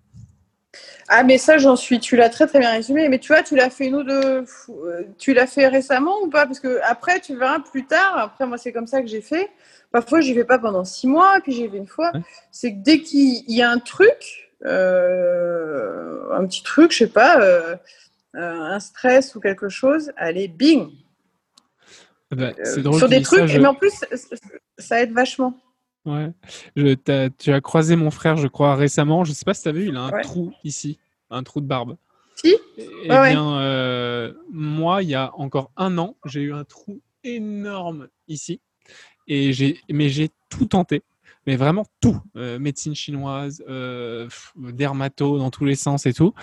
Ah, 1.07 1.23
mais 1.23 1.39
ça, 1.39 1.57
j'en 1.57 1.75
suis. 1.75 1.99
Tu 1.99 2.15
l'as 2.15 2.29
très 2.29 2.45
très 2.45 2.59
bien 2.59 2.71
résumé. 2.71 3.09
Mais 3.09 3.17
tu 3.17 3.33
vois, 3.33 3.41
tu 3.41 3.55
l'as 3.55 3.71
fait 3.71 3.87
une 3.87 3.95
ou 3.95 4.03
deux. 4.03 4.45
Tu 5.17 5.33
l'as 5.33 5.47
fait 5.47 5.67
récemment 5.67 6.21
ou 6.21 6.29
pas? 6.29 6.45
Parce 6.45 6.59
que 6.59 6.79
après, 6.83 7.19
tu 7.19 7.35
verras 7.35 7.59
plus 7.59 7.85
tard. 7.85 8.17
Après, 8.17 8.45
moi, 8.45 8.57
c'est 8.57 8.71
comme 8.71 8.87
ça 8.87 9.01
que 9.01 9.07
j'ai 9.07 9.21
fait. 9.21 9.49
Parfois, 9.91 10.21
j'y 10.21 10.33
vais 10.33 10.43
pas 10.43 10.59
pendant 10.59 10.85
six 10.85 11.07
mois, 11.07 11.39
puis 11.41 11.51
j'y 11.51 11.67
vais 11.67 11.79
une 11.79 11.87
fois. 11.87 12.11
C'est 12.51 12.73
que 12.73 12.77
dès 12.77 12.99
qu'il 12.99 13.49
y 13.51 13.63
a 13.63 13.71
un 13.71 13.79
truc, 13.79 14.51
euh, 14.65 16.31
un 16.31 16.45
petit 16.45 16.61
truc, 16.61 16.91
je 16.91 16.99
sais 16.99 17.07
pas, 17.07 17.41
euh, 17.41 17.75
euh, 18.35 18.39
un 18.39 18.79
stress 18.79 19.35
ou 19.35 19.39
quelque 19.39 19.69
chose, 19.69 20.11
allez, 20.15 20.47
bing. 20.47 20.91
Ah 22.31 22.35
bah, 22.35 22.53
c'est 22.63 22.81
drôle. 22.81 22.99
Sur 22.99 23.09
des 23.09 23.21
trucs, 23.21 23.51
mais 23.51 23.65
en 23.65 23.75
plus, 23.75 23.93
ça 24.77 25.01
aide 25.01 25.13
vachement. 25.13 25.57
Ouais. 26.05 26.31
Je, 26.75 26.93
tu 27.37 27.51
as 27.51 27.61
croisé 27.61 27.95
mon 27.95 28.11
frère, 28.11 28.37
je 28.37 28.47
crois, 28.47 28.75
récemment. 28.75 29.23
Je 29.23 29.33
sais 29.33 29.45
pas 29.45 29.53
si 29.53 29.63
tu 29.63 29.69
as 29.69 29.71
vu, 29.71 29.87
il 29.87 29.95
a 29.95 30.01
un 30.01 30.21
trou 30.21 30.53
ici, 30.63 30.99
un 31.29 31.43
trou 31.43 31.61
de 31.61 31.67
barbe. 31.67 31.97
Si? 32.35 32.55
Eh 32.77 33.07
bien, 33.07 33.59
euh, 33.59 34.33
moi, 34.51 35.03
il 35.03 35.09
y 35.09 35.15
a 35.15 35.31
encore 35.35 35.71
un 35.75 35.97
an, 35.97 36.15
j'ai 36.25 36.41
eu 36.41 36.53
un 36.53 36.63
trou 36.63 37.01
énorme 37.23 38.07
ici. 38.27 38.61
Et 39.27 39.51
j'ai, 39.53 39.79
mais 39.91 40.09
j'ai 40.09 40.29
tout 40.49 40.65
tenté. 40.65 41.03
Mais 41.47 41.55
vraiment 41.55 41.85
tout. 41.99 42.21
Euh, 42.35 42.59
médecine 42.59 42.95
chinoise, 42.95 43.63
euh, 43.67 44.29
dermato 44.55 45.37
dans 45.37 45.49
tous 45.51 45.65
les 45.65 45.75
sens 45.75 46.05
et 46.05 46.13
tout. 46.13 46.33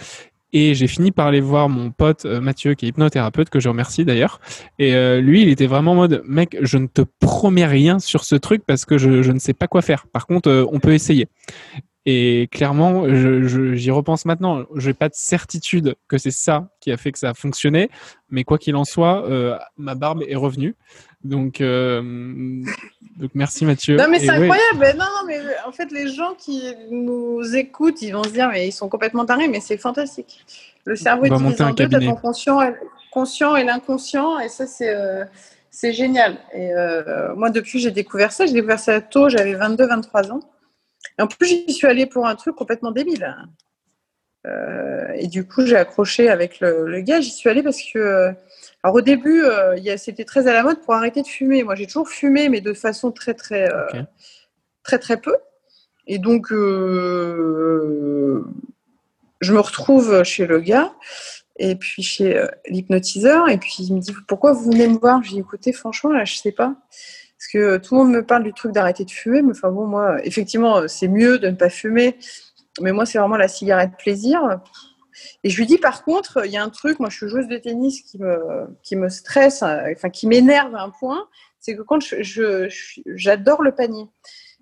Et 0.52 0.74
j'ai 0.74 0.86
fini 0.86 1.10
par 1.10 1.26
aller 1.26 1.40
voir 1.40 1.68
mon 1.68 1.90
pote 1.90 2.24
euh, 2.24 2.40
Mathieu, 2.40 2.74
qui 2.74 2.86
est 2.86 2.88
hypnothérapeute, 2.90 3.50
que 3.50 3.60
je 3.60 3.68
remercie 3.68 4.04
d'ailleurs. 4.04 4.40
Et 4.78 4.94
euh, 4.94 5.20
lui, 5.20 5.42
il 5.42 5.48
était 5.48 5.66
vraiment 5.66 5.92
en 5.92 5.96
mode, 5.96 6.22
mec, 6.26 6.56
je 6.60 6.78
ne 6.78 6.86
te 6.86 7.02
promets 7.20 7.66
rien 7.66 7.98
sur 7.98 8.24
ce 8.24 8.36
truc 8.36 8.62
parce 8.66 8.84
que 8.84 8.98
je, 8.98 9.22
je 9.22 9.32
ne 9.32 9.38
sais 9.38 9.54
pas 9.54 9.66
quoi 9.66 9.82
faire. 9.82 10.06
Par 10.06 10.26
contre, 10.26 10.48
euh, 10.48 10.64
on 10.70 10.78
peut 10.78 10.92
essayer. 10.92 11.28
Et 12.06 12.48
clairement, 12.52 13.04
j'y 13.74 13.90
repense 13.90 14.24
maintenant. 14.24 14.64
Je 14.76 14.88
n'ai 14.88 14.94
pas 14.94 15.08
de 15.08 15.14
certitude 15.14 15.96
que 16.08 16.18
c'est 16.18 16.30
ça 16.30 16.68
qui 16.80 16.92
a 16.92 16.96
fait 16.96 17.10
que 17.10 17.18
ça 17.18 17.30
a 17.30 17.34
fonctionné, 17.34 17.90
mais 18.30 18.44
quoi 18.44 18.58
qu'il 18.58 18.76
en 18.76 18.84
soit, 18.84 19.28
ma 19.76 19.94
barbe 19.94 20.22
est 20.28 20.36
revenue. 20.36 20.76
Donc, 21.26 21.60
euh, 21.60 22.02
donc 23.16 23.30
merci 23.34 23.64
Mathieu. 23.64 23.96
Non 23.96 24.06
mais 24.08 24.20
c'est 24.20 24.30
incroyable. 24.30 24.98
Non, 24.98 25.04
non, 25.04 25.26
mais 25.26 25.40
en 25.66 25.72
fait 25.72 25.90
les 25.90 26.08
gens 26.08 26.34
qui 26.38 26.62
nous 26.90 27.56
écoutent, 27.56 28.00
ils 28.02 28.12
vont 28.12 28.22
se 28.22 28.30
dire 28.30 28.48
mais 28.48 28.68
ils 28.68 28.72
sont 28.72 28.88
complètement 28.88 29.26
tarés, 29.26 29.48
mais 29.48 29.60
c'est 29.60 29.76
fantastique. 29.76 30.44
Le 30.84 30.94
cerveau 30.94 31.24
est 31.24 31.30
divisé 31.30 31.64
en 31.64 31.72
deux, 31.72 31.88
ton 31.88 32.14
conscient, 32.14 32.60
conscient 33.10 33.56
et 33.56 33.64
l'inconscient, 33.64 34.38
et 34.38 34.48
ça 34.48 34.66
c'est 34.66 34.94
euh, 34.94 35.24
c'est 35.70 35.92
génial. 35.92 36.36
Et 36.54 36.72
euh, 36.72 37.34
moi 37.34 37.50
depuis 37.50 37.80
j'ai 37.80 37.90
découvert 37.90 38.30
ça, 38.30 38.46
j'ai 38.46 38.52
découvert 38.52 38.78
ça 38.78 39.00
tôt, 39.00 39.28
j'avais 39.28 39.54
22-23 39.54 40.30
ans. 40.30 40.40
Et 41.18 41.22
en 41.22 41.26
plus 41.26 41.46
j'y 41.46 41.72
suis 41.72 41.86
allée 41.86 42.06
pour 42.06 42.26
un 42.26 42.36
truc 42.36 42.54
complètement 42.56 42.92
débile. 42.92 43.34
et 45.14 45.26
du 45.26 45.46
coup 45.46 45.66
j'ai 45.66 45.76
accroché 45.76 46.28
avec 46.28 46.60
le, 46.60 46.86
le 46.86 47.00
gars, 47.00 47.20
j'y 47.20 47.30
suis 47.30 47.48
allée 47.50 47.62
parce 47.62 47.82
que 47.82 48.34
alors 48.86 48.94
au 48.94 49.00
début, 49.00 49.42
euh, 49.42 49.96
c'était 49.96 50.24
très 50.24 50.46
à 50.46 50.52
la 50.52 50.62
mode 50.62 50.80
pour 50.80 50.94
arrêter 50.94 51.20
de 51.20 51.26
fumer. 51.26 51.64
Moi, 51.64 51.74
j'ai 51.74 51.88
toujours 51.88 52.08
fumé, 52.08 52.48
mais 52.48 52.60
de 52.60 52.72
façon 52.72 53.10
très 53.10 53.34
très 53.34 53.68
euh, 53.68 54.04
très 54.84 55.00
très 55.00 55.20
peu. 55.20 55.34
Et 56.06 56.20
donc, 56.20 56.52
euh, 56.52 58.44
je 59.40 59.52
me 59.52 59.58
retrouve 59.58 60.22
chez 60.22 60.46
le 60.46 60.60
gars 60.60 60.94
et 61.58 61.74
puis 61.74 62.04
chez 62.04 62.40
l'hypnotiseur. 62.68 63.48
Et 63.48 63.58
puis 63.58 63.74
il 63.80 63.92
me 63.92 63.98
dit 63.98 64.14
pourquoi 64.28 64.52
vous 64.52 64.70
venez 64.70 64.86
me 64.86 64.98
voir? 64.98 65.20
J'ai 65.24 65.38
écouté, 65.38 65.72
franchement, 65.72 66.12
là, 66.12 66.24
je 66.24 66.36
sais 66.36 66.52
pas. 66.52 66.76
Parce 67.38 67.48
que 67.52 67.76
tout 67.78 67.94
le 67.94 68.04
monde 68.04 68.12
me 68.12 68.24
parle 68.24 68.44
du 68.44 68.52
truc 68.52 68.72
d'arrêter 68.72 69.04
de 69.04 69.10
fumer, 69.10 69.42
mais 69.42 69.50
enfin 69.50 69.70
bon, 69.70 69.86
moi, 69.86 70.24
effectivement, 70.24 70.88
c'est 70.88 71.08
mieux 71.08 71.38
de 71.38 71.48
ne 71.48 71.56
pas 71.56 71.68
fumer. 71.68 72.16
Mais 72.80 72.92
moi, 72.92 73.06
c'est 73.06 73.18
vraiment 73.18 73.36
la 73.36 73.48
cigarette 73.48 73.92
plaisir. 73.98 74.60
Et 75.44 75.50
je 75.50 75.56
lui 75.56 75.66
dis 75.66 75.78
par 75.78 76.04
contre, 76.04 76.44
il 76.44 76.52
y 76.52 76.56
a 76.56 76.62
un 76.62 76.68
truc, 76.68 77.00
moi 77.00 77.08
je 77.08 77.16
suis 77.16 77.28
joueuse 77.28 77.48
de 77.48 77.56
tennis 77.56 78.02
qui 78.02 78.18
me, 78.18 78.66
qui 78.82 78.96
me 78.96 79.08
stresse, 79.08 79.62
enfin 79.62 80.10
qui 80.10 80.26
m'énerve 80.26 80.74
à 80.74 80.82
un 80.82 80.90
point, 80.90 81.26
c'est 81.58 81.74
que 81.76 81.82
quand 81.82 82.00
je, 82.00 82.68
j'adore 83.06 83.62
le 83.62 83.72
panier. 83.72 84.06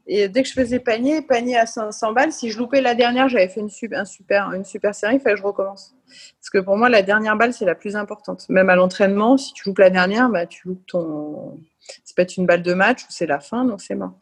Et 0.06 0.28
dès 0.28 0.42
que 0.42 0.48
je 0.48 0.54
faisais 0.54 0.80
panier, 0.80 1.22
panier 1.22 1.56
à 1.56 1.66
500 1.66 2.12
balles, 2.12 2.32
si 2.32 2.50
je 2.50 2.58
loupais 2.58 2.82
la 2.82 2.94
dernière, 2.94 3.28
j'avais 3.28 3.48
fait 3.48 3.60
une 3.60 3.70
super, 3.70 4.00
un 4.00 4.04
super, 4.04 4.52
une 4.52 4.64
super 4.64 4.94
série, 4.94 5.14
il 5.14 5.20
fallait 5.20 5.34
que 5.34 5.40
je 5.40 5.46
recommence. 5.46 5.94
Parce 6.40 6.50
que 6.52 6.58
pour 6.58 6.76
moi, 6.76 6.90
la 6.90 7.02
dernière 7.02 7.36
balle, 7.36 7.54
c'est 7.54 7.64
la 7.64 7.74
plus 7.74 7.96
importante. 7.96 8.46
Même 8.50 8.68
à 8.68 8.76
l'entraînement, 8.76 9.38
si 9.38 9.54
tu 9.54 9.66
loupes 9.66 9.78
la 9.78 9.88
dernière, 9.88 10.28
bah, 10.28 10.44
tu 10.46 10.68
loupes 10.68 10.86
ton. 10.86 11.58
C'est 12.04 12.16
peut-être 12.16 12.36
une 12.36 12.46
balle 12.46 12.62
de 12.62 12.74
match 12.74 13.02
ou 13.02 13.06
c'est 13.10 13.26
la 13.26 13.40
fin, 13.40 13.64
donc 13.64 13.82
c'est 13.82 13.94
mort. 13.94 14.18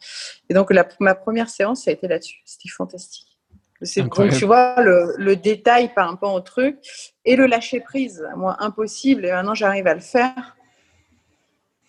Et 0.49 0.53
donc, 0.53 0.71
la, 0.71 0.87
ma 0.99 1.15
première 1.15 1.49
séance, 1.49 1.83
ça 1.83 1.91
a 1.91 1.93
été 1.93 2.07
là-dessus. 2.07 2.41
C'était 2.45 2.69
fantastique. 2.69 3.33
C'est 3.81 4.03
tu 4.31 4.45
vois 4.45 4.81
le, 4.81 5.35
détail 5.35 5.93
par 5.93 6.09
rapport 6.09 6.33
au 6.33 6.39
truc 6.39 6.77
et 7.25 7.35
le 7.35 7.45
lâcher 7.45 7.79
prise. 7.79 8.25
Moi, 8.37 8.55
impossible. 8.59 9.25
Et 9.25 9.31
maintenant, 9.31 9.55
j'arrive 9.55 9.87
à 9.87 9.93
le 9.93 9.99
faire 9.99 10.55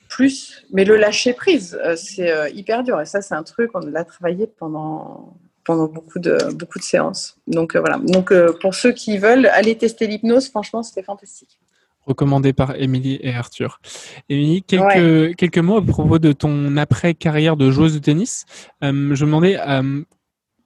plus. 0.09 0.65
Mais 0.73 0.85
le 0.85 0.97
lâcher 0.97 1.33
prise, 1.33 1.79
euh, 1.85 1.97
c'est 1.97 2.31
euh, 2.31 2.49
hyper 2.51 2.83
dur. 2.83 3.01
Et 3.01 3.07
ça, 3.07 3.23
c'est 3.23 3.35
un 3.35 3.43
truc 3.43 3.71
on 3.75 3.81
l'a 3.81 4.05
travaillé 4.05 4.47
pendant 4.47 5.37
pendant 5.65 5.87
beaucoup 5.87 6.19
de 6.19 6.37
beaucoup 6.53 6.79
de 6.79 6.85
séances. 6.85 7.39
Donc 7.47 7.75
euh, 7.75 7.81
voilà. 7.81 7.99
Donc 7.99 8.33
pour 8.61 8.75
ceux 8.75 8.93
qui 8.93 9.19
veulent 9.19 9.47
aller 9.47 9.77
tester 9.77 10.07
l'hypnose, 10.07 10.49
franchement, 10.49 10.83
c'était 10.83 11.03
fantastique. 11.03 11.59
Recommandé 12.07 12.53
par 12.53 12.77
Émilie 12.77 13.19
et 13.23 13.35
Arthur. 13.35 13.81
Émilie, 14.29 14.63
quelques, 14.63 15.37
quelques 15.37 15.59
mots 15.59 15.79
à 15.79 15.83
propos 15.83 16.19
de 16.19 16.33
ton 16.33 16.77
après-carrière 16.77 17.57
de 17.57 17.71
joueuse 17.71 17.95
de 17.95 17.99
tennis. 17.99 18.45
je 18.83 18.89
me 18.91 19.17
demandais, 19.17 19.59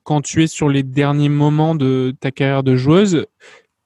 quand 0.03 0.21
tu 0.21 0.43
es 0.43 0.47
sur 0.47 0.69
les 0.69 0.83
derniers 0.83 1.29
moments 1.29 1.75
de 1.75 2.15
ta 2.21 2.31
carrière 2.31 2.63
de 2.63 2.77
joueuse, 2.77 3.27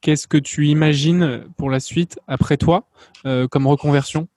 qu'est-ce 0.01 0.27
que 0.27 0.39
tu 0.39 0.69
imagines 0.69 1.45
pour 1.57 1.71
la 1.71 1.81
suite 1.81 2.19
après 2.27 2.57
toi 2.57 2.85
comme 3.25 3.67
reconversion? 3.67 4.29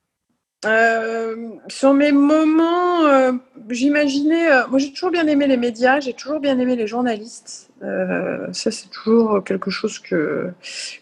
Euh, 0.66 1.36
sur 1.68 1.94
mes 1.94 2.12
moments, 2.12 3.06
euh, 3.06 3.34
j'imaginais. 3.70 4.52
Euh, 4.52 4.68
moi, 4.68 4.80
j'ai 4.80 4.92
toujours 4.92 5.12
bien 5.12 5.28
aimé 5.28 5.48
les 5.48 5.58
médias, 5.58 6.00
j'ai 6.00 6.14
toujours 6.14 6.40
bien 6.40 6.58
aimé 6.60 6.76
les 6.76 6.88
journalistes. 6.88 7.65
Ça, 7.82 8.72
c'est 8.72 8.90
toujours 8.90 9.44
quelque 9.44 9.70
chose 9.70 10.00
que, 10.00 10.52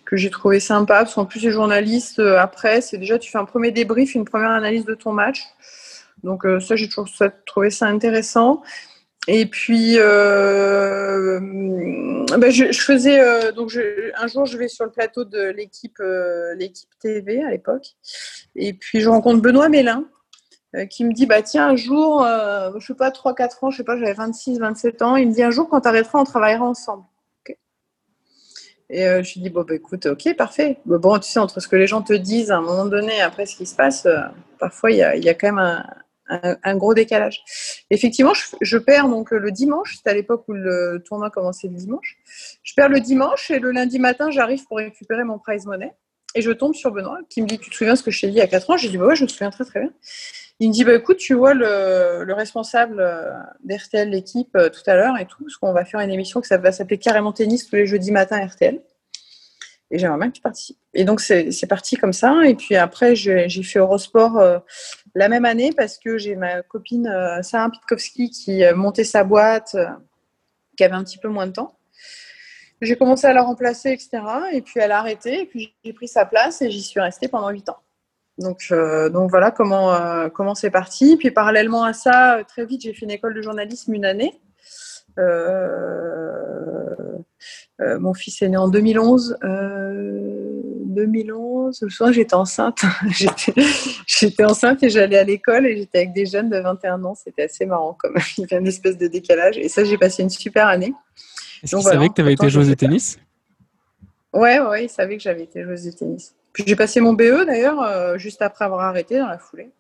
que 0.06 0.18
j'ai 0.18 0.30
trouvé 0.30 0.60
sympa. 0.60 1.00
Parce 1.00 1.14
qu'en 1.14 1.26
plus, 1.26 1.42
les 1.44 1.52
journalistes, 1.52 2.20
après, 2.20 2.82
c'est 2.82 2.98
déjà, 2.98 3.20
tu 3.20 3.32
fais 3.32 3.38
un 3.38 3.46
premier 3.46 3.72
débrief, 3.72 4.16
une 4.16 4.26
première 4.26 4.52
analyse 4.52 4.86
de 4.86 4.96
ton 4.96 5.12
match. 5.12 5.44
Donc, 6.24 6.46
ça, 6.60 6.76
j'ai 6.76 6.90
toujours 6.90 7.10
trouvé 7.46 7.70
ça 7.70 7.88
intéressant. 7.88 8.64
Et 9.28 9.46
puis, 9.46 9.96
euh, 9.98 11.40
ben 12.38 12.52
je, 12.52 12.72
faisais 12.74 13.20
euh, 13.20 13.52
donc 13.52 13.78
un 14.18 14.28
jour 14.28 14.46
je 14.46 14.58
vais 14.58 14.68
sur 14.68 14.84
le 14.86 14.92
plateau 14.92 15.24
de 15.24 15.50
l'équipe 15.50 16.00
euh, 16.02 16.54
l'équipe 16.56 16.90
TV 17.00 17.42
à 17.42 17.52
l'époque, 17.52 17.96
et 18.56 18.74
puis 18.74 19.00
je 19.00 19.08
rencontre 19.10 19.42
Benoît 19.42 19.70
Mélin 19.70 20.00
euh, 20.02 20.23
qui 20.90 21.06
me 21.06 21.14
dit 21.14 21.26
bah 21.26 21.42
tiens 21.42 21.70
un 21.70 21.76
jour, 21.76 22.24
je 22.24 22.86
sais 22.86 22.96
pas 22.96 23.10
3-4 23.10 23.66
ans, 23.66 23.72
je 23.72 23.78
sais 23.78 23.84
pas, 23.84 23.98
j'avais 23.98 24.14
26-27 24.14 25.04
ans, 25.04 25.16
il 25.16 25.30
me 25.30 25.34
dit 25.34 25.44
un 25.44 25.52
jour 25.52 25.70
quand 25.70 25.82
tu 25.82 25.88
arrêteras 25.88 26.20
on 26.20 26.24
travaillera 26.24 26.66
ensemble. 26.66 27.04
Et 28.90 29.02
je 29.02 29.34
lui 29.34 29.42
dis 29.42 29.50
bon 29.50 29.64
bah 29.68 29.76
écoute 29.76 30.06
ok 30.06 30.36
parfait. 30.36 30.78
Bon, 30.86 31.18
tu 31.20 31.30
sais 31.30 31.40
entre 31.40 31.60
ce 31.60 31.68
que 31.68 31.76
les 31.76 31.88
gens 31.88 32.02
te 32.02 32.14
disent 32.14 32.52
à 32.52 32.58
un 32.58 32.62
moment 32.62 32.86
donné 32.86 33.22
après 33.22 33.46
ce 33.46 33.56
qui 33.56 33.66
se 33.66 33.76
passe, 33.76 34.08
parfois 34.60 34.92
il 34.92 34.98
y 34.98 35.04
a, 35.04 35.16
y 35.16 35.30
a, 35.30 35.34
quand 35.34 35.48
même 35.48 35.60
un, 35.60 35.86
un, 36.28 36.76
gros 36.76 36.94
décalage. 36.94 37.44
Effectivement, 37.90 38.34
je, 38.62 38.78
perds 38.78 39.10
donc 39.10 39.32
le 39.32 39.52
dimanche, 39.52 39.98
c'était 39.98 40.12
à 40.12 40.14
l'époque 40.14 40.46
où 40.48 40.54
le 40.54 41.04
tournoi 41.06 41.30
commençait 41.30 41.68
le 41.68 41.76
dimanche. 41.76 42.18
Je 42.64 42.74
perds 42.74 42.90
le 42.90 43.00
dimanche 43.00 43.52
et 43.52 43.60
le 43.60 43.72
lundi 43.72 44.00
matin, 44.00 44.32
j'arrive 44.32 44.66
pour 44.66 44.78
récupérer 44.78 45.24
mon 45.24 45.40
prize 45.40 45.66
money. 45.66 45.94
Et 46.36 46.42
je 46.42 46.52
tombe 46.52 46.74
sur 46.74 46.92
Benoît 46.92 47.20
qui 47.30 47.42
me 47.42 47.48
dit 47.48 47.60
Tu 47.60 47.70
te 47.70 47.76
souviens 47.76 47.96
ce 47.96 48.02
que 48.04 48.10
je 48.10 48.22
t'ai 48.22 48.28
dit 48.28 48.34
il 48.34 48.38
y 48.38 48.42
a 48.42 48.48
4 48.48 48.72
ans? 48.72 48.78
J'ai 48.78 48.90
dit 48.90 48.98
bah 48.98 49.06
Ouais, 49.06 49.16
je 49.16 49.24
me 49.24 49.28
souviens 49.28 49.52
très 49.52 49.66
très 49.66 49.82
bien. 49.82 49.92
Il 50.60 50.70
me 50.70 50.74
dit 50.74 50.84
bah, 50.84 50.94
Écoute, 50.94 51.18
tu 51.18 51.34
vois 51.34 51.54
le, 51.54 52.32
responsable 52.34 53.00
euh, 53.00 53.32
d'RTL, 53.64 54.10
l'équipe, 54.10 54.56
euh, 54.56 54.70
tout 54.70 54.82
à 54.86 54.96
l'heure 54.96 55.18
et 55.20 55.26
tout, 55.26 55.44
parce 55.44 55.58
qu'on 55.58 55.74
va 55.74 55.86
faire 55.86 56.00
une 56.00 56.12
émission 56.12 56.42
qui 56.42 56.50
va 56.50 56.72
s'appeler 56.72 56.98
carrément 56.98 57.34
tennis 57.34 57.68
tous 57.68 57.76
les 57.76 57.86
jeudis 57.86 58.12
matin 58.12 58.46
RTL. 58.46 58.82
Et 59.92 60.00
j'aimerais 60.00 60.18
bien 60.18 60.30
que 60.30 60.36
tu 60.36 60.42
participes. 60.42 60.78
Et 60.94 61.04
donc, 61.04 61.22
c'est 61.22 61.68
parti 61.68 61.98
comme 61.98 62.14
ça. 62.14 62.46
Et 62.46 62.56
puis 62.56 62.76
après, 62.76 63.16
j'ai 63.16 63.50
fait 63.64 63.78
Eurosport 63.78 64.40
euh, 64.40 64.58
la 65.14 65.30
même 65.30 65.46
année 65.46 65.72
parce 65.76 66.00
que 66.00 66.18
j'ai 66.18 66.36
ma 66.36 66.64
copine 66.64 67.08
Sarah 67.44 67.70
Pitkowski 67.70 68.32
qui 68.32 68.64
montait 68.74 69.04
sa 69.04 69.24
boîte, 69.24 69.76
qui 70.76 70.84
avait 70.84 70.96
un 70.96 71.04
petit 71.04 71.20
peu 71.20 71.28
moins 71.28 71.46
de 71.46 71.52
temps. 71.52 71.78
J'ai 72.82 72.98
commencé 72.98 73.28
à 73.28 73.34
la 73.34 73.44
remplacer, 73.44 73.92
etc. 73.92 74.24
Et 74.52 74.64
puis 74.64 74.80
elle 74.80 74.92
a 74.92 74.98
arrêté. 74.98 75.42
Et 75.42 75.46
puis 75.46 75.76
j'ai 75.86 75.94
pris 75.94 76.08
sa 76.08 76.26
place 76.26 76.64
et 76.64 76.72
j'y 76.72 76.82
suis 76.82 77.00
restée 77.00 77.28
pendant 77.28 77.50
huit 77.50 77.70
ans. 77.70 77.83
Donc, 78.40 78.74
donc 79.12 79.30
voilà 79.30 79.52
comment 79.52 80.30
comment 80.30 80.56
c'est 80.56 80.72
parti. 80.72 81.18
Puis 81.18 81.32
parallèlement 81.32 81.84
à 81.84 81.94
ça, 81.94 82.40
très 82.48 82.66
vite, 82.66 82.82
j'ai 82.82 82.94
fait 82.94 83.06
une 83.06 83.12
école 83.12 83.36
de 83.36 83.42
journalisme 83.42 83.94
une 83.94 84.06
année. 84.06 84.42
Euh, 85.20 86.96
mon 88.00 88.14
fils 88.14 88.42
est 88.42 88.50
né 88.50 88.58
en 88.58 88.68
2011. 88.68 89.38
2011, 90.94 91.82
le 91.82 91.90
soir, 91.90 92.14
j'étais 92.14 92.36
enceinte. 92.36 92.82
j'étais 94.08 94.44
enceinte 94.44 94.84
et 94.84 94.90
j'allais 94.90 95.18
à 95.18 95.24
l'école 95.24 95.66
et 95.66 95.78
j'étais 95.78 96.00
avec 96.00 96.14
des 96.14 96.26
jeunes 96.26 96.50
de 96.50 96.58
21 96.58 97.04
ans. 97.04 97.16
C'était 97.16 97.44
assez 97.44 97.66
marrant 97.66 97.94
comme 97.94 98.16
Il 98.38 98.42
y 98.42 98.44
avait 98.46 98.62
une 98.62 98.68
espèce 98.68 98.98
de 98.98 99.08
décalage. 99.08 99.58
Et 99.58 99.70
ça, 99.70 99.84
j'ai 99.84 99.98
passé 99.98 100.24
une 100.24 100.30
super 100.30 100.68
année. 100.68 100.94
Est-ce 101.64 101.76
qu'ils 101.76 101.84
savaient 101.84 102.10
que 102.10 102.14
tu 102.14 102.22
avais 102.22 102.34
été 102.34 102.50
joueuse 102.50 102.70
de 102.70 102.74
tennis? 102.74 103.20
Ouais, 104.34 104.60
ouais, 104.60 104.86
ils 104.86 104.90
savaient 104.90 105.18
que 105.18 105.24
j'avais 105.24 105.44
été 105.44 105.64
joueuse 105.64 105.86
de 105.86 105.92
tennis. 105.92 106.36
Puis 106.54 106.64
j'ai 106.68 106.76
passé 106.76 107.02
mon 107.02 107.14
BE 107.14 107.46
d'ailleurs, 107.46 107.82
euh, 107.82 108.18
juste 108.18 108.42
après 108.44 108.64
avoir 108.64 108.82
arrêté 108.82 109.18
dans 109.18 109.28
la 109.28 109.40
foulée. 109.40 109.72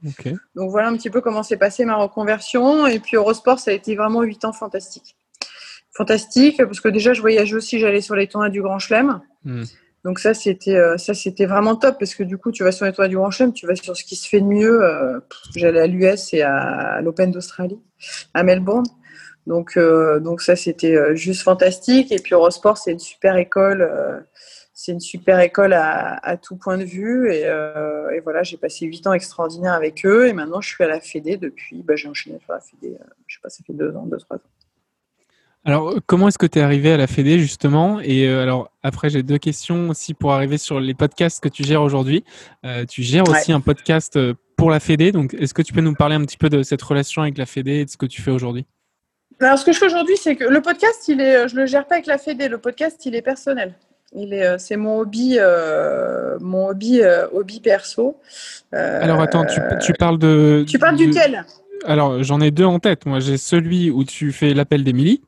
Donc 0.55 0.71
voilà 0.71 0.89
un 0.89 0.97
petit 0.97 1.11
peu 1.11 1.21
comment 1.21 1.43
s'est 1.43 1.57
passée 1.57 1.85
ma 1.85 1.95
reconversion. 1.95 2.87
Et 2.87 2.99
puis 2.99 3.15
Eurosport, 3.15 3.59
ça 3.59 3.71
a 3.71 3.73
été 3.75 3.95
vraiment 3.95 4.23
8 4.23 4.45
ans 4.45 4.53
fantastiques 4.53 5.15
fantastique 5.93 6.57
parce 6.57 6.79
que 6.79 6.89
déjà 6.89 7.13
je 7.13 7.21
voyageais 7.21 7.55
aussi, 7.55 7.79
j'allais 7.79 8.01
sur 8.01 8.15
les 8.15 8.27
tournois 8.27 8.49
du 8.49 8.61
Grand 8.61 8.79
Chelem. 8.79 9.21
Hmm. 9.45 9.63
Donc 10.03 10.19
ça 10.19 10.33
c'était 10.33 10.75
euh, 10.75 10.97
ça 10.97 11.13
c'était 11.13 11.45
vraiment 11.45 11.75
top 11.75 11.97
parce 11.97 12.13
que 12.13 12.23
du 12.23 12.37
coup 12.37 12.51
tu 12.51 12.63
vas 12.63 12.71
sur 12.71 12.85
les 12.85 12.91
tournois 12.91 13.07
du 13.07 13.15
Grand 13.15 13.31
Chelem, 13.31 13.53
tu 13.53 13.67
vas 13.67 13.75
sur 13.75 13.95
ce 13.95 14.03
qui 14.03 14.15
se 14.15 14.27
fait 14.27 14.41
de 14.41 14.45
mieux. 14.45 14.83
Euh, 14.83 15.19
j'allais 15.55 15.79
à 15.79 15.87
l'US 15.87 16.33
et 16.33 16.41
à, 16.41 16.99
l'Open 17.01 17.31
d'Australie, 17.31 17.79
à 18.33 18.43
Melbourne. 18.43 18.85
Donc 19.45 19.77
donc 19.77 20.41
ça 20.41 20.55
c'était 20.55 21.15
juste 21.15 21.41
fantastique 21.41 22.11
et 22.11 22.19
puis 22.19 22.33
Eurosport 22.33 22.77
c'est 22.77 22.93
une 22.93 22.99
super 22.99 23.35
école. 23.35 24.25
C'est 24.83 24.91
une 24.91 24.99
super 24.99 25.39
école 25.39 25.73
à, 25.73 26.15
à, 26.15 26.35
tout 26.35 26.55
point 26.55 26.77
de 26.77 26.83
vue 26.83 27.31
et, 27.31 27.41
et 27.43 28.19
voilà 28.19 28.43
j'ai 28.43 28.57
passé 28.57 28.85
huit 28.85 29.05
ans 29.07 29.13
extraordinaires 29.13 29.73
avec 29.73 30.05
eux 30.05 30.27
et 30.27 30.33
maintenant 30.33 30.59
je 30.59 30.69
suis 30.69 30.83
à 30.83 30.87
la 30.87 30.99
Fédé 30.99 31.37
depuis 31.37 31.83
bah, 31.83 31.95
j'ai 31.95 32.09
enchaîné 32.09 32.37
sur 32.43 32.53
la 32.53 32.59
Fédé 32.59 32.97
je 33.27 33.35
sais 33.35 33.41
pas 33.41 33.49
ça 33.49 33.63
fait 33.65 33.73
deux 33.73 33.95
ans 33.95 34.05
deux 34.05 34.17
trois 34.17 34.37
ans 34.37 34.41
alors, 35.65 35.91
euh, 35.91 35.99
comment 36.05 36.27
est-ce 36.27 36.37
que 36.37 36.45
tu 36.45 36.59
es 36.59 36.61
arrivé 36.61 36.91
à 36.91 36.97
la 36.97 37.07
Fédé 37.07 37.39
justement? 37.39 38.01
Et 38.01 38.27
euh, 38.27 38.43
alors, 38.43 38.69
après, 38.83 39.09
j'ai 39.09 39.23
deux 39.23 39.37
questions 39.37 39.89
aussi 39.89 40.13
pour 40.13 40.33
arriver 40.33 40.57
sur 40.57 40.79
les 40.79 40.93
podcasts 40.93 41.41
que 41.41 41.49
tu 41.49 41.63
gères 41.63 41.81
aujourd'hui. 41.81 42.23
Euh, 42.65 42.85
tu 42.85 43.01
gères 43.01 43.27
aussi 43.29 43.53
un 43.53 43.61
podcast 43.61 44.19
pour 44.57 44.69
la 44.69 44.79
Fédé, 44.79 45.11
donc 45.11 45.33
est-ce 45.33 45.53
que 45.53 45.61
tu 45.61 45.73
peux 45.73 45.81
nous 45.81 45.95
parler 45.95 46.15
un 46.15 46.21
petit 46.21 46.37
peu 46.37 46.49
de 46.49 46.63
cette 46.63 46.81
relation 46.81 47.21
avec 47.21 47.37
la 47.37 47.45
Fédé 47.45 47.79
et 47.79 47.85
de 47.85 47.89
ce 47.89 47.97
que 47.97 48.05
tu 48.05 48.21
fais 48.21 48.31
aujourd'hui? 48.31 48.65
Alors, 49.39 49.57
ce 49.57 49.65
que 49.65 49.71
je 49.71 49.79
fais 49.79 49.85
aujourd'hui, 49.85 50.17
c'est 50.17 50.35
que 50.35 50.43
le 50.43 50.61
podcast, 50.61 51.07
il 51.07 51.21
est, 51.21 51.47
je 51.47 51.55
le 51.55 51.65
gère 51.65 51.87
pas 51.87 51.95
avec 51.95 52.07
la 52.07 52.17
Fédé. 52.17 52.49
Le 52.49 52.57
podcast, 52.57 53.05
il 53.05 53.15
est 53.15 53.21
personnel. 53.21 53.73
Il 54.15 54.33
est, 54.33 54.59
c'est 54.59 54.75
mon 54.75 54.99
hobby, 54.99 55.37
mon 56.39 56.67
hobby, 56.67 57.01
hobby 57.31 57.59
perso. 57.59 58.19
alors 58.71 59.21
attends, 59.21 59.45
tu, 59.45 59.93
parles 59.93 60.19
de. 60.19 60.65
Tu 60.67 60.77
parles 60.79 60.97
duquel? 60.97 61.45
Alors 61.85 62.23
j'en 62.23 62.39
ai 62.39 62.51
deux 62.51 62.65
en 62.65 62.79
tête. 62.79 63.05
Moi, 63.05 63.19
j'ai 63.19 63.37
celui 63.37 63.89
où 63.89 64.03
tu 64.03 64.31
fais 64.31 64.53
l'appel 64.53 64.83
d'Émilie. 64.83 65.21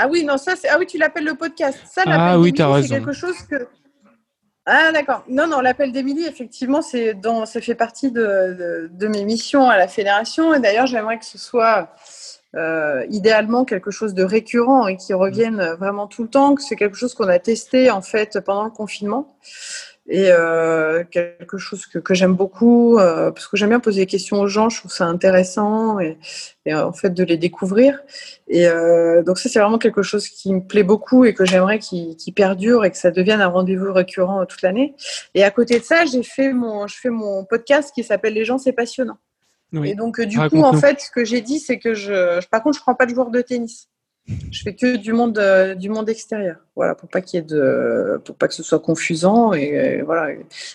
Ah 0.00 0.06
oui, 0.08 0.24
non, 0.24 0.36
ça, 0.36 0.54
c'est... 0.54 0.68
Ah 0.68 0.76
oui, 0.78 0.86
tu 0.86 0.96
l'appelles 0.96 1.24
le 1.24 1.34
podcast. 1.34 1.80
Ça, 1.84 2.02
ah 2.06 2.38
oui, 2.38 2.54
as 2.56 2.72
raison. 2.72 2.94
C'est 2.94 3.00
quelque 3.00 3.12
chose 3.12 3.36
que. 3.50 3.66
Ah 4.64 4.92
d'accord. 4.92 5.24
Non, 5.28 5.48
non, 5.48 5.60
l'appel 5.60 5.90
d'Émilie, 5.90 6.24
effectivement, 6.24 6.82
c'est 6.82 7.14
dans... 7.14 7.46
ça 7.46 7.60
fait 7.60 7.74
partie 7.74 8.12
de, 8.12 8.88
de, 8.92 9.08
mes 9.08 9.24
missions 9.24 9.68
à 9.68 9.76
la 9.76 9.88
fédération. 9.88 10.54
Et 10.54 10.60
d'ailleurs, 10.60 10.86
j'aimerais 10.86 11.18
que 11.18 11.24
ce 11.24 11.38
soit 11.38 11.96
euh, 12.56 13.04
idéalement 13.10 13.64
quelque 13.64 13.90
chose 13.90 14.14
de 14.14 14.24
récurrent 14.24 14.86
et 14.86 14.96
qui 14.96 15.12
revienne 15.12 15.76
vraiment 15.78 16.06
tout 16.06 16.22
le 16.22 16.28
temps, 16.28 16.54
que 16.54 16.62
c'est 16.62 16.76
quelque 16.76 16.96
chose 16.96 17.14
qu'on 17.14 17.28
a 17.28 17.38
testé 17.38 17.90
en 17.90 18.02
fait 18.02 18.40
pendant 18.40 18.64
le 18.64 18.70
confinement. 18.70 19.36
Et 20.10 20.30
euh, 20.30 21.04
quelque 21.04 21.58
chose 21.58 21.84
que, 21.84 21.98
que 21.98 22.14
j'aime 22.14 22.34
beaucoup 22.34 22.98
euh, 22.98 23.30
parce 23.30 23.46
que 23.46 23.58
j'aime 23.58 23.68
bien 23.68 23.80
poser 23.80 24.00
des 24.00 24.06
questions 24.06 24.40
aux 24.40 24.46
gens 24.46 24.70
je 24.70 24.78
trouve 24.78 24.90
ça 24.90 25.04
intéressant 25.04 26.00
et, 26.00 26.16
et 26.64 26.74
en 26.74 26.94
fait 26.94 27.10
de 27.10 27.22
les 27.24 27.36
découvrir. 27.36 28.00
Et 28.48 28.66
euh, 28.66 29.22
donc 29.22 29.38
ça 29.38 29.50
c'est 29.50 29.60
vraiment 29.60 29.76
quelque 29.76 30.00
chose 30.00 30.26
qui 30.28 30.54
me 30.54 30.60
plaît 30.60 30.82
beaucoup 30.82 31.26
et 31.26 31.34
que 31.34 31.44
j'aimerais 31.44 31.78
qui, 31.78 32.16
qui 32.16 32.32
perdure 32.32 32.86
et 32.86 32.90
que 32.90 32.96
ça 32.96 33.10
devienne 33.10 33.42
un 33.42 33.48
rendez-vous 33.48 33.92
récurrent 33.92 34.46
toute 34.46 34.62
l'année. 34.62 34.94
Et 35.34 35.44
à 35.44 35.50
côté 35.50 35.78
de 35.78 35.84
ça 35.84 36.06
j'ai 36.06 36.22
fait 36.22 36.54
mon 36.54 36.86
je 36.86 36.96
fais 36.96 37.10
mon 37.10 37.44
podcast 37.44 37.92
qui 37.94 38.02
s'appelle 38.02 38.32
les 38.32 38.46
gens 38.46 38.56
c'est 38.56 38.72
passionnant 38.72 39.18
et 39.72 39.94
donc 39.94 40.20
du 40.20 40.38
coup 40.38 40.62
en 40.62 40.72
fait 40.72 41.00
ce 41.00 41.10
que 41.10 41.24
j'ai 41.24 41.40
dit 41.40 41.58
c'est 41.58 41.78
que 41.78 41.92
je 41.94 42.46
par 42.48 42.62
contre 42.62 42.78
je 42.78 42.82
prends 42.82 42.94
pas 42.94 43.06
de 43.06 43.14
joueur 43.14 43.30
de 43.30 43.42
tennis 43.42 43.88
je 44.50 44.62
fais 44.62 44.74
que 44.74 44.96
du 44.96 45.12
monde 45.12 45.38
euh, 45.38 45.74
du 45.74 45.88
monde 45.88 46.08
extérieur. 46.08 46.56
Voilà, 46.76 46.94
pour 46.94 47.08
pas 47.08 47.20
qu'il 47.20 47.38
y 47.38 47.40
ait 47.40 47.46
de 47.46 48.20
pour 48.24 48.36
pas 48.36 48.48
que 48.48 48.54
ce 48.54 48.62
soit 48.62 48.80
confusant 48.80 49.52
et, 49.52 50.02
voilà. 50.02 50.34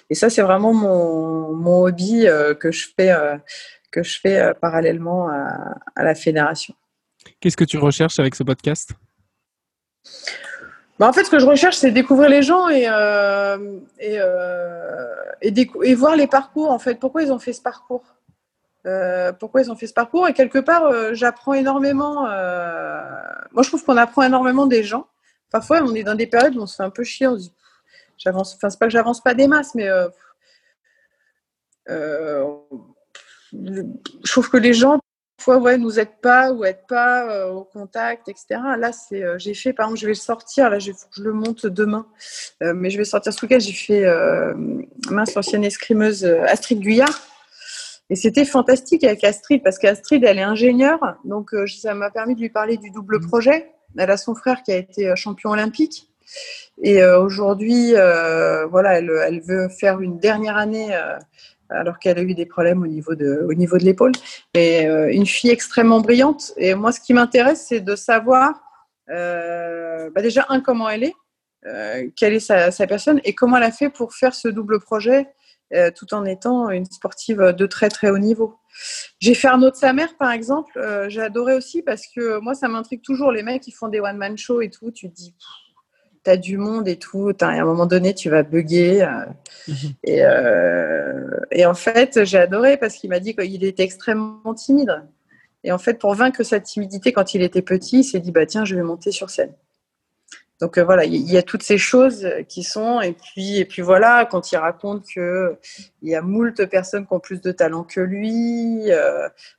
Et 0.10 0.16
ça 0.16 0.30
c'est 0.30 0.42
vraiment 0.42 0.74
mon, 0.74 1.54
mon 1.54 1.84
hobby 1.84 2.28
euh, 2.28 2.56
que 2.56 2.72
je 2.72 2.88
fais 2.96 3.12
euh, 3.12 3.38
que 3.92 4.02
je 4.02 4.20
fais 4.20 4.54
parallèlement 4.60 5.30
à, 5.30 5.78
à, 5.96 6.04
la 6.04 6.16
fédération. 6.16 6.74
Qu'est-ce 7.40 7.58
que 7.58 7.64
tu 7.64 7.78
recherches 7.78 8.18
avec 8.20 8.34
ce 8.34 8.44
podcast? 8.44 8.94
Bah, 10.98 11.08
en 11.08 11.14
fait, 11.14 11.24
ce 11.26 11.30
que 11.30 11.38
je 11.38 11.46
recherche, 11.46 11.76
c'est 11.76 11.92
découvrir 11.92 12.28
les 12.28 12.42
gens 12.42 12.70
et, 12.70 12.88
et, 14.00 14.20
et, 15.42 15.70
et, 15.84 15.96
voir 15.96 16.16
les 16.16 16.26
parcours. 16.26 16.72
En 16.72 16.80
fait, 16.80 16.96
pourquoi 16.96 17.22
ils 17.22 17.32
ont 17.32 17.38
fait 17.38 17.54
ce 17.54 17.62
parcours? 17.62 18.13
Euh, 18.86 19.32
pourquoi 19.32 19.62
ils 19.62 19.72
ont 19.72 19.76
fait 19.76 19.88
ce 19.88 19.94
parcours? 19.94 20.28
Et 20.28 20.34
quelque 20.34 20.60
part, 20.60 20.86
euh, 20.86 21.14
j'apprends 21.14 21.54
énormément. 21.54 22.28
Euh, 22.28 23.02
moi, 23.52 23.64
je 23.64 23.70
trouve 23.70 23.84
qu'on 23.84 23.98
apprend 23.98 24.24
énormément 24.24 24.66
des 24.66 24.84
gens. 24.84 25.08
Parfois, 25.52 25.82
on 25.84 25.94
est 25.96 26.04
dans 26.04 26.16
des 26.16 26.28
périodes 26.28 26.56
où 26.56 26.62
on 26.62 26.68
se 26.68 26.76
fait 26.76 26.84
un 26.84 26.90
peu 26.90 27.04
chier. 27.04 27.28
On 27.28 27.38
se 27.38 27.44
dit, 27.44 27.54
j'avance. 28.18 28.56
Enfin, 28.56 28.70
c'est 28.70 28.80
pas 28.80 28.88
que 28.88 28.92
j'avance 28.92 29.22
pas 29.22 29.34
des 29.34 29.48
masses, 29.48 29.76
mais 29.76 29.88
je 31.88 32.58
trouve 34.26 34.50
que 34.50 34.58
les 34.58 34.74
gens 34.74 35.00
fois 35.42 35.58
ouais, 35.58 35.78
nous 35.78 36.00
aident 36.00 36.22
pas 36.22 36.54
ou 36.54 36.64
aident 36.64 36.88
pas 36.88 37.50
au 37.50 37.66
contact, 37.66 38.30
etc. 38.30 38.62
Là, 38.78 38.94
c'est, 38.94 39.24
j'ai 39.40 39.54
fait, 39.54 39.74
par 39.74 39.88
exemple, 39.88 40.00
je 40.00 40.08
vais 40.08 40.14
sortir, 40.14 40.70
là, 40.70 40.80
je, 40.80 40.92
je 41.12 41.22
le 41.22 41.34
monte 41.34 41.66
demain, 41.66 42.08
mais 42.62 42.90
je 42.90 42.98
vais 42.98 43.04
sortir 43.04 43.34
ce 43.34 43.46
week-end, 43.46 43.60
j'ai 43.60 43.74
fait 43.74 44.06
mince 45.10 45.36
ancienne 45.36 45.64
escrimeuse 45.64 46.26
Astrid 46.26 46.80
Guyard. 46.80 47.33
Et 48.10 48.16
c'était 48.16 48.46
fantastique 48.46 49.04
avec 49.04 49.24
Astrid, 49.24 49.64
parce 49.64 49.80
qu'Astrid, 49.80 50.24
elle 50.24 50.38
est 50.38 50.44
ingénieure, 50.44 51.16
donc 51.24 51.52
ça 51.68 51.94
m'a 51.94 52.12
permis 52.12 52.36
de 52.36 52.42
lui 52.42 52.50
parler 52.50 52.78
du 52.78 52.92
double 52.92 53.18
mmh. 53.18 53.28
projet. 53.28 53.72
Elle 53.98 54.12
a 54.12 54.18
son 54.18 54.36
frère 54.36 54.64
qui 54.64 54.72
a 54.72 54.78
été 54.78 55.16
champion 55.16 55.52
olympique. 55.52 56.10
Et 56.82 57.04
aujourd'hui, 57.04 57.92
voilà, 57.92 58.98
elle, 58.98 59.12
elle, 59.26 59.42
veut 59.42 59.70
faire 59.70 60.02
une 60.02 60.20
dernière 60.20 60.58
année 60.58 60.94
alors 61.74 62.00
qu'elle 62.00 62.18
a 62.18 62.22
eu 62.22 62.34
des 62.34 62.46
problèmes 62.46 62.82
au 62.84 62.88
niveau 62.88 63.16
de, 63.16 63.46
au 63.48 63.54
niveau 63.54 63.78
de 63.78 63.84
l'épaule. 63.84 64.12
Et 64.54 64.88
euh, 64.88 65.12
une 65.12 65.26
fille 65.26 65.52
extrêmement 65.52 66.00
brillante. 66.00 66.54
Et 66.58 66.76
moi, 66.76 66.92
ce 66.92 67.00
qui 67.00 67.14
m'intéresse, 67.14 67.66
c'est 67.68 67.82
de 67.82 67.96
savoir 67.96 68.54
euh, 69.10 70.10
bah 70.12 70.22
déjà, 70.22 70.46
un, 70.50 70.62
comment 70.62 70.90
elle 70.90 71.04
est, 71.04 71.14
euh, 71.66 72.08
quelle 72.16 72.34
est 72.34 72.40
sa, 72.40 72.72
personne 72.88 73.20
et 73.24 73.34
comment 73.34 73.58
elle 73.58 73.64
a 73.64 73.72
fait 73.72 73.90
pour 73.90 74.14
faire 74.14 74.34
ce 74.34 74.48
double 74.48 74.80
projet 74.80 75.28
tout 75.96 76.14
en 76.14 76.26
étant 76.26 76.70
une 76.70 76.86
sportive 76.86 77.54
de 77.58 77.66
très 77.66 77.90
très 77.90 78.10
haut 78.10 78.18
niveau. 78.18 78.56
J'ai 79.20 79.34
fait 79.34 79.48
Arnaud 79.48 79.72
de 79.72 79.76
sa 79.76 79.94
mère, 79.94 80.16
par 80.18 80.32
exemple. 80.32 80.80
j'ai 81.08 81.22
adoré 81.22 81.54
aussi 81.54 81.82
parce 81.82 82.04
que 82.08 82.40
moi, 82.40 82.54
ça 82.54 82.68
m'intrigue 82.68 83.02
toujours 83.02 83.32
les 83.32 83.44
mecs 83.44 83.62
qui 83.62 83.72
font 83.72 83.88
des 83.88 84.00
one-man 84.00 84.38
shows 84.38 84.62
et 84.62 84.70
tout. 84.70 84.92
Tu 84.92 85.10
te 85.10 85.16
dis, 85.16 85.36
tu 86.24 86.32
as 86.32 86.38
du 86.38 86.58
monde 86.58 86.88
et 86.88 86.98
tout. 86.98 87.32
à 87.40 87.48
un 87.48 87.66
moment 87.66 87.86
donné, 87.86 88.14
tu 88.14 88.30
vas 88.30 88.44
bugger. 88.44 89.04
Euh, 89.04 89.26
mhm. 89.68 89.76
et, 90.04 90.26
euh, 90.26 91.40
et, 91.52 91.66
en 91.66 91.74
fait, 91.74 92.24
j'ai 92.24 92.38
adoré 92.38 92.78
parce 92.78 92.96
qu'il 92.96 93.10
m'a 93.10 93.20
dit 93.20 93.36
qu'il 93.36 93.64
était 93.64 93.84
extrêmement 93.84 94.54
timide. 94.54 95.04
Et 95.64 95.72
en 95.72 95.78
fait, 95.78 95.96
pour 95.96 96.14
vaincre 96.16 96.44
sa 96.44 96.60
timidité 96.60 97.14
quand 97.14 97.34
il 97.34 97.42
était 97.42 97.62
petit, 97.62 98.00
il 98.00 98.04
s'est 98.04 98.20
dit 98.20 98.32
bah 98.32 98.46
tiens, 98.46 98.66
je 98.66 98.76
vais 98.76 98.84
monter 98.84 99.12
sur 99.12 99.30
scène. 99.30 99.54
Donc 100.62 100.78
euh, 100.78 100.84
voilà, 100.84 101.04
il 101.04 101.30
y, 101.30 101.38
a 101.38 101.44
toutes 101.44 101.64
ces 101.64 101.78
choses 101.78 102.28
qui 102.48 102.64
sont 102.64 103.02
et 103.02 103.14
puis 103.14 103.58
et 103.58 103.66
puis 103.66 103.82
voilà, 103.82 104.26
quand 104.26 104.52
il 104.52 104.58
raconte 104.58 105.04
que 105.14 105.58
il 106.02 106.12
y 106.12 106.16
a 106.16 106.22
moult 106.22 106.66
personnes 106.68 107.06
qui 107.06 107.14
ont 107.14 107.20
plus 107.20 107.42
de 107.42 107.52
talent 107.52 107.84
que 107.84 108.00
lui. 108.00 108.84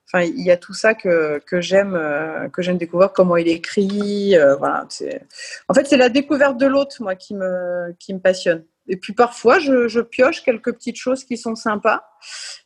enfin, 0.06 0.22
il 0.24 0.42
y 0.42 0.50
a 0.50 0.56
tout 0.56 0.72
ça 0.72 0.94
que, 0.94 1.40
que 1.46 1.60
j'aime 1.60 1.98
que 2.52 2.62
j'aime 2.62 2.78
découvrir 2.78 3.12
comment 3.12 3.36
il 3.36 3.48
écrit. 3.48 4.34
voilà, 4.58 4.86
en 5.68 5.74
fait 5.74 5.86
c'est 5.86 5.96
la 5.96 6.08
découverte 6.08 6.56
de 6.58 6.66
l'autre 6.66 6.96
moi 7.00 7.16
qui 7.16 7.34
me 7.34 7.92
qui 7.98 8.14
me 8.14 8.20
passionne. 8.20 8.64
Et 8.86 8.96
puis 8.96 9.14
parfois 9.14 9.58
je, 9.58 10.00
pioche 10.00 10.42
quelques 10.42 10.72
petites 10.72 10.96
choses 10.96 11.24
qui 11.24 11.36
sont 11.36 11.56
sympas. 11.56 12.04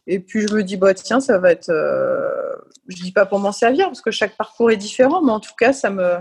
Et 0.06 0.20
puis 0.20 0.46
je 0.46 0.54
me 0.54 0.62
dis 0.62 0.76
bah 0.76 0.94
tiens 0.94 1.20
ça 1.20 1.38
va 1.38 1.50
être, 1.50 1.72
je 2.88 2.96
dis 3.02 3.12
pas 3.12 3.26
pour 3.26 3.38
m'en 3.38 3.52
servir 3.52 3.86
parce 3.86 4.02
que 4.02 4.10
chaque 4.10 4.36
parcours 4.36 4.70
est 4.70 4.76
différent, 4.76 5.22
mais 5.22 5.32
en 5.32 5.40
tout 5.40 5.54
cas 5.58 5.72
ça 5.72 5.90
me 5.90 6.18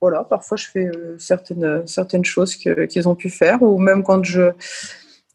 voilà, 0.00 0.24
parfois 0.24 0.56
je 0.56 0.66
fais 0.66 0.86
euh, 0.86 1.16
certaines, 1.18 2.24
choses 2.24 2.56
qu'ils 2.56 3.08
ont 3.08 3.14
pu 3.14 3.28
faire, 3.28 3.62
ou 3.62 3.78
même 3.78 4.02
quand 4.02 4.24
je, 4.24 4.52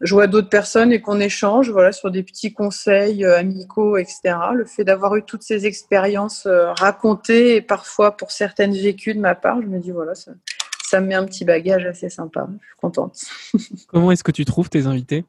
vois 0.02 0.28
d'autres 0.28 0.50
personnes 0.50 0.92
et 0.92 1.02
qu'on 1.02 1.20
échange 1.20 1.70
voilà, 1.70 1.92
sur 1.92 2.10
des 2.12 2.24
petits 2.24 2.52
conseils 2.52 3.24
euh, 3.24 3.38
amicaux, 3.38 3.98
etc. 3.98 4.36
Le 4.54 4.66
fait 4.66 4.84
d'avoir 4.84 5.16
eu 5.16 5.24
toutes 5.24 5.44
ces 5.44 5.66
expériences 5.66 6.48
euh, 6.48 6.72
racontées 6.74 7.56
et 7.56 7.62
parfois 7.62 8.18
pour 8.18 8.32
certaines 8.32 8.74
vécues 8.74 9.14
de 9.14 9.20
ma 9.20 9.36
part, 9.36 9.62
je 9.62 9.68
me 9.68 9.80
dis 9.80 9.92
voilà, 9.92 10.14
ça 10.16 11.02
me 11.02 11.08
met 11.08 11.16
un 11.16 11.26
petit 11.26 11.46
bagage 11.46 11.86
assez 11.86 12.10
sympa. 12.10 12.48
Je 12.60 12.66
suis 12.66 12.76
contente. 12.82 13.24
Comment 13.88 14.12
est-ce 14.12 14.24
que 14.24 14.32
tu 14.32 14.46
trouves 14.46 14.70
tes 14.70 14.88
invités? 14.88 15.26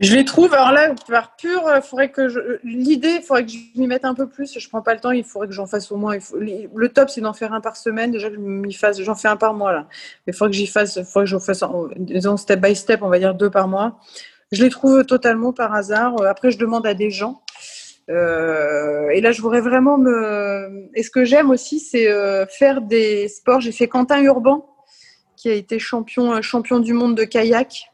Je 0.00 0.14
les 0.16 0.24
trouve. 0.24 0.52
Alors 0.52 0.72
là, 0.72 0.92
par 1.08 1.36
pur, 1.36 1.62
il 1.74 1.82
faudrait 1.82 2.10
que 2.10 2.28
je... 2.28 2.40
l'idée, 2.64 3.18
il 3.20 3.22
faudrait 3.22 3.46
que 3.46 3.52
je 3.52 3.58
m'y 3.76 3.86
mette 3.86 4.04
un 4.04 4.14
peu 4.14 4.28
plus. 4.28 4.58
Je 4.58 4.68
prends 4.68 4.82
pas 4.82 4.92
le 4.94 5.00
temps. 5.00 5.12
Il 5.12 5.22
faudrait 5.24 5.46
que 5.46 5.54
j'en 5.54 5.66
fasse 5.66 5.92
au 5.92 5.96
moins. 5.96 6.16
Le 6.40 6.88
top, 6.88 7.10
c'est 7.10 7.20
d'en 7.20 7.32
faire 7.32 7.52
un 7.52 7.60
par 7.60 7.76
semaine. 7.76 8.10
Déjà 8.10 8.28
que 8.28 8.36
je 8.36 8.78
fasse. 8.78 9.00
J'en 9.00 9.14
fais 9.14 9.28
un 9.28 9.36
par 9.36 9.54
mois 9.54 9.72
là. 9.72 9.86
Mais 10.26 10.32
il 10.32 10.36
faudrait 10.36 10.50
que 10.50 10.56
j'y 10.56 10.66
fasse. 10.66 10.96
Il 10.96 11.04
faudrait 11.04 11.26
que 11.26 11.30
j'en 11.30 11.40
fasse, 11.40 11.62
disons 11.96 12.36
step 12.36 12.60
by 12.60 12.74
step, 12.74 13.02
on 13.02 13.08
va 13.08 13.18
dire 13.18 13.34
deux 13.34 13.50
par 13.50 13.68
mois. 13.68 14.00
Je 14.50 14.62
les 14.62 14.70
trouve 14.70 15.04
totalement 15.04 15.52
par 15.52 15.72
hasard. 15.72 16.20
Euh, 16.20 16.26
après, 16.26 16.50
je 16.50 16.58
demande 16.58 16.86
à 16.86 16.94
des 16.94 17.10
gens. 17.10 17.42
Euh, 18.10 19.08
et 19.10 19.20
là, 19.20 19.30
je 19.32 19.40
voudrais 19.42 19.60
vraiment 19.60 19.96
me. 19.96 20.88
Et 20.94 21.04
ce 21.04 21.10
que 21.10 21.24
j'aime 21.24 21.50
aussi, 21.50 21.78
c'est 21.78 22.10
euh, 22.10 22.46
faire 22.46 22.80
des 22.82 23.28
sports. 23.28 23.60
J'ai 23.60 23.72
fait 23.72 23.86
Quentin 23.88 24.20
Urban, 24.22 24.68
qui 25.36 25.48
a 25.48 25.54
été 25.54 25.78
champion, 25.78 26.42
champion 26.42 26.80
du 26.80 26.92
monde 26.92 27.16
de 27.16 27.24
kayak 27.24 27.93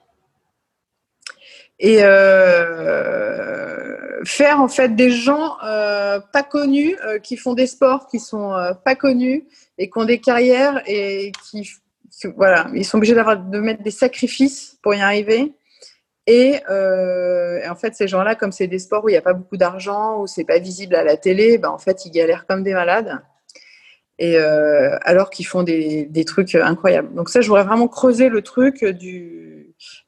et 1.81 1.99
euh, 2.03 3.43
faire 4.24 4.61
en 4.61 4.68
fait 4.68 4.95
des 4.95 5.11
gens 5.11 5.57
euh, 5.64 6.20
pas 6.33 6.43
connus 6.43 6.95
euh, 7.07 7.18
qui 7.18 7.39
font 7.39 7.55
des 7.55 7.66
sports 7.66 8.07
qui 8.07 8.20
sont 8.20 8.55
pas 8.85 8.95
connus 8.95 9.47
et 9.78 9.89
qui 9.89 9.99
ont 9.99 10.05
des 10.05 10.20
carrières 10.20 10.83
et 10.87 11.33
qui, 11.51 11.70
voilà 12.37 12.66
ils 12.74 12.85
sont 12.85 12.99
obligés 12.99 13.14
d'avoir 13.14 13.39
de 13.39 13.59
mettre 13.61 13.83
des 13.83 13.91
sacrifices 13.91 14.78
pour 14.83 14.95
y 14.95 15.01
arriver. 15.01 15.55
Et, 16.26 16.57
en 16.68 17.74
fait 17.74 17.95
ces 17.95 18.07
gens-là 18.07 18.35
comme 18.35 18.53
c'est 18.53 18.66
des 18.66 18.78
sports 18.78 19.05
où 19.05 19.09
il 19.09 19.12
n'y 19.12 19.18
a 19.18 19.22
pas 19.22 19.33
beaucoup 19.33 19.57
d'argent 19.57 20.20
où 20.20 20.26
c'est 20.26 20.45
pas 20.45 20.59
visible 20.59 20.95
à 20.95 21.03
la 21.03 21.16
télé 21.16 21.57
ben, 21.57 21.70
en 21.70 21.78
fait 21.78 22.05
ils 22.05 22.11
galèrent 22.11 22.47
comme 22.47 22.62
des 22.62 22.74
malades 22.74 23.20
et 24.22 24.36
alors 24.36 25.30
qu'ils 25.30 25.46
font 25.46 25.62
des, 25.62 26.04
des, 26.04 26.24
trucs 26.26 26.54
incroyables 26.54 27.14
donc 27.14 27.30
ça 27.30 27.40
je 27.40 27.48
voudrais 27.48 27.64
vraiment 27.64 27.88
creuser 27.88 28.28
le 28.28 28.42
truc 28.42 28.84
du 28.84 29.50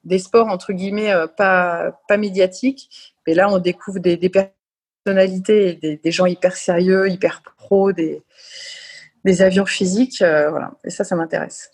des 0.05 0.19
sports 0.19 0.49
entre 0.49 0.73
guillemets 0.73 1.13
euh, 1.13 1.27
pas, 1.27 1.93
pas 2.09 2.17
médiatiques. 2.17 3.15
Mais 3.27 3.35
là, 3.35 3.49
on 3.51 3.59
découvre 3.59 3.99
des, 3.99 4.17
personnalités, 4.29 5.75
des, 5.75 5.97
des, 5.97 6.11
gens 6.11 6.27
hyper 6.27 6.57
sérieux, 6.57 7.09
hyper 7.09 7.43
pro, 7.57 7.93
des, 7.93 8.23
avions 9.41 9.67
physiques. 9.67 10.23
Euh, 10.23 10.51
voilà. 10.51 10.73
Et 10.85 10.91
ça, 10.91 11.05
ça 11.05 11.15
m'intéresse. 11.15 11.71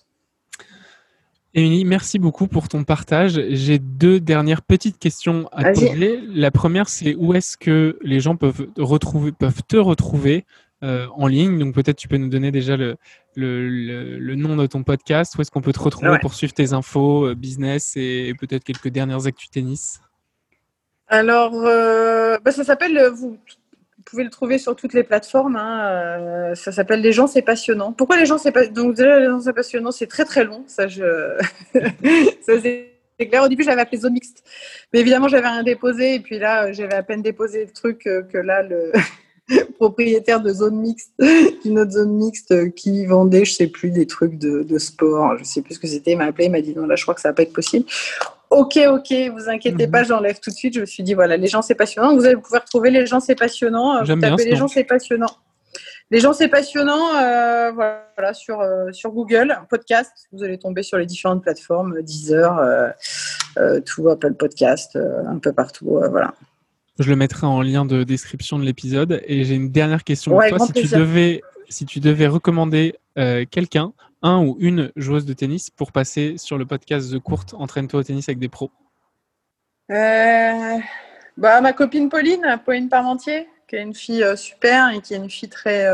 Émilie, 1.54 1.86
merci 1.86 2.18
beaucoup 2.18 2.46
pour 2.46 2.68
ton 2.68 2.84
partage. 2.84 3.40
J'ai 3.48 3.78
deux 3.78 4.20
dernières 4.20 4.60
petites 4.60 4.98
questions 4.98 5.48
à 5.50 5.72
te 5.72 5.80
poser. 5.80 6.20
La 6.28 6.50
première, 6.50 6.88
c'est 6.90 7.14
où 7.14 7.32
est-ce 7.32 7.56
que 7.56 7.98
les 8.02 8.20
gens 8.20 8.36
peuvent, 8.36 8.68
retrouver, 8.76 9.32
peuvent 9.32 9.62
te 9.66 9.78
retrouver 9.78 10.44
euh, 10.44 10.67
en 10.82 11.26
ligne. 11.26 11.58
Donc 11.58 11.74
peut-être 11.74 11.96
tu 11.96 12.08
peux 12.08 12.16
nous 12.16 12.28
donner 12.28 12.50
déjà 12.50 12.76
le, 12.76 12.96
le, 13.38 14.34
nom 14.34 14.56
de 14.56 14.66
ton 14.66 14.82
podcast. 14.82 15.36
Où 15.36 15.42
est-ce 15.42 15.50
qu'on 15.50 15.60
peut 15.60 15.72
te 15.72 15.80
retrouver 15.80 16.18
pour 16.20 16.34
suivre 16.34 16.52
tes 16.52 16.72
infos, 16.72 17.26
euh, 17.26 17.34
business 17.34 17.94
et, 17.96 18.34
peut-être 18.38 18.64
quelques 18.64 18.88
dernières 18.88 19.26
actus 19.26 19.50
tennis? 19.50 20.00
Alors, 21.08 21.54
euh, 21.54 22.38
bah, 22.44 22.52
ça 22.52 22.64
s'appelle, 22.64 23.08
vous, 23.08 23.38
pouvez 24.04 24.24
le 24.24 24.30
trouver 24.30 24.58
sur 24.58 24.74
toutes 24.76 24.94
les 24.94 25.04
plateformes. 25.04 25.56
Hein, 25.56 26.54
ça 26.54 26.72
s'appelle 26.72 27.00
Les 27.00 27.12
gens, 27.12 27.26
c'est 27.26 27.42
passionnant. 27.42 27.92
Pourquoi 27.92 28.16
les 28.16 28.26
gens, 28.26 28.38
c'est 28.38 28.52
pas... 28.52 28.66
Donc 28.66 28.94
déjà, 28.94 29.18
les 29.18 29.26
gens, 29.26 29.40
c'est 29.40 29.52
passionnant, 29.52 29.90
c'est 29.90 30.06
très 30.06 30.24
très 30.24 30.44
long. 30.44 30.64
Ça, 30.66 30.88
je... 30.88 31.36
ça 32.42 32.60
c'est 32.60 33.26
clair. 33.26 33.42
Au 33.42 33.48
début, 33.48 33.64
j'avais 33.64 33.80
appelé 33.80 33.98
zone 33.98 34.12
mixte. 34.14 34.44
Mais 34.92 35.00
évidemment, 35.00 35.28
j'avais 35.28 35.48
rien 35.48 35.62
déposé. 35.62 36.14
Et 36.14 36.20
puis 36.20 36.38
là, 36.38 36.72
j'avais 36.72 36.94
à 36.94 37.02
peine 37.02 37.22
déposé 37.22 37.64
le 37.64 37.72
truc 37.72 37.98
que 38.04 38.38
là, 38.38 38.62
le, 38.62 38.92
propriétaire 39.78 40.40
de 40.40 40.52
zone 40.52 40.76
mixte, 40.76 41.12
d'une 41.64 41.78
autre 41.78 41.92
zone 41.92 42.12
mixte 42.12 42.74
qui 42.74 43.06
vendait, 43.06 43.44
je 43.44 43.52
sais 43.52 43.66
plus, 43.66 43.90
des 43.90 44.06
trucs 44.06 44.38
de, 44.38 44.78
sport. 44.78 45.36
Je 45.38 45.44
sais 45.44 45.62
plus 45.62 45.74
ce 45.74 45.78
que 45.80 45.86
c'était. 45.86 46.12
Il 46.12 46.18
m'a 46.18 46.26
appelé, 46.26 46.46
il 46.46 46.50
m'a 46.50 46.60
dit 46.60 46.74
non, 46.74 46.86
là, 46.86 46.96
je 46.96 47.02
crois 47.02 47.14
que 47.14 47.20
ça 47.20 47.30
va 47.30 47.34
pas 47.34 47.42
être 47.42 47.52
possible. 47.52 47.84
Ok, 48.50 48.78
ok, 48.88 49.12
vous 49.34 49.48
inquiétez 49.48 49.88
pas, 49.88 50.00
mhm. 50.00 50.08
j'enlève 50.08 50.40
tout 50.40 50.50
de 50.50 50.54
suite. 50.54 50.74
Je 50.74 50.80
me 50.80 50.86
suis 50.86 51.02
dit, 51.02 51.14
voilà, 51.14 51.36
les 51.36 51.48
gens, 51.48 51.60
c'est 51.60 51.74
passionnant. 51.74 52.14
Vous 52.14 52.24
allez 52.24 52.36
pouvoir 52.36 52.64
trouver 52.64 52.90
les 52.90 53.06
gens, 53.06 53.20
c'est 53.20 53.34
passionnant. 53.34 54.02
Vous 54.04 54.16
tapez 54.16 54.44
les 54.44 54.56
gens, 54.56 54.68
c'est 54.68 54.84
passionnant. 54.84 55.30
Les 56.10 56.20
gens, 56.20 56.32
c'est 56.32 56.48
passionnant. 56.48 57.14
Euh, 57.16 57.70
voilà, 57.72 58.32
sur, 58.32 58.60
euh, 58.60 58.90
sur 58.92 59.10
Google, 59.10 59.58
podcast. 59.68 60.10
Vous 60.32 60.42
allez 60.42 60.58
tomber 60.58 60.82
sur 60.82 60.96
les 60.96 61.04
différentes 61.04 61.42
plateformes, 61.42 62.00
Deezer, 62.00 62.58
euh, 63.58 63.80
tout, 63.80 64.08
Apple 64.08 64.34
Podcast, 64.34 64.96
un 64.96 65.38
peu 65.38 65.52
partout. 65.52 66.00
voilà. 66.10 66.32
Je 66.98 67.10
le 67.10 67.16
mettrai 67.16 67.46
en 67.46 67.62
lien 67.62 67.84
de 67.84 68.02
description 68.02 68.58
de 68.58 68.64
l'épisode. 68.64 69.22
Et 69.26 69.44
j'ai 69.44 69.54
une 69.54 69.70
dernière 69.70 70.04
question 70.04 70.32
pour 70.32 70.44
toi. 70.48 70.58
Si 70.58 70.72
tu, 70.72 70.88
devais, 70.88 71.42
si 71.68 71.86
tu 71.86 72.00
devais 72.00 72.26
recommander 72.26 72.96
euh, 73.18 73.44
quelqu'un, 73.48 73.92
un 74.22 74.40
ou 74.40 74.56
une 74.58 74.90
joueuse 74.96 75.24
de 75.24 75.32
tennis, 75.32 75.70
pour 75.70 75.92
passer 75.92 76.36
sur 76.38 76.58
le 76.58 76.66
podcast 76.66 77.12
The 77.12 77.20
Court 77.20 77.44
Entraîne-toi 77.52 78.00
au 78.00 78.02
tennis 78.02 78.28
avec 78.28 78.40
des 78.40 78.48
pros 78.48 78.72
euh, 79.92 80.78
bah, 81.36 81.60
Ma 81.60 81.72
copine 81.72 82.08
Pauline, 82.08 82.60
Pauline 82.64 82.88
Parmentier, 82.88 83.46
qui 83.68 83.76
est 83.76 83.82
une 83.82 83.94
fille 83.94 84.24
euh, 84.24 84.34
super 84.34 84.90
et 84.90 85.00
qui 85.00 85.14
est 85.14 85.18
une 85.18 85.30
fille 85.30 85.48
très 85.48 85.86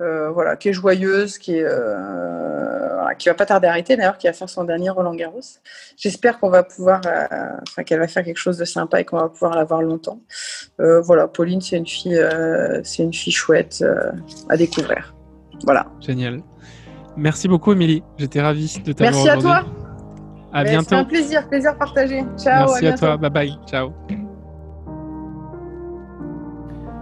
euh, 0.00 0.30
voilà, 0.30 0.56
qui 0.56 0.68
est 0.68 0.72
joyeuse, 0.72 1.38
qui 1.38 1.56
est, 1.56 1.64
euh, 1.64 3.14
qui 3.18 3.28
va 3.28 3.34
pas 3.34 3.46
tarder 3.46 3.66
à 3.66 3.70
arrêter 3.70 3.96
d'ailleurs, 3.96 4.18
qui 4.18 4.26
va 4.26 4.32
faire 4.34 4.48
son 4.48 4.64
dernier 4.64 4.90
Roland 4.90 5.14
Garros. 5.14 5.40
J'espère 5.96 6.38
qu'on 6.38 6.50
va 6.50 6.62
pouvoir, 6.64 7.00
euh, 7.06 7.82
qu'elle 7.84 8.00
va 8.00 8.08
faire 8.08 8.24
quelque 8.24 8.36
chose 8.36 8.58
de 8.58 8.64
sympa 8.64 9.00
et 9.00 9.04
qu'on 9.04 9.16
va 9.18 9.28
pouvoir 9.28 9.54
la 9.54 9.64
voir 9.64 9.82
longtemps. 9.82 10.20
voilà, 10.78 11.28
Pauline, 11.28 11.60
c'est 11.60 11.76
une 11.76 11.86
fille, 11.86 12.20
c'est 12.84 13.02
une 13.02 13.14
fille 13.14 13.32
chouette 13.32 13.84
à 14.48 14.56
découvrir. 14.56 15.14
Voilà. 15.64 15.86
Génial. 16.00 16.42
Merci 17.16 17.48
beaucoup, 17.48 17.72
Émilie. 17.72 18.02
J'étais 18.18 18.42
ravie 18.42 18.82
de 18.84 18.92
t'avoir 18.92 19.24
Merci 19.24 19.28
à 19.30 19.40
toi. 19.40 19.64
À 20.52 20.64
bientôt. 20.64 20.82
C'était 20.84 20.94
un 20.96 21.04
plaisir, 21.04 21.48
plaisir 21.48 21.78
partagé. 21.78 22.24
Ciao. 22.38 22.68
Merci 22.68 22.86
à, 22.86 22.92
à 22.92 22.98
toi. 22.98 23.16
Bye 23.16 23.30
bye. 23.30 23.58
Ciao. 23.66 23.92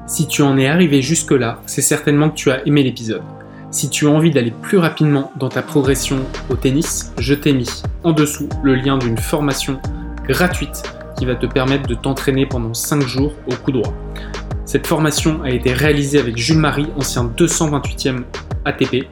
Si 0.06 0.26
tu 0.26 0.42
en 0.42 0.58
es 0.58 0.66
arrivé 0.66 1.00
jusque-là, 1.00 1.62
c'est 1.64 1.80
certainement 1.80 2.28
que 2.28 2.34
tu 2.34 2.50
as 2.50 2.66
aimé 2.66 2.82
l'épisode. 2.82 3.22
Si 3.70 3.88
tu 3.88 4.06
as 4.06 4.10
envie 4.10 4.30
d'aller 4.30 4.50
plus 4.50 4.76
rapidement 4.76 5.32
dans 5.36 5.48
ta 5.48 5.62
progression 5.62 6.18
au 6.50 6.56
tennis, 6.56 7.12
je 7.18 7.32
t'ai 7.32 7.54
mis 7.54 7.82
en 8.02 8.12
dessous 8.12 8.46
le 8.62 8.74
lien 8.74 8.98
d'une 8.98 9.16
formation 9.16 9.80
gratuite 10.28 10.82
qui 11.16 11.24
va 11.24 11.34
te 11.34 11.46
permettre 11.46 11.88
de 11.88 11.94
t'entraîner 11.94 12.44
pendant 12.44 12.74
5 12.74 13.00
jours 13.02 13.32
au 13.50 13.54
coup 13.54 13.72
droit. 13.72 13.94
Cette 14.66 14.86
formation 14.86 15.42
a 15.42 15.50
été 15.50 15.72
réalisée 15.72 16.18
avec 16.18 16.36
Jules 16.36 16.58
Marie, 16.58 16.86
ancien 16.98 17.24
228e 17.24 18.24
ATP, 18.66 19.06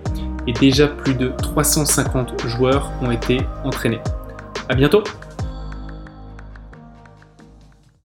et 0.47 0.53
déjà 0.53 0.89
plus 0.89 1.15
de 1.15 1.33
350 1.39 2.49
joueurs 2.49 2.93
ont 3.01 3.11
été 3.11 3.41
entraînés. 3.65 4.01
A 4.69 4.75
bientôt 4.75 5.03